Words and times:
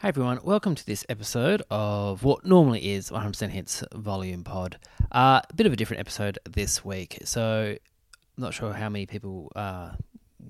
Hey 0.00 0.10
everyone, 0.10 0.38
welcome 0.44 0.76
to 0.76 0.86
this 0.86 1.04
episode 1.08 1.60
of 1.72 2.22
what 2.22 2.44
normally 2.44 2.92
is 2.92 3.10
100% 3.10 3.48
Hits 3.48 3.82
Volume 3.92 4.44
Pod. 4.44 4.78
Uh, 5.10 5.40
a 5.50 5.54
bit 5.54 5.66
of 5.66 5.72
a 5.72 5.76
different 5.76 5.98
episode 5.98 6.38
this 6.48 6.84
week. 6.84 7.18
So, 7.24 7.74
I'm 7.74 8.40
not 8.40 8.54
sure 8.54 8.72
how 8.72 8.88
many 8.88 9.06
people 9.06 9.50
uh, 9.56 9.90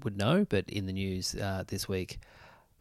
would 0.05 0.19
know, 0.19 0.45
but 0.47 0.69
in 0.69 0.85
the 0.85 0.93
news 0.93 1.35
uh, 1.35 1.65
this 1.67 1.89
week, 1.89 2.19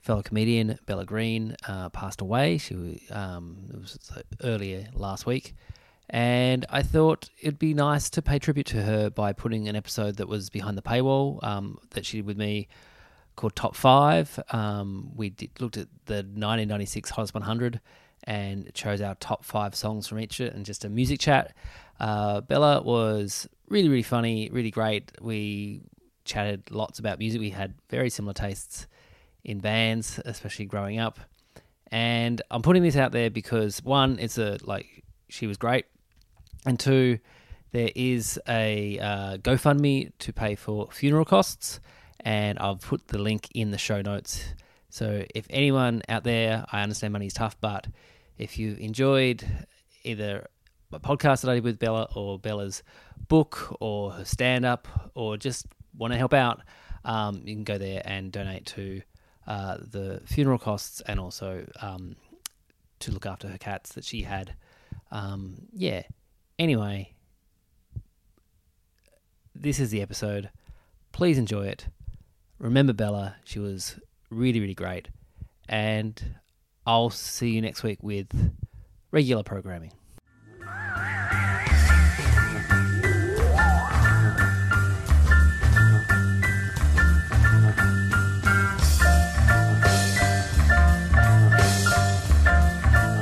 fellow 0.01 0.21
comedian 0.21 0.77
Bella 0.85 1.05
Green 1.05 1.55
uh, 1.69 1.87
passed 1.87 2.19
away. 2.19 2.57
She 2.57 3.01
um, 3.11 3.69
it 3.73 3.79
was 3.79 3.97
earlier 4.43 4.89
last 4.93 5.25
week, 5.25 5.55
and 6.09 6.65
I 6.69 6.83
thought 6.83 7.29
it'd 7.41 7.59
be 7.59 7.75
nice 7.75 8.09
to 8.09 8.21
pay 8.21 8.39
tribute 8.39 8.67
to 8.67 8.81
her 8.83 9.09
by 9.09 9.31
putting 9.31 9.69
an 9.69 9.77
episode 9.77 10.17
that 10.17 10.27
was 10.27 10.49
behind 10.49 10.77
the 10.77 10.81
paywall 10.81 11.41
um, 11.45 11.79
that 11.91 12.05
she 12.05 12.17
did 12.17 12.25
with 12.25 12.37
me 12.37 12.67
called 13.37 13.55
Top 13.55 13.75
Five. 13.75 14.37
Um, 14.51 15.11
we 15.15 15.29
did, 15.29 15.51
looked 15.61 15.77
at 15.77 15.87
the 16.05 16.15
1996 16.15 17.09
Hottest 17.11 17.33
100 17.33 17.79
and 18.25 18.73
chose 18.73 18.99
our 19.01 19.15
top 19.15 19.45
five 19.45 19.73
songs 19.73 20.07
from 20.07 20.19
each 20.19 20.41
and 20.41 20.65
just 20.65 20.83
a 20.83 20.89
music 20.89 21.21
chat. 21.21 21.55
Uh, 21.99 22.41
Bella 22.41 22.81
was 22.81 23.47
really, 23.69 23.87
really 23.87 24.03
funny, 24.03 24.49
really 24.51 24.71
great. 24.71 25.11
We 25.21 25.81
chatted 26.25 26.69
lots 26.71 26.99
about 26.99 27.19
music. 27.19 27.39
We 27.39 27.51
had 27.51 27.75
very 27.89 28.09
similar 28.09 28.33
tastes 28.33 28.87
in 29.45 29.59
bands, 29.59 30.19
especially 30.25 30.65
growing 30.65 30.99
up. 30.99 31.19
And 31.89 32.41
I'm 32.51 32.61
putting 32.61 32.83
this 32.83 32.97
out 32.97 33.13
there 33.13 33.29
because 33.29 33.81
one, 33.81 34.19
it's 34.19 34.37
a 34.37 34.57
like 34.63 35.05
she 35.29 35.47
was 35.47 35.55
great, 35.55 35.85
and 36.65 36.77
two, 36.77 37.19
there 37.71 37.89
is 37.95 38.37
a 38.47 38.99
uh, 38.99 39.37
GoFundMe 39.37 40.11
to 40.19 40.33
pay 40.33 40.55
for 40.55 40.89
funeral 40.91 41.23
costs 41.23 41.79
and 42.21 42.57
I'll 42.59 42.77
put 42.77 43.07
the 43.07 43.17
link 43.17 43.49
in 43.53 43.71
the 43.71 43.77
show 43.77 44.01
notes. 44.01 44.43
So 44.89 45.25
if 45.35 45.45
anyone 45.49 46.01
out 46.09 46.23
there, 46.23 46.65
I 46.71 46.81
understand 46.81 47.13
money 47.13 47.27
is 47.27 47.33
tough, 47.33 47.55
but 47.59 47.87
if 48.37 48.57
you 48.57 48.75
enjoyed 48.75 49.43
either 50.03 50.47
a 50.91 50.99
podcast 50.99 51.41
that 51.41 51.51
I 51.51 51.55
did 51.55 51.63
with 51.63 51.79
Bella 51.79 52.07
or 52.15 52.39
Bella's 52.39 52.83
book 53.27 53.75
or 53.79 54.11
her 54.11 54.25
stand 54.25 54.65
up 54.65 54.87
or 55.13 55.37
just 55.37 55.67
want 55.97 56.13
to 56.13 56.17
help 56.17 56.33
out, 56.33 56.61
um, 57.03 57.41
you 57.45 57.55
can 57.55 57.63
go 57.63 57.77
there 57.77 58.01
and 58.05 58.31
donate 58.31 58.65
to 58.67 59.01
uh, 59.45 59.77
the 59.79 60.21
funeral 60.25 60.57
costs 60.57 61.01
and 61.01 61.19
also 61.19 61.65
um, 61.81 62.15
to 62.99 63.11
look 63.11 63.25
after 63.25 63.47
her 63.47 63.57
cats 63.57 63.93
that 63.93 64.05
she 64.05 64.23
had. 64.23 64.55
Um, 65.11 65.67
yeah. 65.73 66.03
Anyway, 66.57 67.13
this 69.53 69.79
is 69.79 69.89
the 69.89 70.01
episode. 70.01 70.49
Please 71.11 71.37
enjoy 71.37 71.67
it 71.67 71.87
remember 72.59 72.93
Bella. 72.93 73.35
She 73.43 73.59
was 73.59 73.99
really, 74.29 74.59
really 74.59 74.73
great. 74.73 75.07
And 75.69 76.35
I'll 76.85 77.09
see 77.09 77.49
you 77.51 77.61
next 77.61 77.83
week 77.83 78.01
with 78.01 78.27
regular 79.11 79.43
programming. 79.43 79.91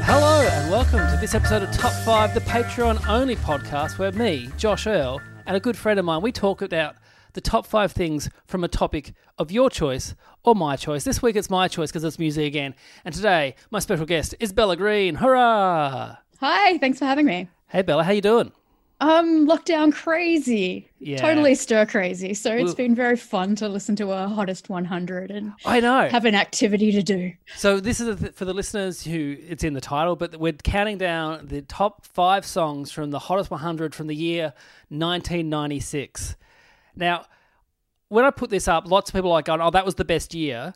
Hello 0.08 0.48
and 0.48 0.72
welcome 0.72 1.00
to 1.10 1.18
this 1.20 1.34
episode 1.34 1.64
of 1.64 1.72
Top 1.72 1.94
5, 2.06 2.34
the 2.34 2.42
Patreon 2.42 3.08
only 3.10 3.36
podcast 3.36 3.98
where 3.98 4.12
me, 4.12 4.50
Josh 4.58 4.88
Earl, 4.88 5.20
and 5.46 5.58
a 5.58 5.60
good 5.60 5.76
friend 5.76 6.00
of 6.00 6.06
mine, 6.06 6.22
we 6.22 6.32
talk 6.32 6.62
about 6.62 6.96
the 7.36 7.42
top 7.42 7.68
five 7.68 7.92
things 7.92 8.30
from 8.48 8.64
a 8.64 8.68
topic 8.68 9.14
of 9.38 9.52
your 9.52 9.70
choice 9.70 10.16
or 10.44 10.56
my 10.56 10.76
choice. 10.76 11.04
This 11.04 11.22
week 11.22 11.36
it's 11.36 11.50
my 11.50 11.68
choice 11.68 11.92
because 11.92 12.04
it's 12.04 12.18
music 12.18 12.46
again. 12.48 12.74
And 13.04 13.14
today, 13.14 13.56
my 13.72 13.80
special 13.80 14.06
guest 14.06 14.34
is 14.40 14.52
Bella 14.52 14.76
Green. 14.76 15.16
Hurrah! 15.16 16.16
Hi, 16.40 16.78
thanks 16.80 17.00
for 17.00 17.06
having 17.06 17.26
me. 17.26 17.48
Hey 17.68 17.82
Bella, 17.82 18.04
how 18.04 18.12
you 18.12 18.22
doing? 18.22 18.52
Um, 19.02 19.46
lockdown 19.46 19.92
crazy. 19.92 20.90
Yeah. 21.00 21.18
Totally 21.18 21.54
stir 21.56 21.86
crazy. 21.86 22.34
So 22.34 22.54
it's 22.54 22.64
Well- 22.68 22.76
been 22.76 22.96
very 22.96 23.18
fun 23.18 23.54
to 23.58 23.68
listen 23.68 23.98
to 23.98 24.12
a 24.14 24.30
hottest 24.30 24.70
100 24.70 25.32
and 25.32 25.52
I 25.66 25.82
know. 25.82 26.08
have 26.08 26.24
an 26.24 26.34
activity 26.36 26.94
to 26.94 27.04
do. 27.04 27.34
So 27.58 27.82
this 27.82 28.00
is 28.00 28.18
the- 28.18 28.32
for 28.32 28.46
the 28.46 28.54
listeners 28.54 29.04
who 29.04 29.36
it's 29.50 29.66
in 29.66 29.74
the 29.74 29.82
title, 29.82 30.16
but 30.16 30.38
we're 30.40 30.54
counting 30.54 30.98
down 30.98 31.48
the 31.48 31.62
top 31.64 32.06
five 32.06 32.46
songs 32.46 32.90
from 32.92 33.12
the 33.12 33.20
hottest 33.20 33.52
100 33.52 33.94
from 33.94 34.08
the 34.08 34.16
year 34.16 34.54
1996. 34.90 36.38
Now, 36.96 37.26
when 38.10 38.26
I 38.26 38.32
put 38.32 38.50
this 38.50 38.68
up, 38.68 38.88
lots 38.90 39.10
of 39.10 39.14
people 39.16 39.32
are 39.32 39.36
like 39.36 39.46
going, 39.46 39.62
"Oh, 39.62 39.72
that 39.72 39.86
was 39.86 39.96
the 39.96 40.06
best 40.06 40.34
year," 40.34 40.74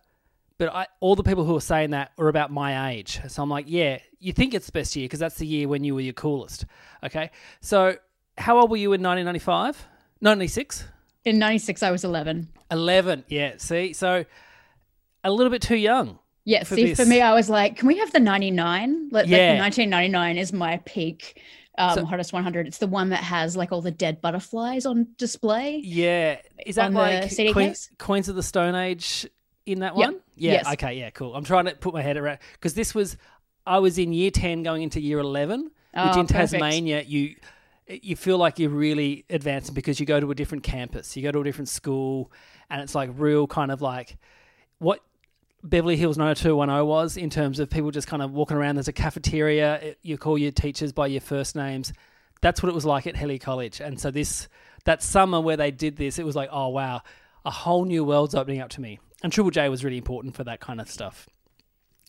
but 0.58 0.74
I, 0.74 0.88
all 1.00 1.16
the 1.16 1.24
people 1.24 1.46
who 1.46 1.56
are 1.56 1.62
saying 1.62 1.92
that 1.92 2.12
are 2.18 2.28
about 2.28 2.52
my 2.52 2.92
age. 2.92 3.20
So 3.28 3.44
I'm 3.44 3.50
like, 3.50 3.66
"Yeah, 3.68 4.00
you 4.20 4.34
think 4.34 4.54
it's 4.54 4.66
the 4.66 4.72
best 4.72 4.96
year 4.96 5.06
because 5.06 5.20
that's 5.20 5.36
the 5.38 5.48
year 5.48 5.68
when 5.68 5.84
you 5.84 5.96
were 5.96 6.02
your 6.02 6.14
coolest." 6.14 6.66
Okay, 7.04 7.32
so 7.62 7.96
how 8.38 8.60
old 8.60 8.70
were 8.72 8.78
you 8.78 8.94
in 8.94 9.02
1995? 9.02 9.86
96? 10.22 10.86
In 11.26 11.40
96, 11.40 11.84
I 11.84 11.92
was 11.92 12.04
11. 12.04 12.48
11. 12.72 13.26
Yeah. 13.28 13.54
See, 13.58 13.94
so 13.94 14.26
a 15.24 15.32
little 15.32 15.52
bit 15.52 15.62
too 15.62 15.76
young. 15.76 16.20
Yeah, 16.46 16.64
For 16.64 16.76
see, 16.76 16.86
this. 16.88 17.00
for 17.00 17.06
me, 17.06 17.22
I 17.22 17.34
was 17.34 17.50
like, 17.50 17.78
can 17.78 17.88
we 17.88 17.98
have 17.98 18.12
the 18.12 18.20
99? 18.20 19.10
Like, 19.12 19.24
like 19.24 19.28
Yeah. 19.28 19.54
the 19.56 19.60
1999 19.60 20.38
is 20.38 20.52
my 20.54 20.78
peak 20.86 21.42
um, 21.80 21.96
So- 21.96 22.06
hottest 22.06 22.34
100. 22.34 22.68
It's 22.68 22.78
the 22.78 22.88
one 22.88 23.10
that 23.10 23.24
has 23.24 23.58
like 23.58 23.72
all 23.72 23.82
the 23.82 23.90
dead 23.92 24.22
butterflies 24.22 24.86
on 24.86 25.08
display. 25.18 25.78
Yeah, 25.84 26.38
is 26.66 26.76
that 26.76 26.94
like 26.94 27.34
Queen? 27.54 27.74
Queens 27.98 28.30
of 28.30 28.36
the 28.36 28.44
Stone 28.44 28.76
Age 28.76 29.26
in 29.66 29.80
that 29.80 29.98
Yep. 29.98 30.08
one? 30.08 30.20
Yeah. 30.36 30.52
Yes. 30.54 30.68
Okay. 30.74 31.00
Yeah. 31.00 31.10
Cool. 31.12 31.36
I'm 31.36 31.44
trying 31.44 31.66
to 31.66 31.76
put 31.76 31.94
my 31.94 32.02
head 32.02 32.18
around 32.18 32.40
because 32.54 32.74
this 32.76 32.94
was 32.94 33.18
I 33.66 33.80
was 33.80 33.98
in 33.98 34.14
year 34.14 34.32
ten 34.32 34.64
going 34.64 34.84
into 34.84 35.00
year 35.02 35.20
eleven, 35.20 35.64
which 35.64 35.72
Oh, 35.96 36.20
in 36.20 36.28
perfect. 36.28 36.52
Tasmania 36.52 37.02
you 37.02 37.36
you 37.88 38.16
feel 38.16 38.38
like 38.38 38.60
you're 38.60 38.70
really 38.70 39.26
advancing 39.32 39.74
because 39.74 40.00
you 40.00 40.06
go 40.06 40.20
to 40.20 40.30
a 40.30 40.36
different 40.36 40.64
campus, 40.64 41.18
you 41.18 41.24
go 41.24 41.32
to 41.32 41.42
a 41.42 41.44
different 41.44 41.70
school, 41.70 42.32
and 42.70 42.82
it's 42.82 42.94
like 42.94 43.10
real 43.16 43.48
kind 43.48 43.72
of 43.72 43.82
like 43.82 44.18
what 44.78 45.00
Beverly 45.64 45.98
Hills 45.98 46.18
90210 46.18 46.86
was 46.86 47.18
in 47.18 47.30
terms 47.30 47.60
of 47.60 47.70
people 47.70 47.92
just 47.92 48.08
kind 48.08 48.22
of 48.22 48.32
walking 48.32 48.56
around. 48.58 48.76
There's 48.76 48.88
a 48.88 48.94
cafeteria. 48.94 49.76
it- 49.82 50.00
You 50.02 50.18
call 50.18 50.38
your 50.38 50.52
teachers 50.52 50.92
by 50.94 51.08
your 51.08 51.22
first 51.22 51.56
names. 51.56 51.92
That's 52.42 52.64
what 52.64 52.70
it 52.70 52.76
was 52.76 52.86
like 52.86 53.06
at 53.08 53.16
Hellyer 53.18 53.38
College. 53.40 53.82
And 53.82 54.00
so 54.00 54.12
this 54.12 54.48
that 54.86 55.04
summer 55.04 55.42
where 55.42 55.58
they 55.58 55.72
did 55.72 55.98
this, 55.98 56.18
it 56.18 56.26
was 56.26 56.36
like, 56.38 56.50
oh 56.52 56.70
wow, 56.70 57.02
a 57.44 57.52
whole 57.52 57.84
new 57.84 58.04
world's 58.06 58.34
opening 58.36 58.62
up 58.62 58.70
to 58.70 58.82
me. 58.82 59.00
And 59.22 59.34
Triple 59.34 59.52
J 59.52 59.68
was 59.68 59.84
really 59.84 59.98
important 59.98 60.36
for 60.36 60.46
that 60.46 60.62
kind 60.62 60.80
of 60.80 60.90
stuff. 60.90 61.28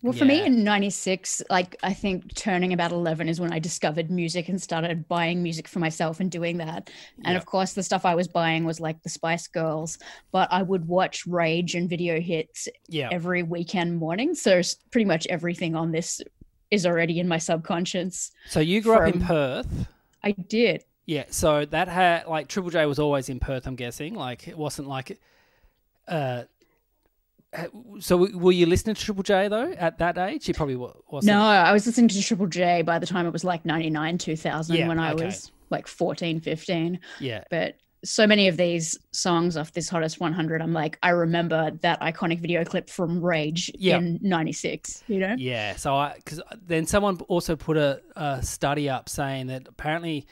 Well, 0.03 0.15
for 0.15 0.25
me 0.25 0.43
in 0.47 0.65
96, 0.65 1.43
like 1.51 1.77
I 1.83 1.93
think 1.93 2.35
turning 2.35 2.73
about 2.73 2.91
11 2.91 3.29
is 3.29 3.39
when 3.39 3.53
I 3.53 3.59
discovered 3.59 4.11
music 4.11 4.49
and 4.49 4.61
started 4.61 5.07
buying 5.09 5.43
music 5.43 5.69
for 5.69 5.79
myself 5.79 6.21
and 6.21 6.31
doing 6.31 6.57
that. 6.57 6.89
And 7.25 7.33
Yeah. 7.33 7.37
of 7.37 7.45
course, 7.45 7.75
the 7.75 7.83
stuff 7.83 8.07
I 8.07 8.15
was 8.15 8.27
buying 8.27 8.65
was 8.65 8.81
like 8.81 9.03
the 9.03 9.11
Spice 9.11 9.47
Girls, 9.47 9.99
but 10.33 10.49
I 10.51 10.63
would 10.63 10.89
watch 10.89 11.27
Rage 11.27 11.75
and 11.75 11.89
video 11.89 12.19
hits 12.19 12.67
Yeah. 12.89 13.11
every 13.13 13.43
weekend 13.43 13.99
morning. 13.99 14.35
So 14.35 14.63
pretty 14.91 15.05
much 15.05 15.27
everything 15.27 15.77
on 15.77 15.93
this 15.93 16.23
is 16.71 16.87
already 16.87 17.21
in 17.21 17.29
my 17.29 17.39
subconscious. 17.39 18.31
So 18.49 18.61
you 18.61 18.81
grew 18.81 18.95
up 18.95 19.15
in 19.15 19.21
Perth. 19.21 19.87
I 20.23 20.33
did. 20.33 20.85
Yeah, 21.05 21.25
so 21.31 21.67
that 21.67 21.89
had 21.89 22.27
like 22.27 22.49
Triple 22.49 22.71
J 22.71 22.87
was 22.87 22.99
always 22.99 23.29
in 23.29 23.39
Perth. 23.39 23.67
I'm 23.67 23.77
guessing 23.77 24.15
like 24.15 24.49
it 24.49 24.57
wasn't 24.57 24.89
like, 24.89 25.21
uh, 26.09 26.45
Uh, 27.57 27.65
so 27.99 28.17
were 28.17 28.53
you 28.53 28.65
listening 28.67 28.95
to 28.95 29.03
Triple 29.03 29.23
J 29.25 29.49
though 29.49 29.73
at 29.73 29.99
that 29.99 30.17
age? 30.19 30.47
You 30.47 30.55
probably 30.55 30.77
wasn't. 30.77 31.25
No, 31.35 31.41
I 31.43 31.73
was 31.73 31.85
listening 31.87 32.09
to 32.09 32.23
Triple 32.23 32.47
J 32.47 32.83
by 32.83 32.99
the 32.99 33.07
time 33.07 33.27
it 33.27 33.33
was 33.33 33.43
like 33.45 33.65
99, 33.65 34.19
2000 34.19 34.77
Yeah, 34.77 34.89
when 34.89 34.99
I 34.99 35.13
okay. 35.15 35.25
was 35.27 35.51
like 35.71 35.87
14, 35.89 36.41
15. 36.41 37.01
Yeah, 37.19 37.43
but 37.51 37.77
so 38.05 38.27
many 38.27 38.49
of 38.49 38.57
these 38.57 38.97
songs 39.13 39.57
off 39.59 39.73
this 39.73 39.87
hottest 39.91 40.21
100 40.21 40.63
i'm 40.63 40.73
like 40.73 40.99
i 41.03 41.11
remember 41.11 41.71
that 41.83 42.01
iconic 42.01 42.41
video 42.41 42.65
clip 42.65 42.89
from 42.89 43.21
rage 43.23 43.71
Yeah. 43.75 43.99
in 43.99 44.19
96 44.23 45.05
you 45.07 45.19
know 45.19 45.35
yeah. 45.37 45.77
So 45.77 45.95
I 45.95 46.15
because 46.17 46.41
then 46.67 46.87
someone 46.87 47.21
also 47.29 47.57
put 47.57 47.77
a, 47.77 48.01
a 48.17 48.43
study 48.43 48.89
up 48.89 49.11
saying 49.11 49.49
that 49.49 49.69
apparently 49.69 50.27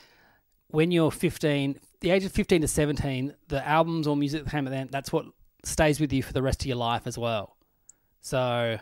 when 0.68 0.90
you're 0.90 1.10
15, 1.10 1.78
the 2.00 2.08
age 2.10 2.24
of 2.24 2.32
15 2.32 2.62
to 2.62 2.68
17, 2.68 3.34
the 3.48 3.66
albums 3.68 4.06
or 4.06 4.16
music 4.16 4.44
that 4.44 4.50
came 4.50 4.66
at 4.66 4.70
then 4.70 4.88
that's 4.90 5.12
what 5.12 5.26
stays 5.64 6.00
with 6.00 6.12
you 6.12 6.22
for 6.22 6.32
the 6.32 6.42
rest 6.42 6.62
of 6.62 6.66
your 6.66 6.76
life 6.76 7.06
as 7.06 7.18
well. 7.18 7.56
So 8.20 8.78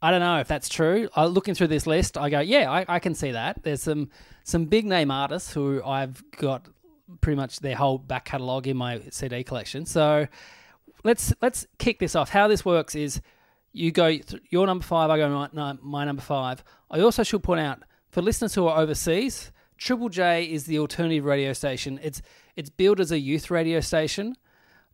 I 0.00 0.10
don't 0.10 0.20
know 0.20 0.38
if 0.40 0.48
that's 0.48 0.68
true. 0.68 1.08
I 1.14 1.24
looking 1.26 1.54
through 1.54 1.68
this 1.68 1.86
list, 1.86 2.16
I 2.16 2.30
go, 2.30 2.40
yeah, 2.40 2.70
I, 2.70 2.84
I 2.88 2.98
can 2.98 3.14
see 3.14 3.32
that. 3.32 3.62
There's 3.62 3.82
some 3.82 4.10
some 4.44 4.66
big 4.66 4.86
name 4.86 5.10
artists 5.10 5.52
who 5.52 5.82
I've 5.84 6.22
got 6.32 6.66
pretty 7.20 7.36
much 7.36 7.60
their 7.60 7.76
whole 7.76 7.98
back 7.98 8.26
catalogue 8.26 8.66
in 8.66 8.76
my 8.76 9.00
CD 9.10 9.42
collection. 9.44 9.86
So 9.86 10.26
let's 11.04 11.32
let's 11.42 11.66
kick 11.78 11.98
this 11.98 12.14
off. 12.14 12.30
How 12.30 12.48
this 12.48 12.64
works 12.64 12.94
is 12.94 13.20
you 13.72 13.90
go 13.90 14.16
your 14.50 14.66
number 14.66 14.84
five, 14.84 15.10
I 15.10 15.18
go 15.18 15.48
my, 15.52 15.76
my 15.80 16.04
number 16.04 16.22
five. 16.22 16.62
I 16.90 17.00
also 17.00 17.22
should 17.22 17.42
point 17.42 17.60
out 17.60 17.82
for 18.08 18.22
listeners 18.22 18.54
who 18.54 18.66
are 18.66 18.80
overseas, 18.80 19.52
Triple 19.78 20.08
J 20.08 20.44
is 20.44 20.64
the 20.64 20.78
alternative 20.78 21.24
radio 21.24 21.52
station. 21.52 21.98
It's 22.02 22.20
it's 22.56 22.70
billed 22.70 23.00
as 23.00 23.12
a 23.12 23.18
youth 23.18 23.50
radio 23.50 23.80
station, 23.80 24.36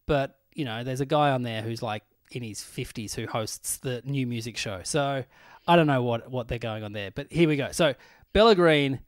but 0.07 0.39
you 0.55 0.65
know 0.65 0.85
there's 0.85 1.01
a 1.01 1.07
guy 1.07 1.31
on 1.31 1.43
there 1.43 1.63
who's 1.63 1.83
like 1.83 2.03
in 2.31 2.43
his 2.43 2.61
50s 2.61 3.15
who 3.15 3.27
hosts 3.27 3.77
the 3.79 4.03
new 4.05 4.27
music 4.27 4.57
show. 4.57 4.81
So 4.85 5.25
I 5.67 5.77
don't 5.77 5.87
know 5.87 6.03
what 6.03 6.31
what 6.31 6.49
they're 6.49 6.59
going 6.59 6.83
on 6.85 6.93
there, 6.93 7.11
but 7.11 7.31
here 7.31 7.49
we 7.49 7.57
go. 7.57 7.73
So 7.73 7.95
Bella 8.33 8.55
Green, 8.55 9.01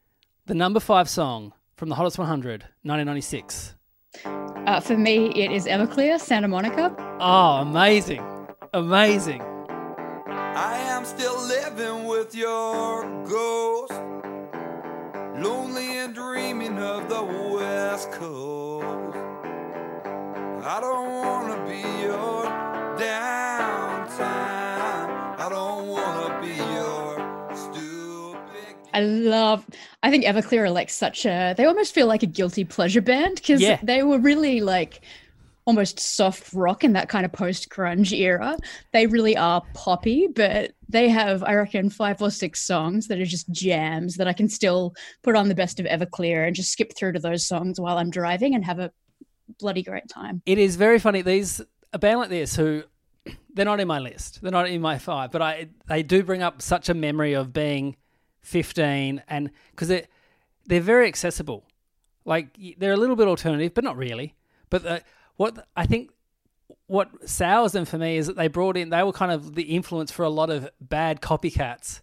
the 0.46 0.54
number 0.54 0.80
five 0.80 1.08
song 1.08 1.52
from 1.76 1.88
the 1.88 1.94
Hottest 1.94 2.18
100, 2.18 2.62
1996. 2.82 3.74
Uh, 4.24 4.80
for 4.80 4.96
me, 4.96 5.28
it 5.34 5.52
is 5.52 5.66
Everclear, 5.66 6.18
Santa 6.18 6.48
Monica. 6.48 6.94
Oh, 7.20 7.56
amazing, 7.60 8.24
amazing. 8.72 9.42
I 10.28 10.78
am 10.78 11.04
still 11.04 11.38
living 11.46 12.06
with 12.06 12.34
your 12.34 13.02
ghost, 13.24 13.92
lonely 15.38 15.98
and 15.98 16.14
dreaming 16.14 16.78
of 16.78 17.08
the 17.08 17.22
West 17.22 18.10
Coast. 18.12 19.05
I 20.68 20.80
don't 20.80 21.08
wanna 21.12 21.64
be 21.64 21.78
your 22.02 22.42
downtime. 22.98 24.18
I 25.38 25.46
don't 25.48 25.86
wanna 25.86 26.40
be 26.40 26.56
your 26.56 27.54
stupid. 27.54 28.74
I 28.92 29.00
love. 29.02 29.64
I 30.02 30.10
think 30.10 30.24
Everclear 30.24 30.62
are 30.62 30.70
like 30.70 30.90
such 30.90 31.24
a. 31.24 31.54
They 31.56 31.66
almost 31.66 31.94
feel 31.94 32.08
like 32.08 32.24
a 32.24 32.26
guilty 32.26 32.64
pleasure 32.64 33.00
band 33.00 33.36
because 33.36 33.60
Yeah. 33.60 33.78
they 33.80 34.02
were 34.02 34.18
really 34.18 34.60
like 34.60 35.02
almost 35.66 36.00
soft 36.00 36.52
rock 36.52 36.82
in 36.82 36.94
that 36.94 37.08
kind 37.08 37.24
of 37.24 37.32
post 37.32 37.68
grunge 37.68 38.10
era. 38.12 38.56
They 38.92 39.06
really 39.06 39.36
are 39.36 39.62
poppy, 39.72 40.26
but 40.34 40.72
they 40.88 41.08
have, 41.08 41.44
I 41.44 41.54
reckon, 41.54 41.90
five 41.90 42.20
or 42.20 42.30
six 42.32 42.66
songs 42.66 43.06
that 43.06 43.20
are 43.20 43.24
just 43.24 43.48
jams 43.52 44.16
that 44.16 44.26
I 44.26 44.32
can 44.32 44.48
still 44.48 44.94
put 45.22 45.36
on 45.36 45.48
the 45.48 45.54
best 45.54 45.78
of 45.78 45.86
Everclear 45.86 46.44
and 46.44 46.56
just 46.56 46.72
skip 46.72 46.92
through 46.96 47.12
to 47.12 47.20
those 47.20 47.46
songs 47.46 47.80
while 47.80 47.98
I'm 47.98 48.10
driving 48.10 48.56
and 48.56 48.64
have 48.64 48.80
a 48.80 48.90
bloody 49.58 49.82
great 49.82 50.08
time. 50.08 50.42
It 50.46 50.58
is 50.58 50.76
very 50.76 50.98
funny. 50.98 51.22
These 51.22 51.62
a 51.92 51.98
band 51.98 52.20
like 52.20 52.28
this 52.28 52.56
who 52.56 52.82
they're 53.54 53.64
not 53.64 53.80
in 53.80 53.88
my 53.88 53.98
list. 53.98 54.40
They're 54.42 54.52
not 54.52 54.68
in 54.68 54.80
my 54.80 54.98
five, 54.98 55.30
but 55.30 55.42
I 55.42 55.68
they 55.86 56.02
do 56.02 56.22
bring 56.22 56.42
up 56.42 56.62
such 56.62 56.88
a 56.88 56.94
memory 56.94 57.34
of 57.34 57.52
being 57.52 57.96
15 58.42 59.22
and 59.28 59.50
because 59.70 59.88
they 59.88 60.06
they're 60.66 60.80
very 60.80 61.08
accessible. 61.08 61.64
Like 62.24 62.56
they're 62.78 62.92
a 62.92 62.96
little 62.96 63.16
bit 63.16 63.28
alternative, 63.28 63.74
but 63.74 63.84
not 63.84 63.96
really. 63.96 64.34
But 64.70 64.86
uh, 64.86 65.00
what 65.36 65.66
I 65.76 65.86
think 65.86 66.10
what 66.86 67.28
sours 67.28 67.72
them 67.72 67.84
for 67.84 67.98
me 67.98 68.16
is 68.16 68.26
that 68.26 68.36
they 68.36 68.48
brought 68.48 68.76
in 68.76 68.90
they 68.90 69.02
were 69.02 69.12
kind 69.12 69.32
of 69.32 69.54
the 69.54 69.62
influence 69.62 70.10
for 70.10 70.24
a 70.24 70.30
lot 70.30 70.50
of 70.50 70.68
bad 70.80 71.20
copycats 71.20 72.00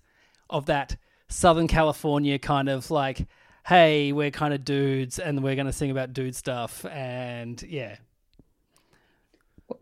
of 0.50 0.66
that 0.68 0.98
Southern 1.34 1.68
California 1.68 2.38
kind 2.38 2.70
of 2.70 2.92
like, 2.92 3.26
hey, 3.66 4.12
we're 4.12 4.32
kind 4.32 4.54
of 4.54 4.66
dudes 4.66 5.20
and 5.20 5.44
we're 5.44 5.56
going 5.56 5.68
to 5.68 5.74
sing 5.74 5.92
about 5.92 6.14
dude 6.14 6.36
stuff 6.36 6.86
and 6.86 7.62
yeah. 7.64 7.96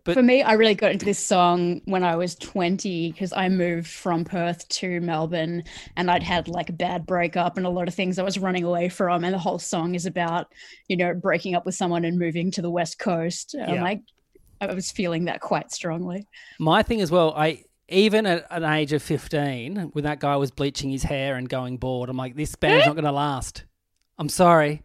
But- 0.04 0.14
For 0.14 0.24
me, 0.24 0.42
I 0.42 0.54
really 0.54 0.76
got 0.76 0.92
into 0.92 1.06
this 1.06 1.20
song 1.20 1.82
when 1.86 2.04
I 2.04 2.16
was 2.16 2.36
20 2.36 3.12
because 3.12 3.34
I 3.34 3.50
moved 3.50 3.88
from 3.88 4.24
Perth 4.24 4.68
to 4.70 5.02
Melbourne 5.02 5.64
and 5.98 6.10
I'd 6.10 6.24
had 6.24 6.48
like 6.48 6.70
a 6.70 6.74
bad 6.74 7.06
breakup 7.06 7.58
and 7.58 7.66
a 7.66 7.70
lot 7.70 7.88
of 7.88 7.94
things 7.94 8.18
I 8.20 8.24
was 8.24 8.38
running 8.38 8.64
away 8.64 8.90
from. 8.90 9.24
And 9.24 9.34
the 9.34 9.40
whole 9.40 9.60
song 9.60 9.96
is 9.96 10.06
about, 10.06 10.48
you 10.88 10.96
know, 10.96 11.14
breaking 11.14 11.56
up 11.56 11.66
with 11.66 11.76
someone 11.76 12.06
and 12.06 12.18
moving 12.18 12.52
to 12.52 12.62
the 12.62 12.70
West 12.70 13.00
Coast. 13.00 13.54
And 13.56 13.76
Yeah. 13.76 13.84
like, 13.84 14.02
I 14.62 14.68
was 14.74 14.92
feeling 14.92 15.26
that 15.26 15.42
quite 15.42 15.72
strongly. 15.72 16.28
My 16.60 16.84
thing 16.84 17.02
as 17.02 17.10
well, 17.12 17.34
I 17.36 17.64
even 17.90 18.26
at 18.26 18.46
an 18.52 18.64
age 18.64 18.94
of 18.94 19.02
15, 19.04 19.90
when 19.94 20.04
that 20.06 20.20
guy 20.20 20.36
was 20.38 20.52
bleaching 20.52 20.92
his 20.92 21.04
hair 21.04 21.36
and 21.36 21.50
going 21.50 21.78
bald, 21.78 22.08
I'm 22.10 22.16
like, 22.18 22.36
this 22.36 22.56
band's 22.56 22.86
not 22.86 22.96
going 22.96 23.04
to 23.06 23.12
last. 23.12 23.66
I'm 24.22 24.30
sorry. 24.30 24.84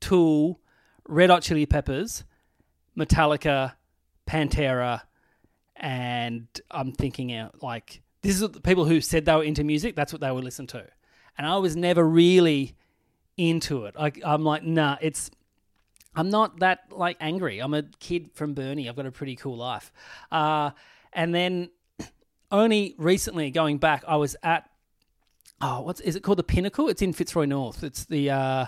Tool, 0.00 0.59
Red 1.10 1.30
Hot 1.30 1.42
Chili 1.42 1.66
Peppers, 1.66 2.24
Metallica, 2.96 3.74
Pantera, 4.26 5.02
and 5.76 6.46
I'm 6.70 6.92
thinking 6.92 7.32
out 7.32 7.62
like 7.62 8.02
this 8.22 8.40
is 8.40 8.48
the 8.48 8.60
people 8.60 8.84
who 8.84 9.00
said 9.00 9.24
they 9.24 9.34
were 9.34 9.42
into 9.42 9.64
music. 9.64 9.96
That's 9.96 10.12
what 10.12 10.20
they 10.20 10.30
would 10.30 10.44
listen 10.44 10.66
to, 10.68 10.86
and 11.36 11.46
I 11.46 11.56
was 11.58 11.74
never 11.74 12.06
really 12.06 12.76
into 13.36 13.86
it. 13.86 13.94
I, 13.98 14.12
I'm 14.24 14.44
like, 14.44 14.62
nah, 14.62 14.96
it's. 15.00 15.30
I'm 16.14 16.28
not 16.28 16.58
that 16.58 16.80
like 16.90 17.16
angry. 17.20 17.60
I'm 17.60 17.72
a 17.74 17.84
kid 18.00 18.30
from 18.34 18.54
Burnie. 18.54 18.88
I've 18.88 18.96
got 18.96 19.06
a 19.06 19.12
pretty 19.12 19.36
cool 19.36 19.56
life. 19.56 19.92
Uh, 20.30 20.70
and 21.12 21.32
then 21.32 21.70
only 22.50 22.96
recently 22.98 23.52
going 23.52 23.78
back, 23.78 24.02
I 24.08 24.16
was 24.16 24.36
at 24.42 24.68
oh, 25.60 25.80
what's 25.82 26.00
is 26.00 26.16
it 26.16 26.22
called? 26.22 26.38
The 26.38 26.44
Pinnacle. 26.44 26.88
It's 26.88 27.02
in 27.02 27.12
Fitzroy 27.12 27.44
North. 27.44 27.82
It's 27.82 28.04
the 28.04 28.30
uh, 28.30 28.66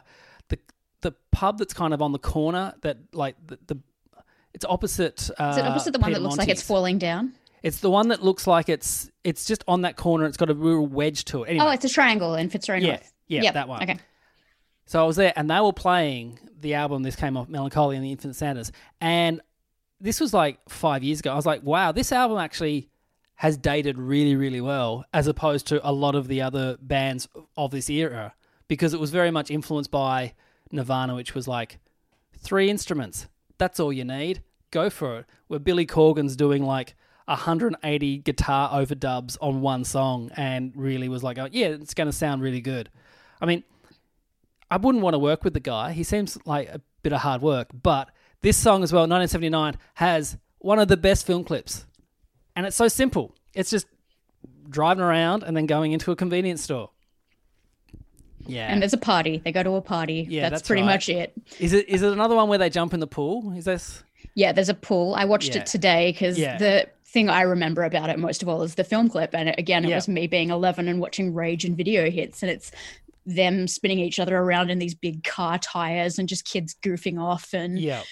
the 1.03 1.13
pub 1.31 1.59
that's 1.59 1.75
kind 1.75 1.93
of 1.95 2.01
on 2.03 2.13
the 2.13 2.19
corner 2.19 2.75
that 2.83 2.99
like 3.13 3.37
the, 3.47 3.59
the 3.67 3.79
it's 4.55 4.65
opposite. 4.65 5.31
Uh, 5.39 5.51
Is 5.51 5.59
it 5.59 5.65
opposite 5.65 5.93
the 5.93 5.99
one 5.99 6.11
Peter 6.11 6.19
that 6.21 6.25
looks 6.25 6.37
like 6.39 6.49
it's 6.49 6.63
falling 6.63 6.99
down? 6.99 7.33
It's 7.63 7.79
the 7.79 7.91
one 7.91 8.09
that 8.09 8.23
looks 8.25 8.47
like 8.47 8.69
it's 8.69 9.11
it's 9.25 9.45
just 9.45 9.63
on 9.69 9.83
that 9.83 9.97
corner. 9.97 10.27
It's 10.27 10.37
got 10.37 10.51
a 10.51 10.55
real 10.55 10.87
wedge 10.87 11.25
to 11.27 11.45
it. 11.45 11.51
Anyway, 11.51 11.65
Oh, 11.67 11.71
it's 11.71 11.85
a 11.85 11.89
triangle 11.89 12.35
in 12.35 12.49
Fitzroy 12.51 12.79
Yeah, 12.79 12.87
North. 12.89 13.13
yeah, 13.29 13.43
Yep, 13.43 13.55
that 13.55 13.69
one. 13.69 13.83
Okay. 13.83 13.99
So 14.87 15.03
I 15.03 15.07
was 15.07 15.17
there, 15.17 15.33
and 15.37 15.49
they 15.49 15.61
were 15.61 15.73
playing 15.73 16.39
the 16.61 16.75
album. 16.75 17.03
This 17.03 17.17
came 17.17 17.37
off 17.37 17.49
Mellon 17.49 17.71
Collie 17.71 17.97
and 17.97 18.05
the 18.05 18.11
Infinite 18.11 18.35
Sadness, 18.35 18.73
and 19.01 19.41
this 20.01 20.21
was 20.21 20.35
like 20.35 20.59
five 20.69 21.03
years 21.05 21.21
ago. 21.21 21.33
I 21.33 21.37
was 21.37 21.47
like, 21.47 21.63
wow, 21.63 21.93
this 21.93 22.11
album 22.11 22.39
actually 22.39 22.89
has 23.37 23.57
dated 23.57 23.97
really, 23.97 24.35
really 24.37 24.61
well, 24.61 25.05
as 25.15 25.27
opposed 25.29 25.69
to 25.69 25.89
a 25.89 25.93
lot 25.93 26.15
of 26.15 26.27
the 26.29 26.43
other 26.43 26.77
bands 26.81 27.29
of 27.57 27.71
this 27.71 27.89
era, 27.89 28.35
because 28.69 28.93
it 28.93 29.01
was 29.01 29.11
very 29.11 29.31
much 29.31 29.51
influenced 29.51 29.91
by 29.93 30.35
Nirvana, 30.73 31.15
which 31.15 31.35
was 31.35 31.47
like 31.47 31.79
three 32.39 32.71
instruments. 32.71 33.27
That's 33.59 33.79
all 33.79 33.93
you 33.93 34.05
need. 34.05 34.43
Go 34.71 34.91
for 34.91 35.21
it. 35.21 35.27
Where 35.47 35.61
Billy 35.61 35.87
Corgan's 35.87 36.35
doing 36.37 36.65
like 36.65 36.95
180 37.27 38.19
guitar 38.19 38.71
overdubs 38.71 39.37
on 39.41 39.61
one 39.61 39.85
song, 39.85 40.31
and 40.37 40.73
really 40.75 41.09
was 41.09 41.23
like, 41.23 41.39
oh, 41.39 41.49
yeah, 41.51 41.69
it's 41.69 41.95
going 41.95 42.09
to 42.09 42.13
sound 42.13 42.43
really 42.43 42.61
good. 42.61 42.91
I 43.41 43.47
mean, 43.47 43.63
I 44.71 44.77
wouldn't 44.77 45.05
want 45.05 45.15
to 45.15 45.19
work 45.19 45.45
with 45.45 45.55
the 45.55 45.61
guy. 45.61 45.93
He 45.93 46.03
seems 46.03 46.39
like 46.47 46.69
a 46.69 46.81
bit 47.03 47.13
of 47.13 47.21
hard 47.21 47.43
work. 47.43 47.69
But 47.75 48.11
this 48.41 48.57
song 48.57 48.83
as 48.83 48.93
well, 48.93 49.03
1979, 49.03 49.77
has 49.95 50.37
one 50.59 50.79
of 50.79 50.89
the 50.89 50.97
best 50.97 51.27
film 51.27 51.45
clips. 51.45 51.87
And 52.57 52.67
it's 52.67 52.77
so 52.77 52.89
simple. 52.89 53.35
It's 53.55 53.71
just 53.71 53.87
driving 54.69 55.05
around 55.05 55.43
and 55.43 55.57
then 55.57 55.67
going 55.67 55.93
into 55.93 56.11
a 56.11 56.17
convenience 56.17 56.63
store. 56.63 56.91
Yeah. 58.47 58.67
And 58.73 58.83
there's 58.83 58.93
a 58.93 58.99
party. 58.99 59.41
They 59.45 59.53
go 59.53 59.63
to 59.63 59.75
a 59.77 59.81
party. 59.83 60.27
Yeah, 60.29 60.43
that's, 60.43 60.53
that's 60.61 60.67
pretty 60.67 60.83
right. 60.83 60.89
much 60.93 61.09
it. 61.09 61.33
is 61.61 61.73
it 61.73 61.89
is 61.89 62.03
it 62.03 62.13
another 62.13 62.35
one 62.35 62.49
where 62.49 62.59
they 62.59 62.71
jump 62.71 62.93
in 62.95 63.01
the 63.01 63.07
pool? 63.07 63.53
Is 63.57 63.65
this 63.65 64.03
Yeah, 64.35 64.53
there's 64.53 64.69
a 64.69 64.75
pool. 64.75 65.15
I 65.15 65.25
watched 65.25 65.55
Yeah. 65.55 65.61
it 65.63 65.67
today 65.67 66.13
because 66.13 66.39
Yeah. 66.39 66.57
the 66.59 66.89
thing 67.07 67.29
I 67.29 67.43
remember 67.43 67.83
about 67.85 68.09
it 68.11 68.19
most 68.19 68.43
of 68.43 68.49
all 68.49 68.63
is 68.63 68.75
the 68.77 68.85
film 68.85 69.09
clip. 69.09 69.35
And 69.35 69.55
again, 69.59 69.85
it 69.85 69.89
Yeah. 69.91 69.97
was 69.97 70.09
me 70.09 70.27
being 70.27 70.51
11 70.51 70.89
and 70.89 70.99
watching 71.01 71.35
Rage 71.35 71.65
and 71.65 71.77
video 71.77 72.11
hits. 72.11 72.43
And 72.43 72.51
it's 72.51 72.73
them 73.27 73.69
spinning 73.69 73.99
each 74.01 74.19
other 74.19 74.37
around 74.37 74.71
in 74.71 74.79
these 74.79 74.95
big 74.95 75.23
car 75.23 75.59
tires 75.59 76.19
and 76.19 76.29
just 76.29 76.45
kids 76.45 76.75
goofing 76.83 77.21
off. 77.21 77.53
And 77.53 77.79
Yeah. 77.79 78.03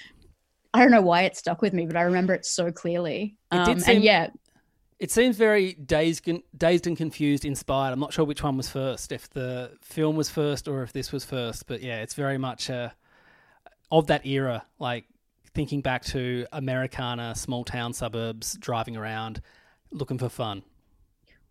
I 0.72 0.80
don't 0.82 0.92
know 0.92 1.00
why 1.02 1.22
it 1.22 1.36
stuck 1.36 1.62
with 1.62 1.72
me, 1.72 1.86
but 1.86 1.96
I 1.96 2.02
remember 2.02 2.32
it 2.34 2.46
so 2.46 2.70
clearly. 2.70 3.34
It 3.50 3.56
did 3.64 3.68
Um, 3.68 3.80
seem- 3.80 3.94
and 3.96 4.04
yeah, 4.04 4.28
It 5.00 5.10
seems 5.10 5.38
very 5.38 5.72
dazed, 5.72 6.28
dazed 6.54 6.86
and 6.86 6.94
confused 6.94 7.46
inspired. 7.46 7.92
I'm 7.92 8.00
not 8.00 8.12
sure 8.12 8.26
which 8.26 8.42
one 8.42 8.58
was 8.58 8.68
first, 8.68 9.12
if 9.12 9.30
the 9.30 9.72
film 9.80 10.14
was 10.14 10.28
first 10.28 10.68
or 10.68 10.82
if 10.82 10.92
this 10.92 11.10
was 11.10 11.24
first. 11.24 11.66
But 11.66 11.82
yeah, 11.82 12.02
it's 12.02 12.12
very 12.12 12.36
much 12.36 12.68
uh, 12.68 12.90
of 13.90 14.08
that 14.08 14.26
era, 14.26 14.66
like 14.78 15.06
thinking 15.54 15.80
back 15.80 16.04
to 16.04 16.46
Americana, 16.52 17.34
small 17.34 17.64
town 17.64 17.94
suburbs, 17.94 18.58
driving 18.60 18.94
around, 18.94 19.40
looking 19.90 20.18
for 20.18 20.28
fun. 20.28 20.62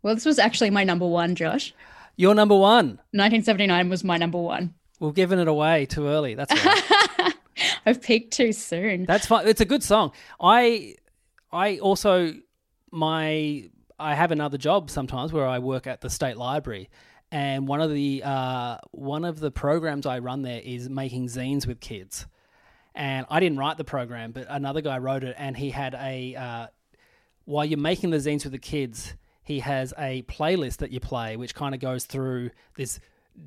well, 0.03 0.13
this 0.13 0.25
was 0.25 0.37
actually 0.37 0.69
my 0.69 0.83
number 0.83 1.07
one, 1.07 1.33
Josh. 1.33 1.73
You're 2.17 2.35
number 2.35 2.55
one. 2.55 2.99
1979 3.13 3.89
was 3.89 4.03
my 4.03 4.17
number 4.17 4.37
one. 4.37 4.75
We've 4.99 5.15
given 5.15 5.39
it 5.39 5.47
away 5.47 5.87
too 5.87 6.07
early. 6.07 6.35
That's 6.35 6.53
right. 6.53 7.33
I've 7.87 8.01
peaked 8.01 8.31
too 8.31 8.53
soon. 8.53 9.05
That's 9.05 9.25
fine. 9.25 9.47
It's 9.47 9.61
a 9.61 9.65
good 9.65 9.81
song. 9.81 10.11
I 10.39 10.95
I 11.51 11.79
also 11.79 12.35
my 12.91 13.69
I 13.99 14.15
have 14.15 14.31
another 14.31 14.57
job 14.57 14.89
sometimes 14.89 15.33
where 15.33 15.45
I 15.45 15.59
work 15.59 15.87
at 15.87 16.01
the 16.01 16.09
state 16.09 16.37
library, 16.37 16.89
and 17.31 17.67
one 17.67 17.81
of 17.81 17.91
the 17.91 18.23
uh, 18.23 18.77
one 18.91 19.25
of 19.25 19.39
the 19.39 19.51
programs 19.51 20.05
I 20.05 20.19
run 20.19 20.41
there 20.41 20.61
is 20.63 20.89
making 20.89 21.27
zines 21.27 21.67
with 21.67 21.79
kids. 21.79 22.25
And 22.95 23.25
I 23.29 23.39
didn't 23.39 23.59
write 23.59 23.77
the 23.77 23.83
program, 23.83 24.31
but 24.31 24.47
another 24.49 24.81
guy 24.81 24.97
wrote 24.97 25.23
it, 25.23 25.35
and 25.37 25.55
he 25.55 25.69
had 25.69 25.93
a 25.93 26.35
uh, 26.35 26.67
while 27.45 27.65
you're 27.65 27.79
making 27.79 28.11
the 28.11 28.17
zines 28.17 28.43
with 28.43 28.51
the 28.51 28.59
kids, 28.59 29.15
he 29.43 29.59
has 29.59 29.93
a 29.97 30.21
playlist 30.23 30.77
that 30.77 30.91
you 30.91 30.99
play, 30.99 31.35
which 31.35 31.55
kind 31.55 31.73
of 31.73 31.81
goes 31.81 32.05
through 32.05 32.51
this 32.77 32.99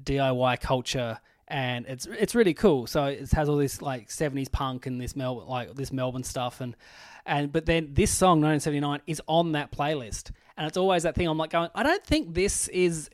DIY 0.05 0.61
culture, 0.61 1.21
and 1.49 1.87
it's 1.87 2.07
it's 2.07 2.35
really 2.35 2.55
cool. 2.55 2.87
So 2.87 3.07
it 3.07 3.31
has 3.33 3.49
all 3.49 3.57
this 3.57 3.81
like 3.81 4.09
'70s 4.09 4.51
punk 4.51 4.87
and 4.87 5.01
this 5.01 5.15
Mel 5.15 5.45
like 5.47 5.75
this 5.75 5.93
Melbourne 5.93 6.25
stuff, 6.25 6.61
and 6.61 6.77
and 7.27 7.53
but 7.53 7.67
then 7.67 7.91
this 7.93 8.11
song 8.11 8.41
1979 8.41 9.01
is 9.07 9.23
on 9.27 9.53
that 9.53 9.73
playlist, 9.73 10.31
and 10.57 10.67
it's 10.67 10.77
always 10.77 11.05
that 11.05 11.15
thing. 11.15 11.27
I'm 11.27 11.39
like 11.39 11.51
going, 11.51 11.71
I 11.75 11.83
don't 11.83 12.05
think 12.05 12.35
this 12.35 12.69
is 12.69 13.11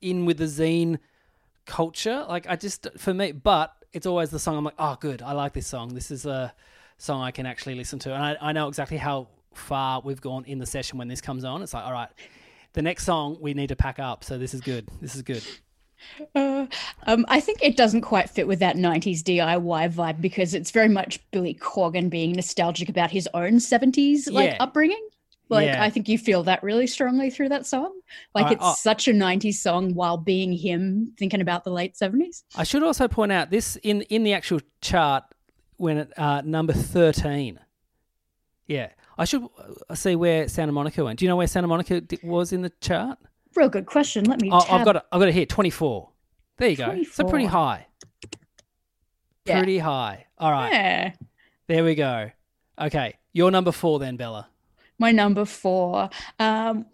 in 0.00 0.24
with 0.24 0.38
the 0.38 0.44
zine 0.44 0.98
culture. 1.66 2.24
Like 2.28 2.46
I 2.48 2.56
just 2.56 2.86
for 2.96 3.12
me, 3.14 3.32
but 3.32 3.74
it's 3.92 4.06
always 4.06 4.30
the 4.30 4.38
song. 4.38 4.56
I'm 4.56 4.64
like, 4.64 4.74
oh, 4.78 4.96
good, 5.00 5.22
I 5.22 5.32
like 5.32 5.52
this 5.52 5.66
song. 5.66 5.94
This 5.94 6.10
is 6.10 6.26
a 6.26 6.54
song 6.98 7.22
I 7.22 7.30
can 7.30 7.46
actually 7.46 7.74
listen 7.74 7.98
to, 8.00 8.14
and 8.14 8.22
I, 8.22 8.36
I 8.40 8.52
know 8.52 8.68
exactly 8.68 8.96
how 8.96 9.28
far 9.54 10.00
we've 10.02 10.20
gone 10.20 10.44
in 10.44 10.58
the 10.58 10.66
session 10.66 10.98
when 10.98 11.08
this 11.08 11.20
comes 11.20 11.44
on. 11.44 11.62
It's 11.62 11.74
like, 11.74 11.84
all 11.84 11.92
right, 11.92 12.08
the 12.72 12.82
next 12.82 13.04
song 13.04 13.36
we 13.40 13.54
need 13.54 13.68
to 13.68 13.76
pack 13.76 13.98
up. 13.98 14.24
So 14.24 14.38
this 14.38 14.54
is 14.54 14.60
good. 14.60 14.88
This 15.00 15.14
is 15.14 15.22
good. 15.22 15.44
Uh, 16.34 16.66
um, 17.06 17.24
I 17.28 17.40
think 17.40 17.62
it 17.62 17.76
doesn't 17.76 18.02
quite 18.02 18.30
fit 18.30 18.46
with 18.46 18.58
that 18.60 18.76
90s 18.76 19.22
DIY 19.22 19.92
vibe 19.92 20.20
because 20.20 20.54
it's 20.54 20.70
very 20.70 20.88
much 20.88 21.18
Billy 21.30 21.54
Corgan 21.54 22.08
being 22.10 22.32
nostalgic 22.32 22.88
about 22.88 23.10
his 23.10 23.28
own 23.34 23.54
70s 23.54 24.30
like 24.30 24.50
Yeah. 24.50 24.56
upbringing. 24.60 25.06
Like 25.48 25.66
Yeah. 25.66 25.82
I 25.82 25.90
think 25.90 26.08
you 26.08 26.16
feel 26.16 26.44
that 26.44 26.62
really 26.62 26.86
strongly 26.86 27.28
through 27.30 27.48
that 27.48 27.66
song. 27.66 27.92
Like 28.34 28.44
Alright, 28.44 28.56
it's 28.58 28.66
oh. 28.66 28.74
such 28.78 29.08
a 29.08 29.12
90s 29.12 29.54
song 29.54 29.94
while 29.94 30.16
being 30.16 30.52
him 30.52 31.12
thinking 31.18 31.40
about 31.40 31.64
the 31.64 31.70
late 31.72 31.94
70s. 31.94 32.44
I 32.56 32.62
should 32.62 32.82
also 32.84 33.08
point 33.08 33.32
out 33.32 33.50
this 33.50 33.76
in 33.82 34.02
in 34.02 34.22
the 34.22 34.32
actual 34.32 34.60
chart 34.80 35.24
when 35.76 35.96
it 35.98 36.18
uh, 36.18 36.42
number 36.44 36.72
thirteen. 36.74 37.58
Yeah, 38.66 38.90
I 39.18 39.24
should 39.24 39.48
uh, 39.88 39.94
see 39.94 40.14
where 40.14 40.46
Santa 40.46 40.72
Monica 40.72 41.02
went. 41.02 41.18
Do 41.18 41.24
you 41.24 41.28
know 41.28 41.36
where 41.36 41.46
Santa 41.46 41.66
Monica 41.66 42.02
was 42.22 42.52
in 42.52 42.62
the 42.62 42.70
chart? 42.80 43.18
Real 43.56 43.68
good 43.68 43.86
question. 43.86 44.24
Let 44.24 44.40
me 44.40 44.50
Oh, 44.52 44.60
tab- 44.60 44.80
I've 44.80 44.84
got 44.84 44.96
it. 44.96 45.02
I've 45.10 45.20
got 45.20 45.28
it 45.28 45.34
here. 45.34 45.46
Twenty 45.46 45.70
four. 45.70 46.10
There 46.58 46.68
you 46.68 46.76
go. 46.76 47.02
So 47.04 47.24
pretty 47.24 47.46
high. 47.46 47.86
Yeah. 49.46 49.58
Pretty 49.58 49.78
high. 49.78 50.26
All 50.38 50.50
right. 50.52 50.72
Yeah. 50.72 51.12
There 51.68 51.84
we 51.84 51.94
go. 51.94 52.30
Okay, 52.80 53.14
you're 53.32 53.50
number 53.50 53.72
four 53.72 53.98
then, 53.98 54.16
Bella. 54.16 54.48
My 54.98 55.12
number 55.12 55.44
four. 55.44 56.10
Um, 56.38 56.86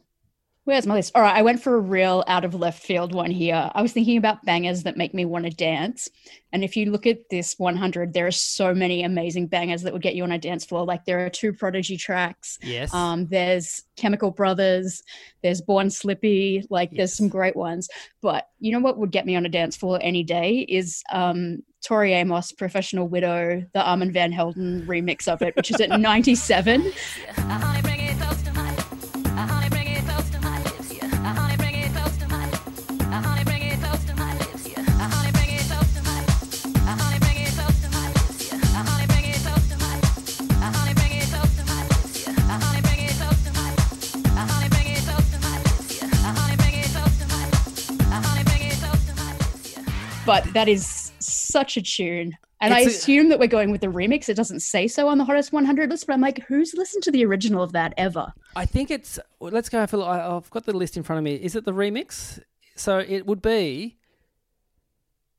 where's 0.66 0.84
my 0.84 0.94
list? 0.94 1.12
All 1.14 1.22
right, 1.22 1.36
I 1.36 1.42
went 1.42 1.62
for 1.62 1.76
a 1.76 1.80
real 1.80 2.24
out 2.26 2.44
of 2.44 2.52
left 2.54 2.82
field 2.82 3.14
one 3.14 3.30
here. 3.30 3.70
I 3.72 3.82
was 3.82 3.92
thinking 3.92 4.18
about 4.18 4.44
bangers 4.44 4.82
that 4.82 4.96
make 4.96 5.14
me 5.14 5.24
want 5.24 5.44
to 5.44 5.50
dance. 5.50 6.10
And 6.52 6.64
if 6.64 6.76
you 6.76 6.90
look 6.90 7.06
at 7.06 7.30
this 7.30 7.56
100, 7.56 8.12
there 8.12 8.26
are 8.26 8.32
so 8.32 8.74
many 8.74 9.04
amazing 9.04 9.46
bangers 9.46 9.82
that 9.82 9.92
would 9.92 10.02
get 10.02 10.16
you 10.16 10.24
on 10.24 10.32
a 10.32 10.38
dance 10.38 10.64
floor. 10.64 10.84
Like 10.84 11.04
there 11.04 11.24
are 11.24 11.30
two 11.30 11.52
Prodigy 11.52 11.96
tracks. 11.96 12.58
Yes. 12.62 12.92
Um, 12.92 13.26
there's 13.28 13.84
Chemical 13.96 14.32
Brothers, 14.32 15.04
there's 15.40 15.60
Born 15.60 15.88
Slippy, 15.88 16.66
like 16.68 16.90
there's 16.90 17.14
some 17.14 17.28
great 17.28 17.54
ones. 17.54 17.88
But 18.20 18.48
you 18.58 18.72
know 18.72 18.80
what 18.80 18.98
would 18.98 19.12
get 19.12 19.24
me 19.24 19.36
on 19.36 19.46
a 19.46 19.48
dance 19.48 19.76
floor 19.76 20.00
any 20.02 20.24
day 20.24 20.66
is 20.68 21.04
um, 21.12 21.62
Tori 21.84 22.12
Amos, 22.12 22.50
Professional 22.50 23.06
Widow, 23.06 23.64
the 23.72 23.82
Armand 23.84 24.12
Van 24.12 24.32
Helden 24.32 24.84
remix 24.88 25.28
of 25.28 25.42
it, 25.42 25.54
which 25.54 25.70
is 25.70 25.80
at 25.80 25.90
97. 26.00 26.92
But 50.26 50.44
that 50.54 50.68
is 50.68 51.12
such 51.20 51.76
a 51.76 51.82
tune. 51.82 52.36
And 52.60 52.72
I 52.74 52.80
It's 52.80 52.86
a- 52.94 52.96
assume 52.98 53.28
that 53.28 53.38
we're 53.38 53.46
going 53.48 53.70
with 53.70 53.80
the 53.82 53.86
remix. 53.86 54.28
It 54.28 54.34
doesn't 54.34 54.60
say 54.60 54.88
so 54.88 55.08
on 55.08 55.18
the 55.18 55.24
hottest 55.24 55.52
100 55.52 55.90
list, 55.90 56.06
but 56.06 56.14
I'm 56.14 56.20
like, 56.20 56.42
who's 56.48 56.74
listened 56.74 57.02
to 57.04 57.10
the 57.10 57.24
original 57.24 57.62
of 57.62 57.72
that 57.72 57.92
ever? 57.96 58.32
I 58.56 58.64
think 58.66 58.90
it's. 58.90 59.18
Let's 59.40 59.68
go 59.68 59.86
for. 59.86 60.02
I- 60.02 60.34
I've 60.36 60.50
got 60.50 60.64
the 60.64 60.72
list 60.76 60.96
in 60.96 61.02
front 61.02 61.18
of 61.18 61.24
me. 61.24 61.34
Is 61.34 61.54
it 61.54 61.64
the 61.64 61.72
remix? 61.72 62.40
So 62.74 62.98
it 62.98 63.26
would 63.26 63.40
be. 63.42 63.98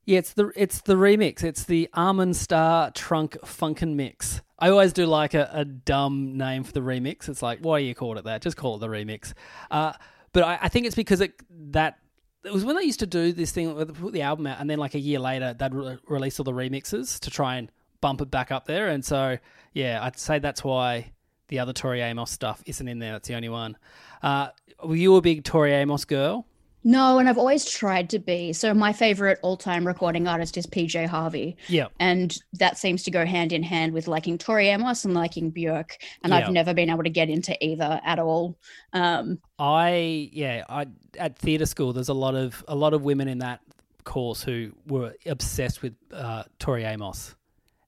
Yeah, 0.06 0.18
it's 0.20 0.32
the 0.32 0.52
it's 0.56 0.80
the 0.80 0.94
remix. 0.94 1.42
It's 1.44 1.64
the 1.64 1.88
Armand 1.92 2.34
Star 2.36 2.90
Trunk 2.92 3.36
Funkin' 3.44 3.94
Mix. 3.94 4.40
I 4.58 4.70
always 4.70 4.92
do 4.94 5.04
like 5.04 5.34
a, 5.34 5.50
a 5.52 5.64
dumb 5.66 6.36
name 6.38 6.64
for 6.64 6.72
the 6.72 6.80
remix. 6.80 7.28
It's 7.28 7.42
like, 7.42 7.58
why 7.60 7.78
you 7.78 7.94
call 7.94 8.16
it 8.16 8.24
that? 8.24 8.40
Just 8.42 8.56
call 8.56 8.76
it 8.76 8.78
the 8.78 8.88
remix. 8.88 9.34
Uh, 9.70 9.92
but 10.32 10.44
I, 10.44 10.58
I 10.62 10.68
think 10.68 10.86
it's 10.86 10.96
because 10.96 11.20
it 11.20 11.34
that 11.72 11.98
it 12.44 12.52
was 12.52 12.64
when 12.64 12.76
they 12.76 12.82
used 12.82 13.00
to 13.00 13.06
do 13.06 13.32
this 13.32 13.52
thing 13.52 13.74
where 13.74 13.84
they 13.84 13.92
put 13.92 14.12
the 14.12 14.22
album 14.22 14.46
out, 14.46 14.60
and 14.60 14.68
then 14.68 14.78
like 14.78 14.94
a 14.94 14.98
year 14.98 15.18
later 15.18 15.54
they'd 15.54 15.74
re- 15.74 15.98
release 16.08 16.38
all 16.38 16.44
the 16.44 16.52
remixes 16.52 17.18
to 17.20 17.30
try 17.30 17.56
and 17.56 17.70
bump 18.00 18.20
it 18.20 18.30
back 18.30 18.50
up 18.52 18.66
there. 18.66 18.88
And 18.88 19.04
so 19.04 19.38
yeah, 19.72 20.02
I'd 20.02 20.18
say 20.18 20.38
that's 20.38 20.64
why 20.64 21.12
the 21.48 21.58
other 21.58 21.72
Tori 21.72 22.00
Amos 22.00 22.30
stuff 22.30 22.62
isn't 22.66 22.86
in 22.86 22.98
there. 22.98 23.12
That's 23.12 23.28
the 23.28 23.34
only 23.34 23.48
one. 23.48 23.76
Uh, 24.22 24.48
were 24.82 24.96
you 24.96 25.16
a 25.16 25.20
big 25.20 25.44
Tori 25.44 25.72
Amos 25.72 26.04
girl? 26.04 26.46
No, 26.84 27.18
and 27.18 27.28
I've 27.28 27.38
always 27.38 27.68
tried 27.68 28.10
to 28.10 28.18
be. 28.18 28.52
So 28.52 28.72
my 28.72 28.92
favorite 28.92 29.38
all-time 29.42 29.86
recording 29.86 30.26
artist 30.28 30.56
is 30.56 30.66
PJ 30.66 31.06
Harvey. 31.06 31.56
Yeah. 31.66 31.88
And 31.98 32.36
that 32.54 32.78
seems 32.78 33.02
to 33.04 33.10
go 33.10 33.26
hand 33.26 33.52
in 33.52 33.62
hand 33.62 33.92
with 33.92 34.08
liking 34.08 34.38
Tori 34.38 34.68
Amos 34.68 35.04
and 35.04 35.12
liking 35.12 35.52
Björk. 35.52 35.96
And. 36.22 36.32
I've 36.38 36.52
never 36.52 36.72
been 36.72 36.88
able 36.88 37.02
to 37.02 37.10
get 37.10 37.28
into 37.28 37.56
either 37.64 38.00
at 38.04 38.18
all. 38.18 38.56
Um, 38.92 39.40
I 39.58 40.30
yeah, 40.32 40.64
I 40.68 40.86
at 41.18 41.36
theatre 41.36 41.66
school 41.66 41.92
there's 41.92 42.08
a 42.08 42.14
lot 42.14 42.36
of 42.36 42.64
a 42.68 42.76
lot 42.76 42.94
of 42.94 43.02
women 43.02 43.26
in 43.26 43.38
that 43.38 43.60
course 44.04 44.42
who 44.42 44.72
were 44.86 45.14
obsessed 45.26 45.82
with 45.82 45.94
uh, 46.12 46.44
Tori 46.58 46.84
Amos, 46.84 47.34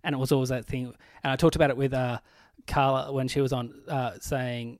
and 0.03 0.15
it 0.15 0.19
was 0.19 0.33
always 0.33 0.49
that 0.49 0.67
thing. 0.67 0.93
And 1.23 1.33
I 1.33 1.37
talked 1.37 1.57
about 1.57 1.71
it 1.71 1.77
with 1.77 1.95
uh, 1.95 2.19
Carla 2.67 3.13
when 3.13 3.29
she 3.29 3.41
was 3.41 3.53
on, 3.53 3.73
uh, 3.89 4.13
saying, 4.21 4.79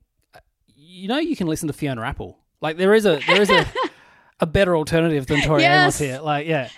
you 0.75 1.07
know, 1.07 1.17
you 1.17 1.35
can 1.35 1.47
listen 1.47 1.67
to 1.67 1.73
Fiona 1.73 2.01
Apple. 2.01 2.37
Like 2.61 2.77
there 2.77 2.93
is 2.93 3.05
a 3.05 3.19
there 3.25 3.41
is 3.41 3.49
a 3.49 3.65
a 4.41 4.45
better 4.45 4.75
alternative 4.75 5.27
than 5.27 5.41
Tori 5.41 5.63
Amos 5.63 5.99
here. 5.99 6.19
Like 6.19 6.47
yeah. 6.47 6.69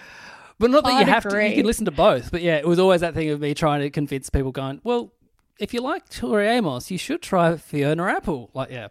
But 0.59 0.69
not 0.69 0.83
that 0.83 0.91
you 0.93 0.97
I'd 0.99 1.07
have 1.07 1.23
to. 1.23 1.49
You 1.49 1.55
can 1.55 1.65
listen 1.65 1.85
to 1.85 1.91
both. 1.91 2.31
But 2.31 2.41
yeah, 2.41 2.57
it 2.57 2.67
was 2.67 2.77
always 2.79 3.01
that 3.01 3.15
thing 3.15 3.29
of 3.29 3.41
me 3.41 3.53
trying 3.53 3.81
to 3.81 3.89
convince 3.89 4.29
people, 4.29 4.51
going, 4.51 4.79
"Well, 4.83 5.11
if 5.59 5.73
you 5.73 5.81
like 5.81 6.07
Tori 6.09 6.47
Amos, 6.47 6.91
you 6.91 6.97
should 6.97 7.21
try 7.21 7.57
Fiona 7.57 8.05
Apple." 8.05 8.49
Like, 8.53 8.69
yeah, 8.69 8.89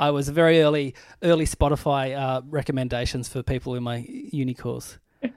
I 0.00 0.10
was 0.10 0.28
very 0.28 0.60
early, 0.62 0.94
early 1.22 1.46
Spotify 1.46 2.16
uh, 2.16 2.42
recommendations 2.48 3.28
for 3.28 3.42
people 3.42 3.74
in 3.76 3.82
my 3.82 4.04
uni 4.08 4.54
course. 4.54 4.98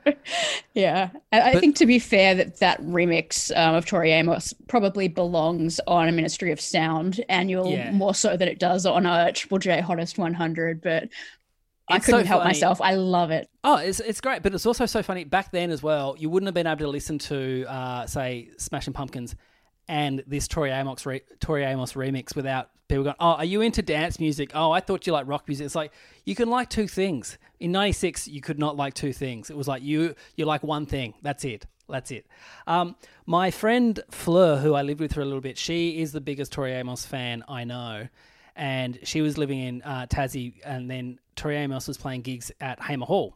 Yeah, 0.76 1.10
I, 1.32 1.42
I 1.42 1.60
think 1.60 1.76
to 1.78 1.86
be 1.86 1.98
fair, 2.00 2.36
that 2.36 2.58
that 2.60 2.82
remix 2.82 3.56
um, 3.58 3.76
of 3.76 3.86
Tori 3.86 4.12
Amos 4.12 4.54
probably 4.68 5.08
belongs 5.08 5.80
on 5.88 6.08
a 6.08 6.12
Ministry 6.12 6.52
of 6.52 6.62
Sound 6.62 7.24
annual 7.28 7.72
Yeah. 7.72 7.92
more 7.92 8.14
so 8.14 8.38
than 8.38 8.48
it 8.48 8.60
does 8.60 8.86
on 8.86 9.06
a 9.06 9.32
Triple 9.34 9.58
J 9.58 9.82
Hottest 9.82 10.18
100. 10.18 10.82
But 10.82 11.10
I 11.90 11.98
It's 11.98 12.06
couldn't 12.06 12.26
help 12.28 12.42
funny. 12.44 12.50
myself. 12.50 12.82
I 12.82 12.96
love 12.96 13.32
it. 13.32 13.50
Oh, 13.64 13.78
it's 13.78 14.00
it's 14.00 14.22
great, 14.22 14.44
but 14.44 14.54
it's 14.54 14.66
also 14.66 14.86
so 14.86 15.02
funny. 15.02 15.24
Back 15.24 15.52
then 15.52 15.72
as 15.72 15.82
well, 15.82 16.16
you 16.20 16.30
wouldn't 16.30 16.48
have 16.48 16.54
been 16.54 16.68
able 16.68 16.80
to 16.80 16.88
listen 16.88 17.18
to, 17.20 17.66
uh, 17.68 18.06
say, 18.06 18.50
Smashing 18.58 18.94
Pumpkins 18.94 19.36
and 19.88 20.24
this 20.28 20.48
Tori 20.48 20.70
Amos 20.72 21.06
re- 21.06 21.22
Tori 21.40 21.64
Amos 21.64 21.94
remix 21.94 22.36
without 22.36 22.70
people 22.88 23.04
going, 23.06 23.16
"Oh, 23.20 23.34
are 23.34 23.46
you 23.46 23.62
into 23.62 23.82
dance 23.82 24.20
music? 24.20 24.52
Oh, 24.54 24.72
I 24.72 24.82
thought 24.82 25.08
you 25.08 25.14
like 25.14 25.28
rock 25.28 25.48
music." 25.48 25.66
It's 25.66 25.76
like 25.76 25.92
you 26.26 26.36
can 26.36 26.50
like 26.50 26.70
two 26.70 26.88
things. 26.88 27.38
In 27.60 27.72
'96, 27.72 28.28
you 28.28 28.40
could 28.42 28.60
not 28.60 28.76
like 28.78 28.94
two 28.94 29.12
things. 29.14 29.50
It 29.50 29.58
was 29.58 29.68
like 29.68 29.82
you 29.82 30.14
you 30.36 30.46
like 30.46 30.62
one 30.64 30.86
thing. 30.86 31.16
That's 31.24 31.44
it. 31.44 31.66
That's 31.90 32.12
it. 32.12 32.28
Um, 32.68 32.96
my 33.26 33.50
friend 33.50 34.00
Fleur, 34.12 34.58
who 34.58 34.76
I 34.76 34.84
lived 34.84 35.00
with 35.02 35.14
for 35.16 35.22
a 35.22 35.26
little 35.26 35.42
bit, 35.42 35.58
she 35.58 36.00
is 36.02 36.12
the 36.12 36.22
biggest 36.22 36.52
Tori 36.52 36.72
Amos 36.74 37.04
fan 37.04 37.44
I 37.48 37.64
know, 37.64 38.08
and 38.56 39.00
she 39.04 39.22
was 39.22 39.40
living 39.40 39.60
in 39.60 39.82
uh, 39.82 40.06
Tassie, 40.06 40.54
and 40.64 40.88
then 40.88 41.18
Tori 41.40 41.56
Amos 41.56 41.88
was 41.88 41.98
playing 41.98 42.22
gigs 42.22 42.52
at 42.60 42.82
Hamer 42.82 43.06
Hall 43.06 43.36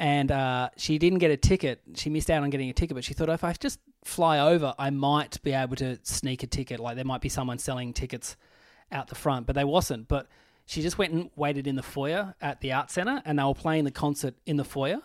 and 0.00 0.32
uh, 0.32 0.70
she 0.76 0.98
didn't 0.98 1.18
get 1.18 1.30
a 1.30 1.36
ticket. 1.36 1.82
She 1.94 2.08
missed 2.08 2.30
out 2.30 2.42
on 2.42 2.48
getting 2.48 2.70
a 2.70 2.72
ticket, 2.72 2.94
but 2.94 3.04
she 3.04 3.12
thought 3.12 3.28
if 3.28 3.44
I 3.44 3.52
just 3.52 3.80
fly 4.02 4.38
over, 4.38 4.74
I 4.78 4.88
might 4.88 5.42
be 5.42 5.52
able 5.52 5.76
to 5.76 5.98
sneak 6.04 6.42
a 6.42 6.46
ticket. 6.46 6.80
Like 6.80 6.96
there 6.96 7.04
might 7.04 7.20
be 7.20 7.28
someone 7.28 7.58
selling 7.58 7.92
tickets 7.92 8.36
out 8.90 9.08
the 9.08 9.14
front, 9.14 9.46
but 9.46 9.54
they 9.54 9.64
wasn't. 9.64 10.08
But 10.08 10.26
she 10.64 10.80
just 10.80 10.96
went 10.96 11.12
and 11.12 11.30
waited 11.36 11.66
in 11.66 11.76
the 11.76 11.82
foyer 11.82 12.34
at 12.40 12.62
the 12.62 12.72
art 12.72 12.90
center, 12.90 13.20
and 13.26 13.38
they 13.38 13.42
were 13.42 13.54
playing 13.54 13.84
the 13.84 13.90
concert 13.90 14.34
in 14.46 14.56
the 14.56 14.64
foyer. 14.64 15.00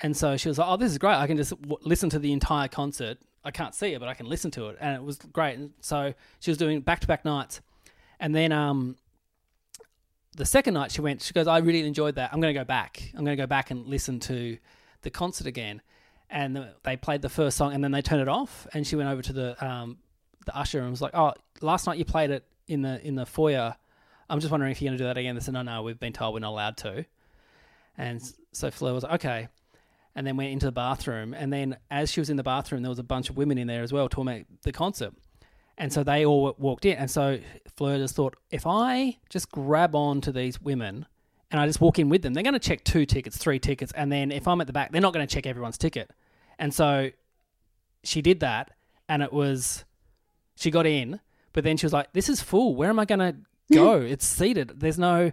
And 0.00 0.14
so 0.14 0.36
she 0.36 0.48
was 0.48 0.58
like, 0.58 0.68
"Oh, 0.68 0.76
this 0.76 0.90
is 0.90 0.98
great! 0.98 1.14
I 1.14 1.26
can 1.26 1.38
just 1.38 1.58
w- 1.62 1.78
listen 1.82 2.10
to 2.10 2.18
the 2.18 2.32
entire 2.32 2.68
concert. 2.68 3.18
I 3.44 3.50
can't 3.50 3.74
see 3.74 3.94
it, 3.94 3.98
but 3.98 4.08
I 4.08 4.14
can 4.14 4.26
listen 4.26 4.50
to 4.52 4.68
it, 4.68 4.76
and 4.78 4.94
it 4.94 5.02
was 5.02 5.16
great." 5.16 5.58
And 5.58 5.70
so 5.80 6.12
she 6.40 6.50
was 6.50 6.58
doing 6.58 6.80
back 6.80 7.00
to 7.00 7.06
back 7.06 7.24
nights, 7.24 7.62
and 8.20 8.34
then 8.34 8.52
um, 8.52 8.96
the 10.36 10.46
second 10.46 10.74
night 10.74 10.90
she 10.90 11.00
went, 11.00 11.22
she 11.22 11.32
goes, 11.32 11.46
I 11.46 11.58
really 11.58 11.86
enjoyed 11.86 12.14
that. 12.14 12.30
I'm 12.32 12.40
going 12.40 12.54
to 12.54 12.58
go 12.58 12.64
back. 12.64 13.02
I'm 13.14 13.24
going 13.24 13.36
to 13.36 13.42
go 13.42 13.46
back 13.46 13.70
and 13.70 13.86
listen 13.86 14.20
to 14.20 14.58
the 15.02 15.10
concert 15.10 15.46
again. 15.46 15.82
And 16.30 16.68
they 16.84 16.96
played 16.96 17.20
the 17.20 17.28
first 17.28 17.58
song 17.58 17.74
and 17.74 17.84
then 17.84 17.92
they 17.92 18.00
turned 18.00 18.22
it 18.22 18.28
off. 18.28 18.66
And 18.72 18.86
she 18.86 18.96
went 18.96 19.10
over 19.10 19.20
to 19.20 19.32
the 19.32 19.66
um, 19.66 19.98
the 20.46 20.56
usher 20.56 20.80
and 20.80 20.90
was 20.90 21.02
like, 21.02 21.14
"Oh, 21.14 21.34
last 21.60 21.86
night 21.86 21.98
you 21.98 22.06
played 22.06 22.30
it 22.30 22.44
in 22.66 22.82
the 22.82 23.06
in 23.06 23.14
the 23.14 23.26
foyer. 23.26 23.76
I'm 24.30 24.40
just 24.40 24.50
wondering 24.50 24.72
if 24.72 24.80
you're 24.80 24.88
going 24.88 24.98
to 24.98 25.04
do 25.04 25.08
that 25.08 25.18
again." 25.18 25.34
They 25.34 25.42
said, 25.42 25.54
"No, 25.54 25.62
no, 25.62 25.82
we've 25.82 26.00
been 26.00 26.14
told 26.14 26.32
we're 26.32 26.40
not 26.40 26.50
allowed 26.50 26.78
to." 26.78 27.04
And 27.98 28.22
so 28.52 28.70
Fleur 28.70 28.94
was 28.94 29.02
like, 29.02 29.14
"Okay." 29.24 29.48
And 30.14 30.26
then 30.26 30.36
went 30.36 30.50
into 30.50 30.66
the 30.66 30.72
bathroom. 30.72 31.34
And 31.34 31.52
then 31.52 31.76
as 31.90 32.10
she 32.10 32.20
was 32.20 32.28
in 32.30 32.36
the 32.36 32.42
bathroom, 32.42 32.82
there 32.82 32.90
was 32.90 32.98
a 32.98 33.04
bunch 33.04 33.30
of 33.30 33.36
women 33.36 33.58
in 33.58 33.66
there 33.66 33.82
as 33.82 33.92
well 33.92 34.08
talking 34.08 34.32
about 34.32 34.46
the 34.62 34.72
concert. 34.72 35.12
And 35.78 35.92
so 35.92 36.04
they 36.04 36.24
all 36.24 36.54
walked 36.58 36.84
in. 36.84 36.96
And 36.96 37.10
so 37.10 37.38
Fleur 37.76 37.98
just 37.98 38.14
thought, 38.14 38.36
if 38.50 38.66
I 38.66 39.18
just 39.30 39.50
grab 39.50 39.94
on 39.94 40.20
to 40.22 40.32
these 40.32 40.60
women 40.60 41.06
and 41.50 41.60
I 41.60 41.66
just 41.66 41.80
walk 41.80 41.98
in 41.98 42.08
with 42.08 42.22
them, 42.22 42.34
they're 42.34 42.42
going 42.42 42.52
to 42.54 42.58
check 42.60 42.84
two 42.84 43.06
tickets, 43.06 43.36
three 43.36 43.58
tickets. 43.58 43.92
And 43.96 44.12
then 44.12 44.30
if 44.30 44.46
I'm 44.46 44.60
at 44.60 44.66
the 44.66 44.72
back, 44.72 44.92
they're 44.92 45.00
not 45.00 45.12
going 45.12 45.26
to 45.26 45.34
check 45.34 45.46
everyone's 45.46 45.78
ticket. 45.78 46.10
And 46.58 46.72
so 46.72 47.10
she 48.04 48.22
did 48.22 48.40
that. 48.40 48.70
And 49.08 49.22
it 49.22 49.32
was, 49.32 49.84
she 50.56 50.70
got 50.70 50.86
in, 50.86 51.20
but 51.52 51.64
then 51.64 51.76
she 51.76 51.86
was 51.86 51.92
like, 51.92 52.12
this 52.12 52.28
is 52.28 52.40
full. 52.40 52.74
Where 52.74 52.88
am 52.88 52.98
I 52.98 53.04
going 53.04 53.18
to 53.18 53.36
go? 53.74 54.00
it's 54.00 54.26
seated. 54.26 54.80
There's 54.80 54.98
no. 54.98 55.32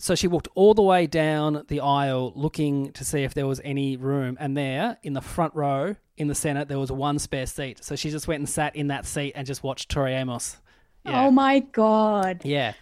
So 0.00 0.14
she 0.14 0.28
walked 0.28 0.48
all 0.54 0.74
the 0.74 0.82
way 0.82 1.06
down 1.06 1.64
the 1.68 1.80
aisle 1.80 2.32
looking 2.34 2.92
to 2.92 3.04
see 3.04 3.22
if 3.22 3.34
there 3.34 3.46
was 3.46 3.60
any 3.64 3.96
room. 3.96 4.36
And 4.40 4.56
there, 4.56 4.96
in 5.02 5.12
the 5.12 5.20
front 5.20 5.54
row, 5.54 5.96
in 6.16 6.28
the 6.28 6.34
Senate, 6.34 6.68
there 6.68 6.78
was 6.78 6.90
one 6.90 7.18
spare 7.18 7.46
seat. 7.46 7.84
So 7.84 7.96
she 7.96 8.10
just 8.10 8.26
went 8.26 8.40
and 8.40 8.48
sat 8.48 8.74
in 8.76 8.88
that 8.88 9.04
seat 9.06 9.32
and 9.34 9.46
just 9.46 9.62
watched 9.62 9.90
Tori 9.90 10.14
Amos. 10.14 10.56
Yeah. 11.04 11.24
Oh 11.24 11.30
my 11.30 11.60
god. 11.60 12.42
yeah. 12.44 12.74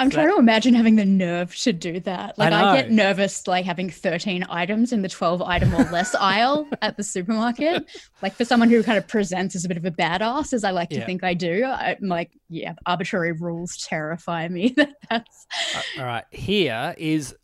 I'm 0.00 0.10
So 0.10 0.14
trying 0.16 0.26
that- 0.28 0.34
to 0.34 0.38
imagine 0.38 0.74
having 0.74 0.94
the 0.96 1.04
nerve 1.04 1.54
to 1.56 1.72
do 1.72 1.98
that. 2.00 2.38
Like 2.38 2.52
I, 2.52 2.76
get 2.82 2.90
nervous 2.92 3.46
like 3.48 3.64
having 3.64 3.90
13 3.90 4.46
items 4.48 4.92
in 4.92 5.02
the 5.02 5.08
12 5.08 5.42
item 5.42 5.74
or 5.74 5.82
less 5.90 6.14
aisle 6.20 6.68
at 6.82 6.96
the 6.96 7.02
supermarket. 7.02 7.84
Like 8.22 8.34
for 8.34 8.44
someone 8.44 8.68
who 8.70 8.82
kind 8.84 8.96
of 8.96 9.08
presents 9.08 9.56
as 9.56 9.64
a 9.64 9.68
bit 9.68 9.76
of 9.76 9.84
a 9.84 9.90
badass, 9.90 10.52
as 10.52 10.62
I 10.62 10.70
like 10.70 10.90
to 10.90 11.04
think 11.04 11.24
I 11.24 11.34
do, 11.34 11.64
I'm 11.64 11.96
like, 12.08 12.30
yeah, 12.48 12.74
arbitrary 12.86 13.32
rules 13.32 13.76
terrify 13.76 14.46
me. 14.48 14.74
That's 15.10 15.46
uh, 15.74 15.82
All 15.98 16.04
right. 16.06 16.24
Here 16.30 16.94
is 16.96 17.34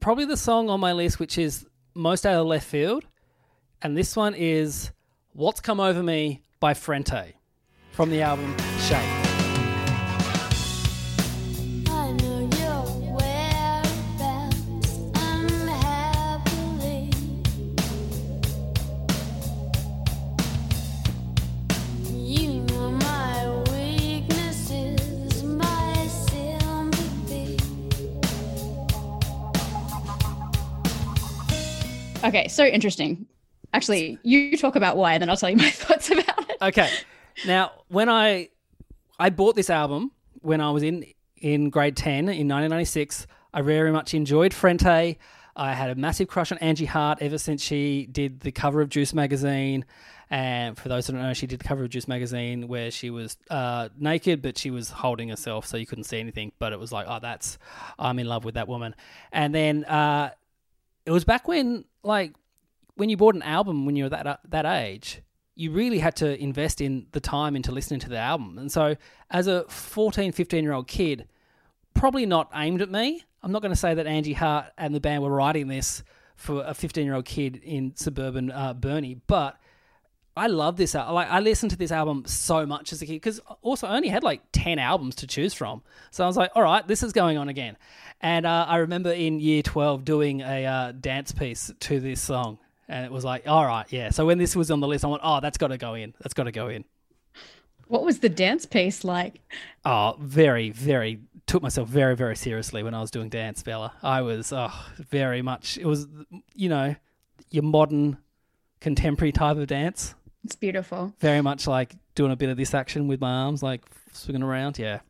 probably 0.00 0.26
the 0.26 0.36
song 0.36 0.68
on 0.68 0.80
my 0.80 0.92
list 0.92 1.18
which 1.18 1.38
is 1.38 1.66
most 1.94 2.26
out 2.26 2.34
of 2.40 2.46
left 2.46 2.66
field. 2.66 3.04
And 3.80 3.96
this 3.96 4.14
one 4.14 4.34
is 4.34 4.90
What's 5.32 5.60
Come 5.60 5.80
Over 5.80 6.02
Me 6.02 6.42
by 6.60 6.74
Frente 6.74 7.32
from 7.92 8.10
the 8.10 8.20
album 8.22 8.54
Shape. 8.80 9.21
Okay, 32.32 32.48
so 32.48 32.64
interesting. 32.64 33.26
Actually, 33.74 34.18
you 34.22 34.56
talk 34.56 34.76
about 34.76 34.96
why, 34.96 35.14
and 35.14 35.22
then 35.22 35.30
I'll 35.30 35.36
tell 35.36 35.50
you 35.50 35.56
my 35.56 35.70
thoughts 35.70 36.10
about 36.10 36.50
it. 36.50 36.56
Okay. 36.60 36.90
Now, 37.46 37.72
when 37.88 38.08
I 38.08 38.48
I 39.18 39.30
bought 39.30 39.56
this 39.56 39.70
album 39.70 40.12
when 40.40 40.60
I 40.60 40.70
was 40.70 40.82
in 40.82 41.06
in 41.36 41.70
grade 41.70 41.96
10 41.96 42.14
in 42.14 42.48
1996, 42.48 43.26
I 43.52 43.62
very 43.62 43.92
much 43.92 44.14
enjoyed 44.14 44.54
Frente. 44.54 45.18
I 45.54 45.74
had 45.74 45.90
a 45.90 45.94
massive 45.94 46.28
crush 46.28 46.50
on 46.50 46.58
Angie 46.58 46.86
Hart 46.86 47.18
ever 47.20 47.36
since 47.36 47.62
she 47.62 48.06
did 48.10 48.40
the 48.40 48.52
cover 48.52 48.80
of 48.80 48.88
Juice 48.88 49.12
magazine. 49.12 49.84
And 50.30 50.78
for 50.78 50.88
those 50.88 51.06
who 51.06 51.12
don't 51.12 51.22
know, 51.22 51.34
she 51.34 51.46
did 51.46 51.60
the 51.60 51.64
cover 51.64 51.84
of 51.84 51.90
Juice 51.90 52.08
magazine 52.08 52.68
where 52.68 52.90
she 52.90 53.10
was 53.10 53.36
uh, 53.50 53.90
naked, 53.98 54.40
but 54.40 54.56
she 54.56 54.70
was 54.70 54.88
holding 54.88 55.28
herself, 55.28 55.66
so 55.66 55.76
you 55.76 55.84
couldn't 55.84 56.04
see 56.04 56.18
anything. 56.20 56.52
But 56.58 56.72
it 56.72 56.78
was 56.78 56.90
like, 56.90 57.04
oh, 57.06 57.18
that's 57.20 57.58
I'm 57.98 58.18
in 58.18 58.26
love 58.26 58.44
with 58.44 58.54
that 58.54 58.66
woman. 58.66 58.94
And 59.30 59.54
then 59.54 59.84
uh, 59.84 60.30
it 61.04 61.10
was 61.10 61.24
back 61.24 61.48
when, 61.48 61.84
like, 62.02 62.34
when 62.94 63.08
you 63.08 63.16
bought 63.16 63.34
an 63.34 63.42
album 63.42 63.86
when 63.86 63.96
you 63.96 64.04
were 64.04 64.10
that 64.10 64.40
that 64.48 64.66
age, 64.66 65.22
you 65.54 65.70
really 65.70 65.98
had 65.98 66.16
to 66.16 66.40
invest 66.42 66.80
in 66.80 67.06
the 67.12 67.20
time 67.20 67.56
into 67.56 67.72
listening 67.72 68.00
to 68.00 68.08
the 68.08 68.18
album. 68.18 68.58
And 68.58 68.70
so, 68.70 68.96
as 69.30 69.46
a 69.46 69.64
14, 69.68 70.32
15 70.32 70.64
year 70.64 70.72
old 70.72 70.88
kid, 70.88 71.28
probably 71.94 72.26
not 72.26 72.50
aimed 72.54 72.82
at 72.82 72.90
me. 72.90 73.24
I'm 73.42 73.52
not 73.52 73.62
going 73.62 73.72
to 73.72 73.76
say 73.76 73.94
that 73.94 74.06
Angie 74.06 74.34
Hart 74.34 74.66
and 74.78 74.94
the 74.94 75.00
band 75.00 75.22
were 75.22 75.30
writing 75.30 75.68
this 75.68 76.02
for 76.36 76.64
a 76.64 76.74
15 76.74 77.04
year 77.04 77.14
old 77.14 77.24
kid 77.24 77.56
in 77.56 77.94
suburban 77.96 78.50
uh, 78.50 78.74
Burnie, 78.74 79.20
but 79.26 79.58
I 80.36 80.46
love 80.46 80.76
this. 80.76 80.94
al- 80.94 81.12
Like 81.12 81.28
I 81.30 81.40
listened 81.40 81.70
to 81.72 81.76
this 81.76 81.92
album 81.92 82.24
so 82.26 82.64
much 82.66 82.92
as 82.92 83.02
a 83.02 83.06
kid 83.06 83.14
because 83.14 83.40
also 83.60 83.86
I 83.86 83.96
only 83.96 84.08
had 84.08 84.22
like 84.22 84.42
10 84.52 84.78
albums 84.78 85.16
to 85.16 85.26
choose 85.26 85.54
from. 85.54 85.82
So 86.10 86.24
I 86.24 86.26
was 86.26 86.36
like, 86.36 86.50
all 86.54 86.62
right, 86.62 86.86
this 86.86 87.02
is 87.02 87.12
going 87.12 87.38
on 87.38 87.48
again. 87.48 87.76
And 88.20 88.46
uh, 88.46 88.66
I 88.68 88.76
remember 88.76 89.12
in 89.12 89.40
year 89.40 89.62
12 89.62 90.04
doing 90.04 90.40
a 90.40 90.64
uh, 90.64 90.92
dance 90.92 91.32
piece 91.32 91.72
to 91.80 92.00
this 92.00 92.20
song. 92.20 92.58
And 92.88 93.04
it 93.04 93.12
was 93.12 93.24
like, 93.24 93.46
all 93.46 93.64
right, 93.64 93.86
yeah. 93.90 94.10
So 94.10 94.26
when 94.26 94.38
this 94.38 94.54
was 94.54 94.70
on 94.70 94.80
the 94.80 94.88
list, 94.88 95.04
I 95.04 95.08
went, 95.08 95.22
oh, 95.24 95.40
that's 95.40 95.58
got 95.58 95.68
to 95.68 95.78
go 95.78 95.94
in. 95.94 96.14
That's 96.20 96.34
got 96.34 96.44
to 96.44 96.52
go 96.52 96.68
in. 96.68 96.84
What 97.88 98.04
was 98.04 98.20
the 98.20 98.28
dance 98.28 98.64
piece 98.64 99.04
like? 99.04 99.40
Oh, 99.84 100.16
very, 100.18 100.70
very 100.70 101.20
took 101.46 101.62
myself 101.62 101.88
very, 101.88 102.16
very 102.16 102.36
seriously 102.36 102.82
when 102.82 102.94
I 102.94 103.00
was 103.00 103.10
doing 103.10 103.28
dance, 103.28 103.62
Bella. 103.62 103.92
I 104.02 104.22
was 104.22 104.52
oh, 104.52 104.72
very 105.10 105.42
much. 105.42 105.76
It 105.76 105.86
was, 105.86 106.06
you 106.54 106.68
know, 106.68 106.94
your 107.50 107.62
modern, 107.62 108.16
contemporary 108.80 109.32
type 109.32 109.56
of 109.56 109.66
dance. 109.66 110.14
It's 110.44 110.56
beautiful. 110.56 111.12
Very 111.20 111.40
much 111.40 111.66
like 111.66 111.94
doing 112.14 112.32
a 112.32 112.36
bit 112.36 112.48
of 112.50 112.56
this 112.56 112.74
action 112.74 113.06
with 113.08 113.20
my 113.20 113.30
arms, 113.30 113.62
like 113.62 113.82
swinging 114.12 114.42
around. 114.42 114.78
Yeah, 114.78 115.00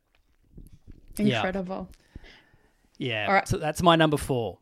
Yeah. 1.16 1.36
Incredible. 1.36 1.88
yeah. 2.98 3.26
All 3.26 3.34
right. 3.34 3.48
So 3.48 3.56
that's 3.58 3.82
my 3.82 3.96
number 3.96 4.16
four. 4.16 4.58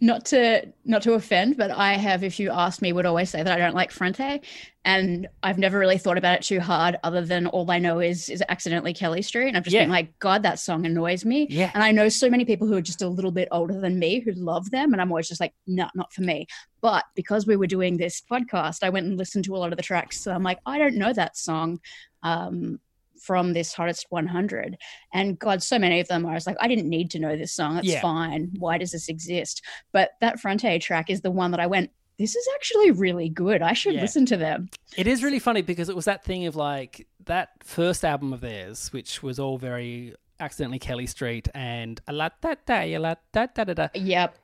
Not 0.00 0.26
to 0.26 0.72
not 0.84 1.02
to 1.02 1.14
offend, 1.14 1.56
but 1.56 1.70
I 1.72 1.94
have, 1.94 2.22
if 2.22 2.38
you 2.38 2.50
asked 2.50 2.80
me, 2.82 2.92
would 2.92 3.04
always 3.06 3.30
say 3.30 3.42
that 3.42 3.52
I 3.52 3.58
don't 3.58 3.74
like 3.74 3.90
Frente, 3.90 4.44
and 4.84 5.26
I've 5.42 5.58
never 5.58 5.76
really 5.78 5.98
thought 5.98 6.16
about 6.16 6.36
it 6.36 6.42
too 6.42 6.60
hard. 6.60 6.96
Other 7.02 7.22
than 7.22 7.48
all 7.48 7.68
I 7.70 7.80
know 7.80 7.98
is 7.98 8.28
is 8.28 8.42
accidentally 8.48 8.94
Kelly 8.94 9.22
Street, 9.22 9.48
and 9.48 9.56
I've 9.56 9.64
just 9.64 9.74
Yeah. 9.74 9.82
been 9.82 9.90
like, 9.90 10.16
God, 10.20 10.44
that 10.44 10.60
song 10.60 10.86
annoys 10.86 11.24
me. 11.24 11.48
Yeah. 11.50 11.72
And 11.74 11.82
I 11.82 11.90
know 11.90 12.08
so 12.08 12.30
many 12.30 12.44
people 12.44 12.68
who 12.68 12.76
are 12.76 12.80
just 12.82 13.02
a 13.02 13.08
little 13.08 13.32
bit 13.32 13.48
older 13.50 13.80
than 13.80 13.98
me 13.98 14.20
who 14.20 14.30
love 14.32 14.70
them, 14.70 14.92
and 14.92 15.02
I'm 15.02 15.10
always 15.10 15.28
just 15.28 15.40
like, 15.40 15.54
no, 15.66 15.88
not 15.96 16.12
for 16.12 16.22
me. 16.22 16.46
But 16.80 17.04
because 17.16 17.46
we 17.46 17.56
were 17.56 17.66
doing 17.66 17.96
this 17.96 18.22
podcast, 18.30 18.84
I 18.84 18.90
went 18.90 19.06
and 19.06 19.18
listened 19.18 19.46
to 19.46 19.56
a 19.56 19.58
lot 19.58 19.72
of 19.72 19.76
the 19.78 19.82
tracks. 19.82 20.20
So 20.20 20.32
I'm 20.32 20.44
like, 20.44 20.60
I 20.64 20.78
don't 20.78 20.94
know 20.96 21.12
that 21.12 21.36
song. 21.36 21.80
Um, 22.22 22.78
from 23.20 23.52
this 23.52 23.72
hottest 23.72 24.06
100 24.10 24.76
and 25.12 25.38
god 25.38 25.62
so 25.62 25.78
many 25.78 26.00
of 26.00 26.08
them 26.08 26.24
i 26.26 26.34
was 26.34 26.46
like 26.46 26.56
i 26.60 26.68
didn't 26.68 26.88
need 26.88 27.10
to 27.10 27.18
know 27.18 27.36
this 27.36 27.52
song 27.52 27.76
it's 27.78 27.86
Yeah. 27.88 28.00
fine 28.00 28.50
why 28.58 28.78
does 28.78 28.92
this 28.92 29.08
exist 29.08 29.62
but 29.92 30.10
that 30.20 30.40
Frente 30.40 30.80
track 30.80 31.10
is 31.10 31.20
the 31.20 31.30
one 31.30 31.50
that 31.52 31.60
I 31.60 31.66
went, 31.66 31.90
this 32.18 32.34
is 32.34 32.48
actually 32.56 32.90
really 32.90 33.28
good. 33.28 33.62
I 33.62 33.72
should 33.74 33.94
Yeah. 33.94 34.00
listen 34.02 34.26
to 34.26 34.36
them. 34.36 34.68
It 34.96 35.06
is 35.06 35.22
really 35.22 35.38
funny 35.38 35.62
because 35.62 35.88
it 35.88 35.94
was 35.96 36.04
that 36.06 36.24
thing 36.24 36.46
of 36.46 36.56
like 36.56 37.06
that 37.26 37.50
first 37.62 38.04
album 38.04 38.32
of 38.32 38.40
theirs, 38.40 38.92
which 38.92 39.22
was 39.22 39.38
all 39.38 39.56
very 39.58 40.14
accidentally 40.40 40.78
Kelly 40.78 41.06
Street 41.06 41.48
and 41.54 42.00
a 42.08 42.12
la 42.12 42.30
da 42.40 42.54
da 42.66 42.80
a 42.80 42.98
la 42.98 43.14
da 43.32 43.46
da 43.46 43.64
da 43.64 43.74
da, 43.74 43.88
Yep. 43.94 44.36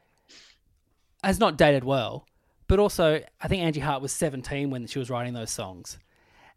has 1.23 1.39
not 1.39 1.57
dated 1.57 1.85
well. 1.85 2.27
But 2.69 2.79
also, 2.79 3.23
I 3.41 3.49
think 3.49 3.63
Angie 3.63 3.81
Hart 3.81 4.01
was 4.03 4.13
17 4.13 4.71
when 4.71 4.87
she 4.87 4.99
was 4.99 5.11
writing 5.11 5.35
those 5.35 5.51
songs. 5.51 5.99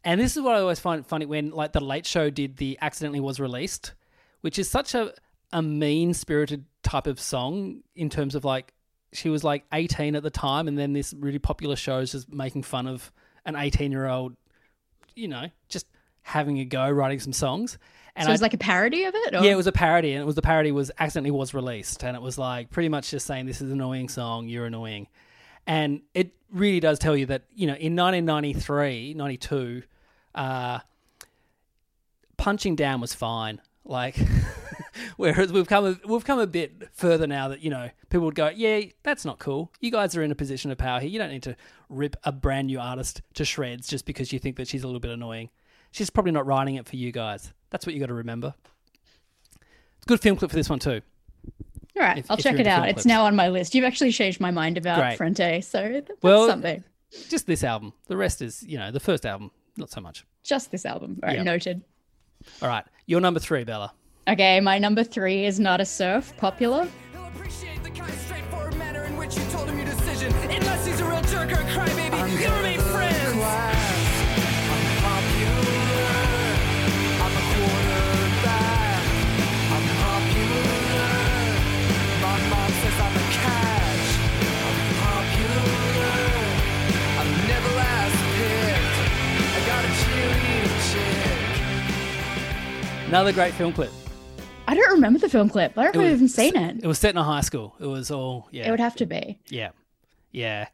And 0.07 0.21
this 0.21 0.37
is 0.37 0.41
what 0.41 0.55
I 0.55 0.61
always 0.61 0.79
find 0.79 1.05
funny 1.05 1.25
when 1.25 1.51
like 1.51 1.73
the 1.73 1.81
Late 1.81 2.05
Show 2.05 2.29
did 2.29 2.55
the 2.55 2.77
accidentally 2.81 3.19
was 3.19 3.41
released, 3.41 3.93
which 4.39 4.57
is 4.57 4.69
such 4.69 4.95
a 4.95 5.13
a 5.51 5.61
mean 5.61 6.13
spirited 6.13 6.63
type 6.81 7.07
of 7.07 7.19
song 7.19 7.81
in 7.93 8.09
terms 8.09 8.33
of 8.33 8.45
like 8.45 8.73
she 9.11 9.27
was 9.29 9.43
like 9.43 9.65
18 9.73 10.15
at 10.15 10.23
the 10.23 10.29
time 10.29 10.69
and 10.69 10.77
then 10.77 10.93
this 10.93 11.13
really 11.13 11.39
popular 11.39 11.75
show 11.75 11.99
is 11.99 12.13
just 12.13 12.31
making 12.31 12.63
fun 12.63 12.87
of 12.87 13.11
an 13.45 13.55
18 13.55 13.91
year 13.91 14.07
old 14.07 14.35
you 15.15 15.27
know 15.27 15.45
just 15.69 15.87
having 16.21 16.59
a 16.59 16.65
go 16.65 16.89
writing 16.89 17.19
some 17.19 17.31
songs 17.31 17.77
and 18.17 18.25
so 18.25 18.29
it 18.29 18.33
was 18.33 18.41
I- 18.41 18.45
like 18.45 18.53
a 18.53 18.57
parody 18.57 19.03
of 19.05 19.13
it? 19.15 19.35
Or? 19.35 19.43
yeah, 19.43 19.51
it 19.51 19.55
was 19.55 19.67
a 19.67 19.71
parody, 19.71 20.13
and 20.13 20.21
it 20.21 20.25
was 20.25 20.35
the 20.35 20.41
parody 20.41 20.71
was 20.71 20.89
accidentally 20.97 21.31
was 21.31 21.53
released, 21.53 22.03
and 22.03 22.15
it 22.15 22.21
was 22.21 22.37
like 22.37 22.71
pretty 22.71 22.89
much 22.89 23.11
just 23.11 23.27
saying 23.27 23.45
this 23.45 23.61
is 23.61 23.69
an 23.69 23.73
annoying 23.73 24.09
song, 24.09 24.47
you're 24.47 24.65
annoying, 24.65 25.07
and 25.67 26.01
it 26.15 26.33
really 26.51 26.79
does 26.79 26.97
tell 26.97 27.15
you 27.15 27.27
that 27.27 27.43
you 27.53 27.67
know 27.67 27.75
in 27.75 27.95
1993, 27.95 29.13
92, 29.13 29.83
uh, 30.37 30.79
punching 32.37 32.75
down 32.75 33.01
was 33.01 33.13
fine. 33.13 33.61
Like, 33.83 34.17
whereas 35.17 35.51
we've 35.51 35.67
come 35.67 35.85
a, 35.85 36.07
we've 36.07 36.25
come 36.25 36.39
a 36.39 36.47
bit 36.47 36.89
further 36.93 37.25
now 37.27 37.47
that 37.49 37.61
you 37.61 37.69
know 37.69 37.89
people 38.09 38.25
would 38.25 38.35
go, 38.35 38.49
yeah, 38.53 38.81
that's 39.03 39.25
not 39.25 39.39
cool. 39.39 39.71
You 39.79 39.91
guys 39.91 40.15
are 40.15 40.23
in 40.23 40.31
a 40.31 40.35
position 40.35 40.71
of 40.71 40.77
power 40.77 40.99
here. 40.99 41.09
You 41.09 41.19
don't 41.19 41.29
need 41.31 41.43
to 41.43 41.55
rip 41.89 42.15
a 42.23 42.31
brand 42.31 42.67
new 42.67 42.79
artist 42.79 43.21
to 43.35 43.45
shreds 43.45 43.87
just 43.87 44.05
because 44.05 44.31
you 44.33 44.39
think 44.39 44.57
that 44.57 44.67
she's 44.67 44.83
a 44.83 44.87
little 44.87 44.99
bit 44.99 45.11
annoying. 45.11 45.49
She's 45.91 46.09
probably 46.09 46.33
not 46.33 46.45
writing 46.45 46.75
it 46.75 46.85
for 46.87 46.97
you 46.97 47.11
guys. 47.11 47.53
That's 47.69 47.85
what 47.85 47.93
you 47.93 47.99
got 48.01 48.07
to 48.07 48.13
remember. 48.13 48.53
It's 49.55 50.05
a 50.05 50.07
good 50.07 50.19
film 50.19 50.37
clip 50.37 50.51
for 50.51 50.57
this 50.57 50.69
one 50.69 50.79
too. 50.79 51.01
All 51.95 52.03
right, 52.03 52.17
if- 52.19 52.29
I'll 52.29 52.37
if 52.37 52.43
check 52.43 52.59
it 52.59 52.67
out. 52.67 52.87
It's 52.89 53.05
now 53.05 53.23
on 53.25 53.35
my 53.35 53.47
list. 53.47 53.73
You've 53.73 53.85
actually 53.85 54.11
changed 54.11 54.39
my 54.39 54.51
mind 54.51 54.77
about 54.77 54.99
Great. 54.99 55.17
Frente, 55.17 55.63
so 55.63 56.01
that's 56.05 56.21
Well- 56.21 56.47
something. 56.47 56.83
Just 57.29 57.47
this 57.47 57.63
album. 57.63 57.93
The 58.07 58.17
rest 58.17 58.41
is, 58.41 58.61
you 58.63 58.77
know, 58.77 58.91
the 58.91 58.99
first 58.99 59.25
album, 59.25 59.51
not 59.77 59.89
so 59.91 60.01
much. 60.01 60.25
Just 60.43 60.71
this 60.71 60.85
album. 60.85 61.19
All 61.23 61.27
right, 61.27 61.37
Yeah. 61.37 61.43
noted. 61.43 61.81
All 62.61 62.67
right, 62.69 62.85
your 63.05 63.19
number 63.21 63.39
three, 63.39 63.63
Bella. 63.63 63.93
Okay, 64.27 64.59
my 64.59 64.77
number 64.77 65.03
three 65.03 65.45
is 65.45 65.59
Nada 65.59 65.85
Surf, 65.85 66.33
popular. 66.37 66.87
He'll 67.13 67.25
appreciate 67.27 67.81
the 67.83 67.89
kind, 67.91 68.13
straightforward 68.13 68.75
manner 68.77 69.03
in 69.03 69.15
which 69.17 69.35
you 69.37 69.43
told 69.51 69.69
him 69.69 69.77
your 69.77 69.85
decision. 69.87 70.33
Unless 70.33 70.85
he's 70.85 70.99
a 70.99 71.05
real 71.05 71.21
jerk 71.23 71.49
or 71.51 71.61
a 71.61 71.65
crybaby, 71.65 72.41
you'll 72.41 72.55
remain 72.57 72.79
friends. 72.79 73.86
Another 93.07 93.31
great 93.31 93.53
film 93.53 93.71
clip. 93.73 93.91
I 94.67 94.75
don't 94.75 94.91
remember 94.91 95.17
the 95.19 95.29
film 95.29 95.49
clip. 95.49 95.77
I 95.77 95.83
don't 95.83 95.95
It 95.95 95.97
know 95.97 96.03
if 96.03 96.07
I've 96.07 96.21
was- 96.21 96.37
even 96.39 96.53
seen 96.53 96.55
it. 96.61 96.83
It 96.83 96.87
was 96.87 96.99
set 96.99 97.11
in 97.11 97.17
a 97.17 97.23
high 97.23 97.41
school. 97.41 97.75
It 97.79 97.85
was 97.85 98.11
all, 98.11 98.49
yeah. 98.51 98.67
It 98.67 98.71
would 98.71 98.81
have 98.81 98.95
to 98.97 99.05
be. 99.05 99.39
Yeah, 99.49 99.69
yeah. 100.31 100.67